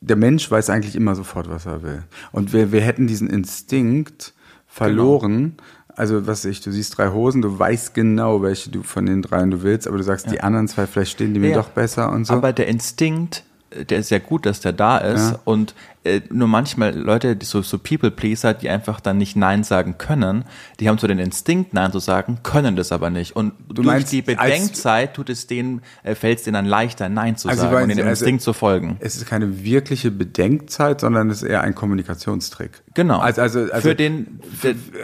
der 0.00 0.16
Mensch 0.16 0.50
weiß 0.50 0.70
eigentlich 0.70 0.96
immer 0.96 1.14
sofort, 1.14 1.50
was 1.50 1.66
er 1.66 1.82
will. 1.82 2.02
Und 2.32 2.52
wir, 2.52 2.72
wir 2.72 2.80
hätten 2.80 3.06
diesen 3.06 3.28
Instinkt 3.28 4.32
verloren. 4.66 5.56
Also, 5.96 6.26
was 6.26 6.44
ich, 6.44 6.60
du 6.60 6.70
siehst 6.72 6.96
drei 6.98 7.10
Hosen, 7.10 7.42
du 7.42 7.58
weißt 7.58 7.94
genau, 7.94 8.42
welche 8.42 8.70
du 8.70 8.82
von 8.82 9.06
den 9.06 9.22
dreien 9.22 9.50
du 9.50 9.62
willst, 9.62 9.86
aber 9.88 9.96
du 9.96 10.02
sagst, 10.02 10.30
die 10.30 10.40
anderen 10.40 10.68
zwei, 10.68 10.86
vielleicht 10.86 11.12
stehen 11.12 11.34
die 11.34 11.40
mir 11.40 11.50
Ja. 11.50 11.56
doch 11.56 11.68
besser 11.70 12.10
und 12.12 12.24
so. 12.26 12.34
Aber 12.34 12.52
der 12.52 12.68
Instinkt, 12.68 13.44
der 13.88 13.98
ist 13.98 14.10
ja 14.10 14.18
gut, 14.18 14.46
dass 14.46 14.60
der 14.60 14.72
da 14.72 14.98
ist. 14.98 15.32
Ja. 15.32 15.40
Und 15.44 15.74
äh, 16.02 16.22
nur 16.30 16.48
manchmal 16.48 16.94
Leute, 16.94 17.36
die 17.36 17.46
so, 17.46 17.62
so 17.62 17.78
People-Pleaser, 17.78 18.54
die 18.54 18.68
einfach 18.68 19.00
dann 19.00 19.18
nicht 19.18 19.36
Nein 19.36 19.64
sagen 19.64 19.96
können, 19.98 20.44
die 20.80 20.88
haben 20.88 20.98
so 20.98 21.06
den 21.06 21.18
Instinkt, 21.18 21.74
Nein 21.74 21.92
zu 21.92 21.98
sagen, 21.98 22.38
können 22.42 22.74
das 22.74 22.90
aber 22.90 23.10
nicht. 23.10 23.36
Und 23.36 23.52
durch 23.68 23.86
meinst, 23.86 24.12
die 24.12 24.22
Bedenkzeit 24.22 25.14
tut 25.14 25.28
es 25.30 25.46
denen, 25.46 25.82
äh, 26.02 26.14
fällt 26.14 26.38
es 26.38 26.44
denen 26.44 26.54
dann 26.54 26.66
leichter, 26.66 27.08
Nein 27.08 27.36
zu 27.36 27.48
Also 27.48 27.62
sagen 27.62 27.74
weil 27.74 27.82
und 27.84 27.90
dem 27.90 27.98
also- 27.98 28.24
Instinkt 28.24 28.42
zu 28.42 28.52
folgen. 28.52 28.96
es 29.00 29.16
ist 29.16 29.26
keine 29.26 29.62
wirkliche 29.62 30.10
Bedenkzeit, 30.10 31.00
sondern 31.00 31.30
es 31.30 31.42
ist 31.42 31.48
eher 31.48 31.60
ein 31.60 31.74
Kommunikationstrick. 31.74 32.82
Genau. 32.94 33.18
Also, 33.18 33.42
also, 33.42 33.60
also, 33.60 33.88
Für 33.88 33.94
den, 33.94 34.40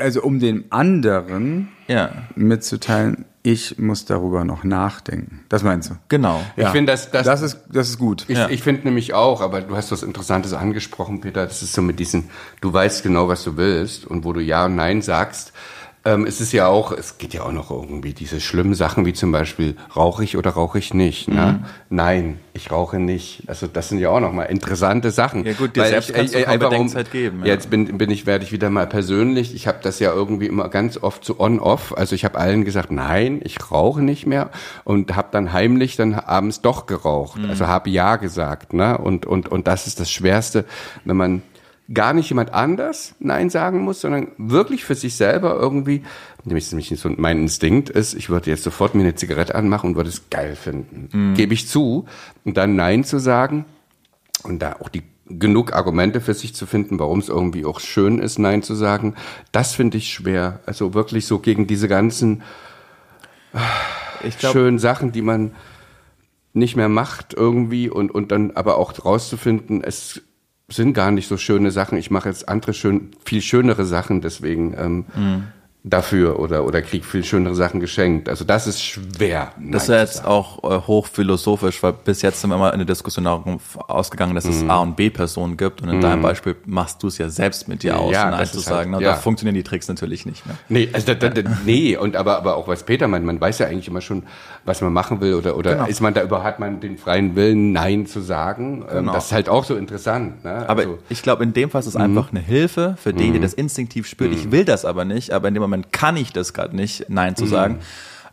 also 0.00 0.22
um 0.22 0.40
dem 0.40 0.64
anderen 0.70 1.68
ja, 1.88 2.10
mitzuteilen, 2.34 3.26
ich 3.46 3.78
muss 3.78 4.04
darüber 4.04 4.44
noch 4.44 4.64
nachdenken. 4.64 5.44
Das 5.48 5.62
meinst 5.62 5.90
du? 5.90 5.94
genau. 6.08 6.40
Ich 6.56 6.66
finde, 6.68 6.92
das, 6.92 7.12
das, 7.12 7.24
Das 7.26 7.42
ist, 7.42 7.60
das 7.70 7.88
ist 7.90 7.98
gut. 7.98 8.24
Ich, 8.26 8.36
Ja. 8.36 8.48
ich 8.48 8.60
finde 8.60 8.82
nämlich 8.88 9.14
auch, 9.14 9.40
aber 9.40 9.60
du 9.60 9.76
hast 9.76 9.92
was 9.92 10.02
Interessantes 10.02 10.52
angesprochen, 10.52 11.20
Peter. 11.20 11.44
Das 11.46 11.62
ist 11.62 11.72
so 11.72 11.80
mit 11.80 12.00
diesen, 12.00 12.28
du 12.60 12.72
weißt 12.72 13.04
genau, 13.04 13.28
was 13.28 13.44
du 13.44 13.56
willst 13.56 14.04
und 14.04 14.24
wo 14.24 14.32
du 14.32 14.40
Ja 14.40 14.64
und 14.66 14.74
Nein 14.74 15.00
sagst. 15.00 15.52
Ähm, 16.06 16.24
es 16.24 16.40
ist 16.40 16.52
ja 16.52 16.68
auch, 16.68 16.92
es 16.92 17.18
geht 17.18 17.34
ja 17.34 17.42
auch 17.42 17.52
noch 17.52 17.72
irgendwie 17.72 18.12
diese 18.12 18.40
schlimmen 18.40 18.74
Sachen 18.74 19.04
wie 19.04 19.12
zum 19.12 19.32
Beispiel, 19.32 19.76
rauche 19.96 20.22
ich 20.22 20.36
oder 20.36 20.50
rauche 20.50 20.78
ich 20.78 20.94
nicht? 20.94 21.26
Ne? 21.26 21.64
Nein, 21.90 22.38
ich 22.54 22.70
rauche 22.70 23.00
nicht. 23.00 23.42
Also 23.48 23.66
das 23.66 23.88
sind 23.88 23.98
ja 23.98 24.10
auch 24.10 24.20
noch 24.20 24.32
mal 24.32 24.44
interessante 24.44 25.10
Sachen. 25.10 25.44
Ja 25.44 25.52
gut, 25.54 25.74
dir 25.74 25.82
Weil 25.82 25.90
selbst 25.90 26.14
kannst 26.14 26.34
du 26.34 26.42
kaum 26.42 26.52
einfach 26.52 26.70
Bedenkzeit 26.70 27.10
geben, 27.10 27.40
ja. 27.40 27.46
Jetzt 27.46 27.70
bin, 27.70 27.98
bin 27.98 28.10
ich, 28.10 28.24
werde 28.24 28.44
ich 28.44 28.52
wieder 28.52 28.70
mal 28.70 28.86
persönlich. 28.86 29.52
Ich 29.52 29.66
habe 29.66 29.78
das 29.82 29.98
ja 29.98 30.12
irgendwie 30.12 30.46
immer 30.46 30.68
ganz 30.68 30.96
oft 30.96 31.24
so 31.24 31.40
on-off. 31.40 31.92
Also 31.96 32.14
ich 32.14 32.24
habe 32.24 32.38
allen 32.38 32.64
gesagt, 32.64 32.92
nein, 32.92 33.40
ich 33.42 33.72
rauche 33.72 34.00
nicht 34.00 34.26
mehr 34.26 34.50
und 34.84 35.16
habe 35.16 35.28
dann 35.32 35.52
heimlich 35.52 35.96
dann 35.96 36.14
abends 36.14 36.60
doch 36.60 36.86
geraucht. 36.86 37.40
Mhm. 37.40 37.50
Also 37.50 37.66
habe 37.66 37.90
ja 37.90 38.14
gesagt. 38.14 38.74
Ne? 38.74 38.96
Und, 38.96 39.26
und, 39.26 39.48
und 39.48 39.66
das 39.66 39.88
ist 39.88 39.98
das 39.98 40.08
Schwerste, 40.08 40.66
wenn 41.04 41.16
man 41.16 41.42
gar 41.92 42.12
nicht 42.12 42.28
jemand 42.28 42.52
anders 42.52 43.14
Nein 43.18 43.50
sagen 43.50 43.80
muss, 43.80 44.00
sondern 44.00 44.28
wirklich 44.38 44.84
für 44.84 44.94
sich 44.94 45.14
selber 45.14 45.54
irgendwie, 45.54 46.02
nämlich 46.44 46.70
nämlich 46.72 46.88
so 46.88 47.08
mein 47.16 47.38
Instinkt 47.38 47.90
ist, 47.90 48.14
ich 48.14 48.28
würde 48.28 48.50
jetzt 48.50 48.64
sofort 48.64 48.94
mir 48.94 49.02
eine 49.02 49.14
Zigarette 49.14 49.54
anmachen 49.54 49.90
und 49.90 49.96
würde 49.96 50.10
es 50.10 50.28
geil 50.30 50.56
finden. 50.56 51.08
Mhm. 51.12 51.34
Gebe 51.34 51.54
ich 51.54 51.68
zu. 51.68 52.06
Und 52.44 52.56
dann 52.56 52.76
Nein 52.76 53.04
zu 53.04 53.18
sagen 53.18 53.64
und 54.42 54.60
da 54.60 54.76
auch 54.80 54.88
die 54.88 55.02
genug 55.28 55.72
Argumente 55.72 56.20
für 56.20 56.34
sich 56.34 56.54
zu 56.54 56.66
finden, 56.66 56.98
warum 56.98 57.18
es 57.18 57.28
irgendwie 57.28 57.64
auch 57.64 57.80
schön 57.80 58.18
ist, 58.18 58.38
Nein 58.38 58.62
zu 58.62 58.74
sagen, 58.74 59.14
das 59.52 59.72
finde 59.74 59.98
ich 59.98 60.12
schwer. 60.12 60.60
Also 60.66 60.94
wirklich 60.94 61.26
so 61.26 61.38
gegen 61.40 61.66
diese 61.66 61.88
ganzen 61.88 62.42
Ich 64.24 64.38
glaube, 64.38 64.58
schönen 64.58 64.78
Sachen, 64.78 65.12
die 65.12 65.22
man 65.22 65.54
nicht 66.52 66.76
mehr 66.76 66.88
macht 66.88 67.34
irgendwie 67.34 67.90
und, 67.90 68.10
und 68.10 68.32
dann 68.32 68.52
aber 68.52 68.78
auch 68.78 68.92
rauszufinden, 69.04 69.84
es 69.84 70.22
sind 70.68 70.94
gar 70.94 71.10
nicht 71.10 71.28
so 71.28 71.36
schöne 71.36 71.70
Sachen. 71.70 71.96
Ich 71.98 72.10
mache 72.10 72.28
jetzt 72.28 72.48
andere 72.48 72.74
schön, 72.74 73.10
viel 73.24 73.40
schönere 73.42 73.84
Sachen 73.84 74.20
deswegen 74.20 74.74
ähm, 74.76 75.04
Mhm. 75.14 75.44
Dafür 75.88 76.40
oder, 76.40 76.64
oder 76.64 76.82
krieg 76.82 77.04
viel 77.04 77.22
schönere 77.22 77.54
Sachen 77.54 77.78
geschenkt. 77.78 78.28
Also 78.28 78.44
das 78.44 78.66
ist 78.66 78.82
schwer. 78.82 79.52
Das 79.70 79.84
ist 79.84 79.88
Nein 79.88 79.98
ja 79.98 80.02
jetzt 80.02 80.24
auch 80.24 80.64
äh, 80.64 80.80
hochphilosophisch, 80.84 81.80
weil 81.82 81.92
bis 81.92 82.22
jetzt 82.22 82.40
sind 82.40 82.50
wir 82.50 82.56
immer 82.56 82.72
in 82.72 82.80
der 82.80 82.86
Diskussion 82.86 83.24
darum 83.24 83.60
ausgegangen, 83.86 84.34
dass 84.34 84.44
es 84.46 84.68
A- 84.68 84.80
und 84.80 84.96
B-Personen 84.96 85.56
gibt. 85.56 85.82
Und 85.82 85.88
in 85.88 86.00
deinem 86.00 86.22
Beispiel 86.22 86.56
machst 86.66 87.02
du 87.04 87.06
es 87.06 87.18
ja 87.18 87.28
selbst 87.28 87.68
mit 87.68 87.84
dir 87.84 87.98
aus, 87.98 88.12
Ja, 88.12 88.30
Nein 88.32 88.44
zu 88.46 88.58
ist 88.58 88.64
sagen. 88.64 88.94
halt- 88.94 89.02
ja. 89.04 89.12
da 89.12 89.16
funktionieren 89.16 89.54
die 89.54 89.62
Tricks 89.62 89.86
natürlich 89.86 90.26
nicht 90.26 90.44
mehr. 90.44 90.56
Nee, 90.68 90.88
also 90.92 91.14
da, 91.14 91.28
da, 91.28 91.42
nee, 91.64 91.96
und 91.96 92.16
aber, 92.16 92.36
aber 92.38 92.56
auch 92.56 92.66
was 92.66 92.82
Peter 92.82 93.06
meint, 93.06 93.24
man 93.24 93.40
weiß 93.40 93.60
ja 93.60 93.68
eigentlich 93.68 93.86
immer 93.86 94.00
schon, 94.00 94.24
was 94.64 94.80
man 94.80 94.92
machen 94.92 95.20
will 95.20 95.34
oder, 95.34 95.56
oder 95.56 95.74
Genau. 95.76 95.86
ist 95.86 96.00
man 96.00 96.14
da 96.14 96.22
überhaupt, 96.22 96.44
hat 96.46 96.58
man 96.58 96.80
den 96.80 96.98
freien 96.98 97.36
Willen, 97.36 97.72
Nein 97.72 98.06
zu 98.06 98.20
sagen? 98.20 98.82
Ähm, 98.90 98.96
Genau. 99.06 99.12
Das 99.12 99.26
ist 99.26 99.32
halt 99.32 99.48
auch 99.48 99.62
so 99.64 99.76
interessant. 99.76 100.42
Ne? 100.44 100.68
Aber 100.68 100.80
also, 100.82 100.98
ich 101.08 101.22
glaube, 101.22 101.44
in 101.44 101.52
dem 101.52 101.70
Fall 101.70 101.80
ist 101.80 101.86
es 101.86 101.96
einfach 101.96 102.30
eine 102.30 102.40
Hilfe 102.40 102.96
für 103.00 103.12
den, 103.12 103.32
der 103.34 103.42
das 103.42 103.54
instinktiv 103.54 104.06
spürt. 104.08 104.32
Ich 104.32 104.50
will 104.50 104.64
das 104.64 104.84
aber 104.84 105.04
nicht, 105.04 105.30
aber 105.30 105.46
in 105.48 105.54
dem 105.54 105.60
Moment 105.62 105.75
kann 105.90 106.16
ich 106.16 106.32
das 106.32 106.52
gerade 106.54 106.74
nicht, 106.76 107.06
Nein 107.08 107.36
zu 107.36 107.46
sagen. 107.46 107.78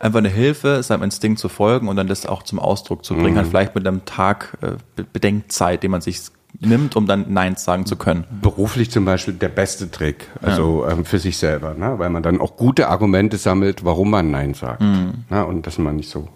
Einfach 0.00 0.18
eine 0.18 0.28
Hilfe, 0.28 0.82
seinem 0.82 1.02
Instinkt 1.04 1.38
zu 1.38 1.48
folgen 1.48 1.88
und 1.88 1.96
dann 1.96 2.08
das 2.08 2.26
auch 2.26 2.42
zum 2.42 2.58
Ausdruck 2.58 3.04
zu 3.04 3.14
bringen. 3.14 3.36
Halt 3.36 3.46
vielleicht 3.48 3.74
mit 3.74 3.86
einem 3.86 4.04
Tag 4.04 4.56
äh, 4.60 4.72
Be- 4.96 5.04
Bedenkzeit, 5.10 5.82
den 5.82 5.90
man 5.92 6.00
sich 6.02 6.20
nimmt, 6.60 6.94
um 6.94 7.06
dann 7.06 7.32
Nein 7.32 7.56
sagen 7.56 7.86
zu 7.86 7.96
können. 7.96 8.24
beruflich 8.42 8.90
zum 8.90 9.04
Beispiel 9.04 9.34
der 9.34 9.48
beste 9.48 9.90
Trick, 9.90 10.28
also 10.42 10.86
ähm, 10.86 11.04
für 11.04 11.18
sich 11.18 11.36
selber, 11.38 11.74
ne? 11.74 11.98
weil 11.98 12.10
man 12.10 12.22
dann 12.22 12.40
auch 12.40 12.56
gute 12.56 12.88
Argumente 12.88 13.38
sammelt, 13.38 13.84
warum 13.84 14.10
man 14.10 14.30
Nein 14.30 14.54
sagt. 14.54 14.80
Ne? 14.82 15.46
Und 15.46 15.66
dass 15.66 15.78
man 15.78 15.96
nicht 15.96 16.10
so 16.10 16.28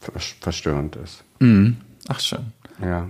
ver- 0.00 0.12
verstörend 0.40 0.96
ist. 0.96 1.24
Ach 2.08 2.20
schön. 2.20 2.52
Ja. 2.84 3.06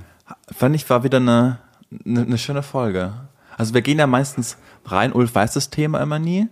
Fand 0.51 0.75
ich, 0.77 0.89
war 0.89 1.03
wieder 1.05 1.19
eine, 1.19 1.59
eine, 2.07 2.23
eine 2.23 2.39
schöne 2.39 2.63
Folge. 2.63 3.13
Also 3.59 3.75
wir 3.75 3.83
gehen 3.83 3.99
ja 3.99 4.07
meistens 4.07 4.57
rein, 4.87 5.13
Ulf 5.13 5.35
weiß 5.35 5.53
das 5.55 5.69
Thema 5.71 6.01
immer 6.01 6.19
nie. 6.19 6.49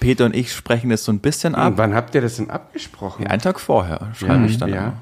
Peter 0.00 0.24
und 0.26 0.34
ich 0.36 0.52
sprechen 0.52 0.90
das 0.90 1.04
so 1.04 1.12
ein 1.12 1.18
bisschen 1.20 1.54
ab. 1.54 1.72
Und 1.72 1.78
wann 1.78 1.94
habt 1.94 2.14
ihr 2.14 2.20
das 2.20 2.36
denn 2.36 2.50
abgesprochen? 2.50 3.26
Einen 3.26 3.40
Tag 3.42 3.60
vorher 3.60 4.08
schreibe 4.18 4.46
ich 4.46 4.58
dann. 4.58 4.68
ja. 4.70 4.92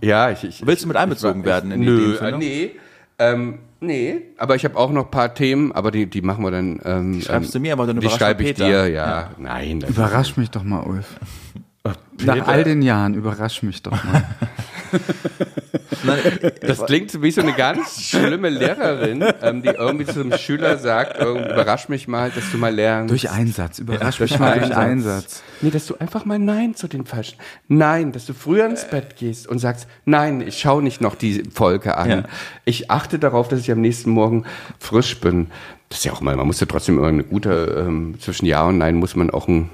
Ja, 0.00 0.30
ich, 0.30 0.44
ich, 0.44 0.66
Willst 0.66 0.84
du 0.84 0.88
mit 0.88 0.96
einbezogen 0.96 1.40
ich, 1.40 1.46
werden 1.46 1.70
in 1.72 1.80
die 1.80 1.86
nö, 1.86 2.04
Ideenfindung? 2.14 2.38
nee. 2.40 2.70
Ähm, 3.18 3.58
nee, 3.80 4.22
aber 4.38 4.56
ich 4.56 4.64
habe 4.64 4.76
auch 4.76 4.90
noch 4.90 5.04
ein 5.04 5.10
paar 5.10 5.34
Themen, 5.34 5.70
aber 5.72 5.90
die, 5.90 6.06
die 6.06 6.22
machen 6.22 6.42
wir 6.44 6.50
dann. 6.50 6.80
Ähm, 6.84 7.20
schreibst 7.20 7.54
du 7.54 7.58
ähm, 7.58 7.62
mir, 7.62 7.72
aber 7.74 7.86
dann 7.86 7.96
Die 7.96 8.00
überraschst 8.06 8.18
schreibe 8.20 8.42
du 8.42 8.48
ich 8.50 8.56
Peter. 8.56 8.66
dir, 8.68 8.88
ja. 8.88 9.30
Nein. 9.38 9.84
Überrasch 9.86 10.36
mich 10.36 10.50
doch 10.50 10.64
mal, 10.64 10.80
Ulf. 10.82 11.16
Nach 12.24 12.46
all 12.46 12.64
den 12.64 12.82
Jahren, 12.82 13.14
überrasch 13.14 13.62
mich 13.62 13.82
doch 13.82 13.92
mal. 14.04 14.24
Das 16.60 16.84
klingt 16.86 17.22
wie 17.22 17.30
so 17.30 17.42
eine 17.42 17.52
ganz 17.52 18.02
schlimme 18.02 18.48
Lehrerin, 18.48 19.24
ähm, 19.42 19.62
die 19.62 19.68
irgendwie 19.68 20.06
zu 20.06 20.20
einem 20.20 20.36
Schüler 20.36 20.78
sagt, 20.78 21.18
irgendwie, 21.18 21.50
überrasch 21.52 21.88
mich 21.88 22.08
mal, 22.08 22.30
dass 22.30 22.50
du 22.50 22.58
mal 22.58 22.74
lernst. 22.74 23.10
Durch 23.10 23.30
Einsatz, 23.30 23.78
überrasch 23.78 24.18
Durch 24.18 24.32
mich 24.32 24.40
mal 24.40 24.58
durch 24.58 24.76
Einsatz. 24.76 25.42
Nee, 25.60 25.70
dass 25.70 25.86
du 25.86 25.96
einfach 25.96 26.24
mal 26.24 26.38
Nein 26.38 26.74
zu 26.74 26.88
den 26.88 27.06
Falschen. 27.06 27.38
Nein, 27.68 28.12
dass 28.12 28.26
du 28.26 28.34
früher 28.34 28.66
ins 28.66 28.84
Bett 28.88 29.16
gehst 29.16 29.46
und 29.46 29.58
sagst, 29.58 29.86
nein, 30.04 30.40
ich 30.40 30.58
schaue 30.58 30.82
nicht 30.82 31.00
noch 31.00 31.14
die 31.14 31.44
Folge 31.52 31.96
an. 31.96 32.10
Ja. 32.10 32.22
Ich 32.64 32.90
achte 32.90 33.18
darauf, 33.18 33.48
dass 33.48 33.60
ich 33.60 33.70
am 33.70 33.80
nächsten 33.80 34.10
Morgen 34.10 34.44
frisch 34.78 35.20
bin. 35.20 35.48
Das 35.88 35.98
ist 35.98 36.04
ja 36.04 36.12
auch 36.12 36.20
mal, 36.20 36.36
man 36.36 36.46
muss 36.46 36.58
ja 36.58 36.66
trotzdem 36.66 36.98
immer 36.98 37.08
eine 37.08 37.24
gute, 37.24 37.84
ähm, 37.86 38.16
zwischen 38.18 38.46
Ja 38.46 38.64
und 38.64 38.78
Nein 38.78 38.96
muss 38.96 39.14
man 39.14 39.30
auch 39.30 39.46
einen 39.46 39.70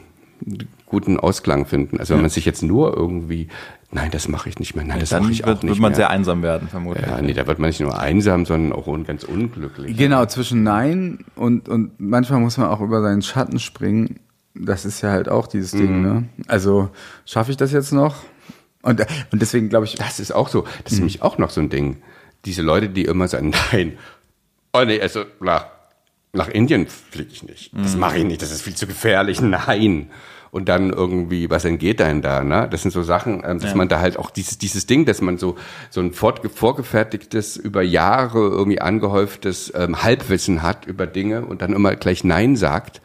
guten 0.86 1.20
Ausklang 1.20 1.66
finden. 1.66 1.98
Also 1.98 2.14
wenn 2.14 2.22
man 2.22 2.30
sich 2.30 2.44
jetzt 2.44 2.62
nur 2.62 2.96
irgendwie, 2.96 3.48
nein, 3.90 4.10
das 4.10 4.28
mache 4.28 4.48
ich 4.48 4.58
nicht 4.58 4.74
mehr, 4.76 4.84
nein, 4.84 5.00
das 5.00 5.10
Dann 5.10 5.22
mache 5.22 5.32
ich 5.32 5.44
auch 5.44 5.48
wird, 5.48 5.62
nicht 5.64 5.72
wird 5.72 5.80
man 5.80 5.90
mehr. 5.92 5.96
sehr 5.96 6.10
einsam 6.10 6.42
werden, 6.42 6.68
vermutlich. 6.68 7.06
ja, 7.06 7.20
nee, 7.22 7.32
da 7.32 7.46
wird 7.46 7.58
man 7.58 7.68
nicht 7.70 7.80
nur 7.80 7.98
einsam, 7.98 8.44
sondern 8.46 8.72
auch 8.72 8.86
un- 8.86 9.04
ganz 9.04 9.24
unglücklich. 9.24 9.96
Genau, 9.96 10.26
zwischen 10.26 10.62
Nein 10.62 11.24
und, 11.36 11.68
und 11.68 11.92
manchmal 11.98 12.40
muss 12.40 12.56
man 12.58 12.68
auch 12.68 12.80
über 12.80 13.02
seinen 13.02 13.22
Schatten 13.22 13.58
springen. 13.58 14.20
Das 14.54 14.84
ist 14.84 15.00
ja 15.02 15.10
halt 15.10 15.28
auch 15.28 15.46
dieses 15.46 15.70
Ding, 15.70 16.02
ne? 16.02 16.24
Also, 16.48 16.90
schaffe 17.24 17.50
ich 17.52 17.56
das 17.56 17.70
jetzt 17.72 17.92
noch? 17.92 18.16
Und, 18.82 19.00
und 19.30 19.40
deswegen 19.42 19.68
glaube 19.68 19.84
ich, 19.86 19.94
Das 19.96 20.18
ist 20.20 20.32
auch 20.32 20.48
so. 20.48 20.64
Das 20.84 20.92
ist 20.92 20.98
nämlich 20.98 21.22
auch 21.22 21.38
noch 21.38 21.50
so 21.50 21.60
ein 21.60 21.68
Ding. 21.68 21.98
Diese 22.44 22.62
Leute, 22.62 22.88
die 22.88 23.04
immer 23.04 23.28
sagen, 23.28 23.52
nein, 23.72 23.98
oh 24.72 24.82
nee, 24.84 25.00
also 25.00 25.24
nach, 25.40 25.66
nach 26.32 26.48
Indien 26.48 26.86
fliege 26.88 27.30
ich 27.32 27.42
nicht. 27.44 27.70
Das 27.76 27.96
mache 27.96 28.18
ich 28.18 28.24
nicht, 28.24 28.42
das 28.42 28.50
ist 28.50 28.62
viel 28.62 28.74
zu 28.74 28.86
gefährlich. 28.86 29.40
Nein. 29.40 30.10
Und 30.50 30.68
dann 30.68 30.90
irgendwie, 30.90 31.50
was 31.50 31.64
entgeht 31.64 32.00
denn 32.00 32.22
da? 32.22 32.42
Ne? 32.42 32.68
Das 32.70 32.82
sind 32.82 32.90
so 32.90 33.02
Sachen, 33.02 33.42
ähm, 33.44 33.58
dass 33.58 33.74
man 33.74 33.88
da 33.88 34.00
halt 34.00 34.18
auch 34.18 34.30
dieses, 34.30 34.58
dieses 34.58 34.86
Ding, 34.86 35.04
dass 35.04 35.20
man 35.20 35.38
so, 35.38 35.56
so 35.90 36.00
ein 36.00 36.12
vorgefertigtes, 36.12 37.56
über 37.56 37.82
Jahre 37.82 38.38
irgendwie 38.38 38.80
angehäuftes 38.80 39.72
ähm, 39.74 40.02
Halbwissen 40.02 40.62
hat 40.62 40.86
über 40.86 41.06
Dinge 41.06 41.44
und 41.44 41.62
dann 41.62 41.72
immer 41.72 41.94
gleich 41.96 42.24
Nein 42.24 42.56
sagt. 42.56 43.00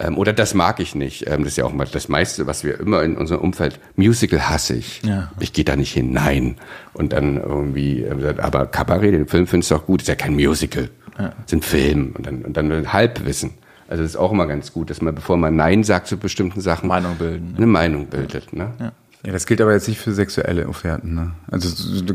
Ähm, 0.00 0.16
oder 0.16 0.32
das 0.32 0.54
mag 0.54 0.80
ich 0.80 0.94
nicht. 0.94 1.26
Ähm, 1.28 1.44
das 1.44 1.52
ist 1.52 1.56
ja 1.58 1.64
auch 1.64 1.72
mal 1.72 1.86
das 1.90 2.08
meiste, 2.08 2.46
was 2.46 2.64
wir 2.64 2.80
immer 2.80 3.02
in 3.02 3.16
unserem 3.16 3.42
Umfeld, 3.42 3.78
Musical 3.96 4.48
hasse 4.48 4.74
ich. 4.74 5.02
Ja. 5.02 5.30
Ich 5.38 5.52
gehe 5.52 5.64
da 5.64 5.76
nicht 5.76 5.92
hin, 5.92 6.12
nein. 6.12 6.56
Und 6.94 7.12
dann 7.12 7.36
irgendwie, 7.36 8.02
äh, 8.02 8.34
aber 8.38 8.66
Kabarett, 8.66 9.12
den 9.12 9.28
Film 9.28 9.46
findest 9.46 9.70
du 9.70 9.76
auch 9.76 9.86
gut, 9.86 10.00
ist 10.02 10.08
ja 10.08 10.14
kein 10.14 10.34
Musical. 10.34 10.88
Ja. 11.18 11.32
Ist 11.44 11.52
ein 11.52 11.62
Film. 11.62 12.14
Und 12.16 12.26
dann, 12.26 12.42
und 12.42 12.56
dann 12.56 12.92
Halbwissen. 12.92 13.52
Also 13.90 14.04
das 14.04 14.12
ist 14.12 14.16
auch 14.16 14.30
immer 14.30 14.46
ganz 14.46 14.72
gut, 14.72 14.88
dass 14.88 15.02
man, 15.02 15.16
bevor 15.16 15.36
man 15.36 15.56
Nein 15.56 15.82
sagt 15.82 16.06
zu 16.06 16.16
bestimmten 16.16 16.60
Sachen, 16.60 16.86
Meinung 16.86 17.16
bilden. 17.16 17.54
eine 17.56 17.66
Meinung 17.66 18.06
bildet. 18.06 18.52
Ne? 18.52 18.72
ja, 18.78 18.92
das 19.22 19.44
gilt 19.46 19.60
aber 19.60 19.72
jetzt 19.72 19.86
nicht 19.86 20.00
für 20.00 20.12
sexuelle 20.12 20.66
Offerten, 20.66 21.14
ne? 21.14 21.32
Also, 21.50 21.68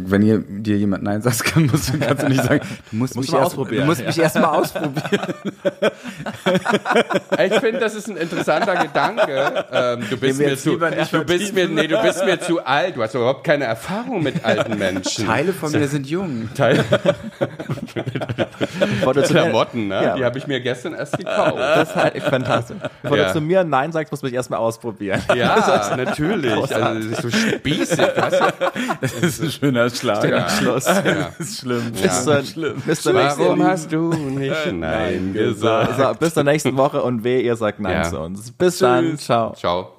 wenn 0.08 0.22
ihr, 0.24 0.40
dir 0.40 0.78
jemand 0.78 1.04
Nein 1.04 1.22
sagt, 1.22 1.44
kann, 1.44 1.68
musst, 1.68 1.94
du- 1.94 2.00
kannst 2.00 2.24
du 2.24 2.30
nicht 2.30 2.44
sagen, 2.44 2.62
du 2.92 2.98
musst, 2.98 3.16
Musst 3.16 3.30
mich 3.30 3.40
erst, 3.40 3.46
ausprobieren, 3.52 3.82
du 3.84 3.86
musst 3.88 4.02
ja. 4.02 4.08
mich 4.08 4.18
erst 4.20 4.36
mal 4.40 4.46
ausprobieren. 4.48 5.22
Ich 7.46 7.54
finde, 7.60 7.80
das 7.80 7.96
ist 7.96 8.10
ein 8.10 8.18
interessanter 8.18 8.76
Gedanke. 8.78 9.66
Ähm, 9.72 10.04
du 10.10 10.18
bist 10.18 10.40
mir 10.40 10.58
zu, 10.58 10.78
du 10.78 11.24
bist 11.26 11.54
mir, 11.54 11.68
nee, 11.68 11.88
du 11.88 12.02
bist 12.02 12.26
mir 12.26 12.40
zu 12.40 12.66
alt. 12.66 12.96
Du 12.96 13.04
hast 13.04 13.14
überhaupt 13.14 13.44
keine 13.44 13.66
Erfahrung 13.66 14.24
mit 14.24 14.44
alten 14.44 14.78
Menschen. 14.78 15.26
Teile 15.28 15.54
von 15.54 15.72
mir 15.72 15.88
sind 15.88 16.08
jung. 16.08 16.50
Teil 16.56 16.84
Bevor 18.80 19.14
du 19.14 19.24
zu 19.24 19.34
mir- 19.34 19.42
Klamotten, 19.44 19.88
ne? 19.88 20.04
Ja. 20.04 20.16
Die 20.16 20.24
habe 20.26 20.38
ich 20.38 20.48
mir 20.48 20.60
gestern 20.62 20.94
erst 20.94 21.18
gekauft. 21.18 21.58
Das 21.58 21.90
ist 21.90 21.96
halt 21.96 22.22
fantastisch. 22.24 22.78
Bevor 23.02 23.18
Ja. 23.18 23.28
du 23.28 23.34
zu 23.34 23.42
mir 23.42 23.64
Nein 23.64 23.92
sagst, 23.92 24.12
musst 24.12 24.24
du 24.24 24.28
mich 24.28 24.36
erstmal 24.36 24.60
ausprobieren. 24.60 25.22
Ja, 25.36 25.96
natürlich. 25.98 26.52
Also, 26.52 26.95
das 26.96 27.06
ist 27.06 27.22
so 27.22 27.30
spießig. 27.30 28.00
Weißt 28.00 28.40
du? 28.42 28.46
Das 29.02 29.14
ist 29.14 29.42
ein 29.42 29.52
schöner 29.52 29.90
Schlag. 29.90 30.30
Ja. 30.30 30.50
Schluss. 30.50 30.86
Ja. 30.86 31.32
Das 31.38 31.40
ist 31.40 31.60
schlimm. 31.60 31.92
Bis, 31.92 32.24
zur, 32.24 32.36
bis, 32.86 33.02
zur 33.02 33.14
nächsten, 33.14 33.42
Warum 33.46 33.64
hast 33.64 33.92
du 33.92 34.14
nicht 34.14 34.72
Nein 34.74 35.34
gesagt? 35.34 35.98
so, 35.98 36.14
bis 36.20 36.34
zur 36.34 36.44
nächsten 36.44 36.78
Woche 36.78 37.02
und 37.02 37.24
weh, 37.24 37.42
ihr 37.42 37.56
sagt 37.56 37.80
Nein 37.80 38.04
Ja. 38.04 38.04
zu 38.04 38.20
uns. 38.20 38.52
Bis 38.52 38.80
dann. 38.80 39.18
Ciao. 39.18 39.54
Ciao. 39.54 39.95